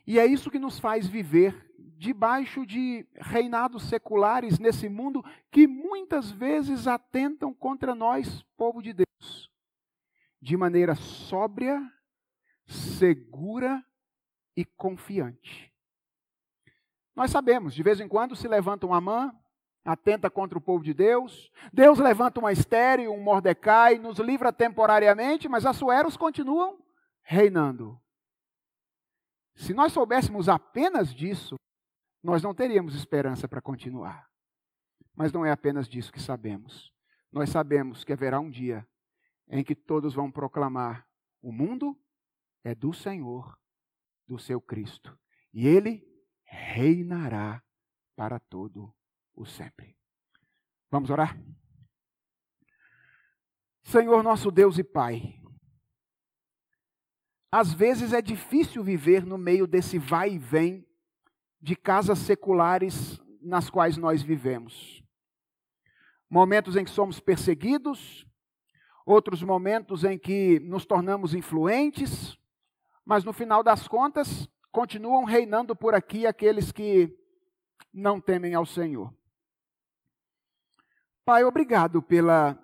E 0.06 0.20
é 0.20 0.26
isso 0.26 0.52
que 0.52 0.60
nos 0.60 0.80
faz 0.80 1.08
viver 1.08 1.66
debaixo 1.98 2.66
de 2.66 3.08
reinados 3.16 3.84
seculares 3.84 4.60
nesse 4.60 4.90
mundo 4.90 5.24
que 5.52 5.66
muitas 5.68 6.32
vezes 6.32 6.88
atentam 6.88 7.54
contra 7.54 7.96
nós, 7.96 8.44
povo 8.58 8.82
de 8.82 8.94
Deus, 8.94 9.52
de 10.42 10.58
maneira 10.58 10.96
sóbria, 10.96 11.82
segura 12.66 13.84
e 14.56 14.66
confiante. 14.66 15.74
Nós 17.16 17.32
sabemos, 17.32 17.74
de 17.74 17.82
vez 17.82 18.00
em 18.00 18.08
quando 18.08 18.36
se 18.36 18.48
levanta 18.48 18.86
uma 18.86 19.00
mão 19.00 19.34
atenta 19.86 20.32
contra 20.32 20.58
o 20.58 20.62
povo 20.62 20.84
de 20.84 20.94
Deus. 20.94 21.52
Deus 21.72 22.00
levanta 22.00 22.40
uma 22.40 22.52
estéreo, 22.52 23.14
um 23.14 23.22
Mordecai, 23.22 24.00
nos 24.00 24.18
livra 24.18 24.52
temporariamente, 24.52 25.48
mas 25.48 25.66
Assueros 25.66 26.18
continuam 26.18 26.80
reinando. 27.22 28.02
Se 29.56 29.74
nós 29.74 29.94
soubéssemos 29.94 30.50
apenas 30.50 31.14
disso, 31.14 31.56
nós 32.22 32.44
não 32.44 32.54
teríamos 32.54 32.96
esperança 32.96 33.48
para 33.48 33.62
continuar. 33.62 34.30
Mas 35.16 35.32
não 35.32 35.46
é 35.46 35.52
apenas 35.52 35.88
disso 35.88 36.12
que 36.12 36.20
sabemos. 36.20 36.92
Nós 37.32 37.50
sabemos 37.50 38.04
que 38.04 38.12
haverá 38.12 38.40
um 38.40 38.50
dia 38.50 38.88
em 39.48 39.64
que 39.64 39.76
todos 39.76 40.14
vão 40.14 40.32
proclamar: 40.32 41.08
o 41.42 41.52
mundo 41.52 41.98
é 42.64 42.76
do 42.76 42.94
Senhor, 42.94 43.58
do 44.28 44.38
seu 44.38 44.60
Cristo, 44.60 45.18
e 45.54 45.68
ele 45.68 46.04
reinará 46.44 47.64
para 48.16 48.40
todo 48.40 48.94
o 49.34 49.46
sempre. 49.46 49.96
Vamos 50.90 51.10
orar? 51.10 51.38
Senhor 53.84 54.24
nosso 54.24 54.50
Deus 54.50 54.80
e 54.80 54.84
Pai, 54.84 55.40
às 57.58 57.74
vezes 57.74 58.12
é 58.12 58.22
difícil 58.22 58.84
viver 58.84 59.26
no 59.26 59.38
meio 59.38 59.66
desse 59.66 59.98
vai 59.98 60.32
e 60.32 60.38
vem 60.38 60.86
de 61.62 61.74
casas 61.74 62.20
seculares 62.20 63.18
nas 63.42 63.70
quais 63.70 63.96
nós 63.96 64.22
vivemos. 64.22 65.02
Momentos 66.30 66.76
em 66.76 66.84
que 66.84 66.92
somos 66.92 67.22
perseguidos, 67.22 68.28
outros 69.06 69.42
momentos 69.42 70.04
em 70.04 70.18
que 70.18 70.60
nos 70.60 70.86
tornamos 70.86 71.34
influentes, 71.34 72.38
mas 73.06 73.24
no 73.24 73.32
final 73.32 73.64
das 73.64 73.88
contas 73.88 74.50
continuam 74.70 75.24
reinando 75.24 75.74
por 75.74 75.96
aqui 75.96 76.28
aqueles 76.28 76.74
que 76.74 77.18
não 77.94 78.20
temem 78.20 78.54
ao 78.54 78.66
Senhor. 78.66 79.16
Pai, 81.24 81.46
obrigado 81.46 82.02
pela 82.02 82.60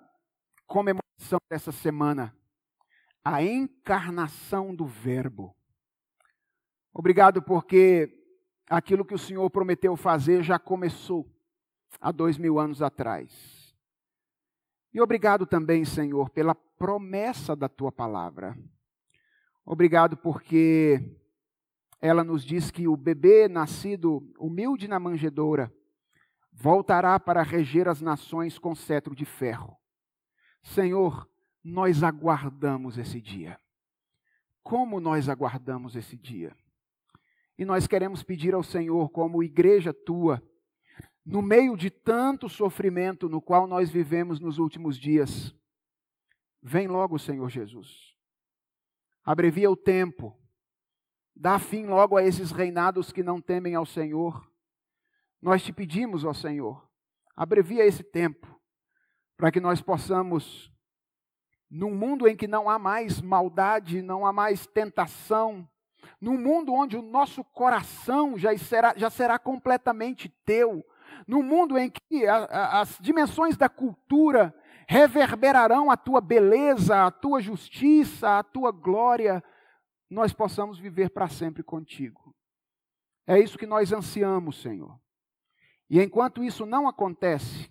comemoração 0.66 1.38
dessa 1.48 1.72
semana, 1.72 2.36
a 3.24 3.42
encarnação 3.42 4.74
do 4.74 4.86
Verbo. 4.86 5.54
Obrigado 6.92 7.42
porque 7.42 8.22
aquilo 8.68 9.04
que 9.04 9.14
o 9.14 9.18
Senhor 9.18 9.48
prometeu 9.50 9.96
fazer 9.96 10.42
já 10.42 10.58
começou 10.58 11.26
há 12.00 12.10
dois 12.10 12.36
mil 12.36 12.58
anos 12.58 12.82
atrás. 12.82 13.74
E 14.92 15.00
obrigado 15.00 15.46
também, 15.46 15.84
Senhor, 15.84 16.28
pela 16.30 16.54
promessa 16.54 17.56
da 17.56 17.68
tua 17.68 17.90
palavra. 17.90 18.58
Obrigado 19.64 20.16
porque 20.16 21.00
ela 22.00 22.24
nos 22.24 22.44
diz 22.44 22.70
que 22.70 22.88
o 22.88 22.96
bebê 22.96 23.48
nascido 23.48 24.20
humilde 24.38 24.88
na 24.88 24.98
manjedoura 24.98 25.72
voltará 26.52 27.18
para 27.18 27.42
reger 27.42 27.88
as 27.88 28.00
nações 28.00 28.58
com 28.58 28.74
cetro 28.74 29.14
de 29.14 29.24
ferro. 29.24 29.78
Senhor, 30.62 31.26
nós 31.62 32.02
aguardamos 32.02 32.98
esse 32.98 33.20
dia. 33.20 33.58
Como 34.62 35.00
nós 35.00 35.28
aguardamos 35.28 35.96
esse 35.96 36.16
dia. 36.16 36.56
E 37.58 37.64
nós 37.64 37.86
queremos 37.86 38.22
pedir 38.22 38.54
ao 38.54 38.62
Senhor, 38.62 39.10
como 39.10 39.42
igreja 39.42 39.92
tua, 39.92 40.42
no 41.24 41.40
meio 41.40 41.76
de 41.76 41.90
tanto 41.90 42.48
sofrimento 42.48 43.28
no 43.28 43.40
qual 43.40 43.66
nós 43.66 43.90
vivemos 43.90 44.40
nos 44.40 44.58
últimos 44.58 44.98
dias, 44.98 45.54
vem 46.60 46.88
logo, 46.88 47.18
Senhor 47.18 47.48
Jesus. 47.48 48.16
Abrevia 49.24 49.70
o 49.70 49.76
tempo, 49.76 50.36
dá 51.34 51.58
fim 51.58 51.86
logo 51.86 52.16
a 52.16 52.24
esses 52.24 52.50
reinados 52.50 53.12
que 53.12 53.22
não 53.22 53.40
temem 53.40 53.74
ao 53.74 53.86
Senhor. 53.86 54.50
Nós 55.40 55.62
te 55.62 55.72
pedimos, 55.72 56.24
ó 56.24 56.32
Senhor, 56.32 56.88
abrevia 57.36 57.86
esse 57.86 58.02
tempo, 58.02 58.60
para 59.36 59.50
que 59.52 59.60
nós 59.60 59.80
possamos, 59.80 60.72
num 61.72 61.94
mundo 61.94 62.28
em 62.28 62.36
que 62.36 62.46
não 62.46 62.68
há 62.68 62.78
mais 62.78 63.22
maldade, 63.22 64.02
não 64.02 64.26
há 64.26 64.32
mais 64.32 64.66
tentação, 64.66 65.66
num 66.20 66.36
mundo 66.36 66.74
onde 66.74 66.98
o 66.98 67.02
nosso 67.02 67.42
coração 67.42 68.36
já 68.36 68.56
será, 68.58 68.92
já 68.94 69.08
será 69.08 69.38
completamente 69.38 70.28
teu, 70.44 70.84
num 71.26 71.42
mundo 71.42 71.78
em 71.78 71.90
que 71.90 72.26
a, 72.26 72.44
a, 72.44 72.80
as 72.82 72.98
dimensões 73.00 73.56
da 73.56 73.70
cultura 73.70 74.54
reverberarão 74.86 75.90
a 75.90 75.96
tua 75.96 76.20
beleza, 76.20 77.06
a 77.06 77.10
tua 77.10 77.40
justiça, 77.40 78.38
a 78.38 78.42
tua 78.42 78.70
glória, 78.70 79.42
nós 80.10 80.34
possamos 80.34 80.78
viver 80.78 81.08
para 81.08 81.26
sempre 81.26 81.62
contigo. 81.62 82.36
É 83.26 83.38
isso 83.38 83.56
que 83.56 83.66
nós 83.66 83.94
ansiamos, 83.94 84.60
Senhor. 84.60 85.00
E 85.88 86.02
enquanto 86.02 86.44
isso 86.44 86.66
não 86.66 86.86
acontece, 86.86 87.70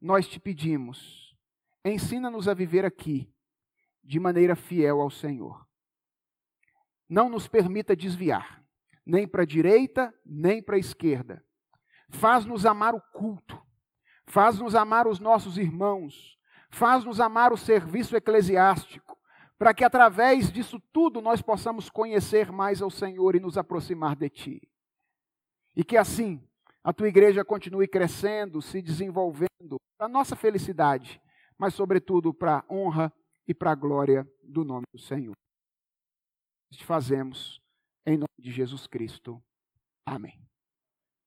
nós 0.00 0.26
te 0.26 0.40
pedimos, 0.40 1.36
ensina-nos 1.84 2.48
a 2.48 2.54
viver 2.54 2.84
aqui 2.84 3.32
de 4.06 4.20
maneira 4.20 4.54
fiel 4.54 5.00
ao 5.00 5.10
Senhor. 5.10 5.66
Não 7.08 7.28
nos 7.28 7.48
permita 7.48 7.96
desviar, 7.96 8.64
nem 9.04 9.26
para 9.26 9.42
a 9.42 9.46
direita, 9.46 10.14
nem 10.24 10.62
para 10.62 10.76
a 10.76 10.78
esquerda 10.80 11.46
Faz-nos 12.08 12.64
amar 12.64 12.94
o 12.94 13.00
culto, 13.12 13.60
faz-nos 14.26 14.74
amar 14.74 15.06
os 15.06 15.18
nossos 15.18 15.58
irmãos, 15.58 16.38
faz-nos 16.70 17.20
amar 17.20 17.52
o 17.52 17.56
serviço 17.56 18.16
eclesiástico, 18.16 19.16
para 19.58 19.74
que 19.74 19.84
através 19.84 20.52
disso 20.52 20.80
tudo 20.92 21.20
nós 21.20 21.42
possamos 21.42 21.90
conhecer 21.90 22.52
mais 22.52 22.80
ao 22.80 22.90
Senhor 22.90 23.34
e 23.34 23.40
nos 23.40 23.58
aproximar 23.58 24.14
de 24.14 24.28
Ti. 24.28 24.68
E 25.74 25.82
que 25.82 25.96
assim 25.96 26.42
a 26.84 26.92
tua 26.92 27.08
igreja 27.08 27.44
continue 27.44 27.88
crescendo, 27.88 28.62
se 28.62 28.80
desenvolvendo, 28.80 29.48
para 29.98 30.08
nossa 30.08 30.36
felicidade, 30.36 31.20
mas 31.58 31.74
sobretudo 31.74 32.32
para 32.32 32.58
a 32.58 32.64
honra 32.72 33.12
e 33.46 33.54
para 33.54 33.72
a 33.72 33.74
glória 33.74 34.28
do 34.42 34.64
nome 34.64 34.84
do 34.92 34.98
Senhor. 34.98 35.34
Te 36.72 36.84
fazemos 36.84 37.60
em 38.04 38.16
nome 38.16 38.28
de 38.38 38.50
Jesus 38.50 38.86
Cristo. 38.86 39.42
Amém. 40.04 40.45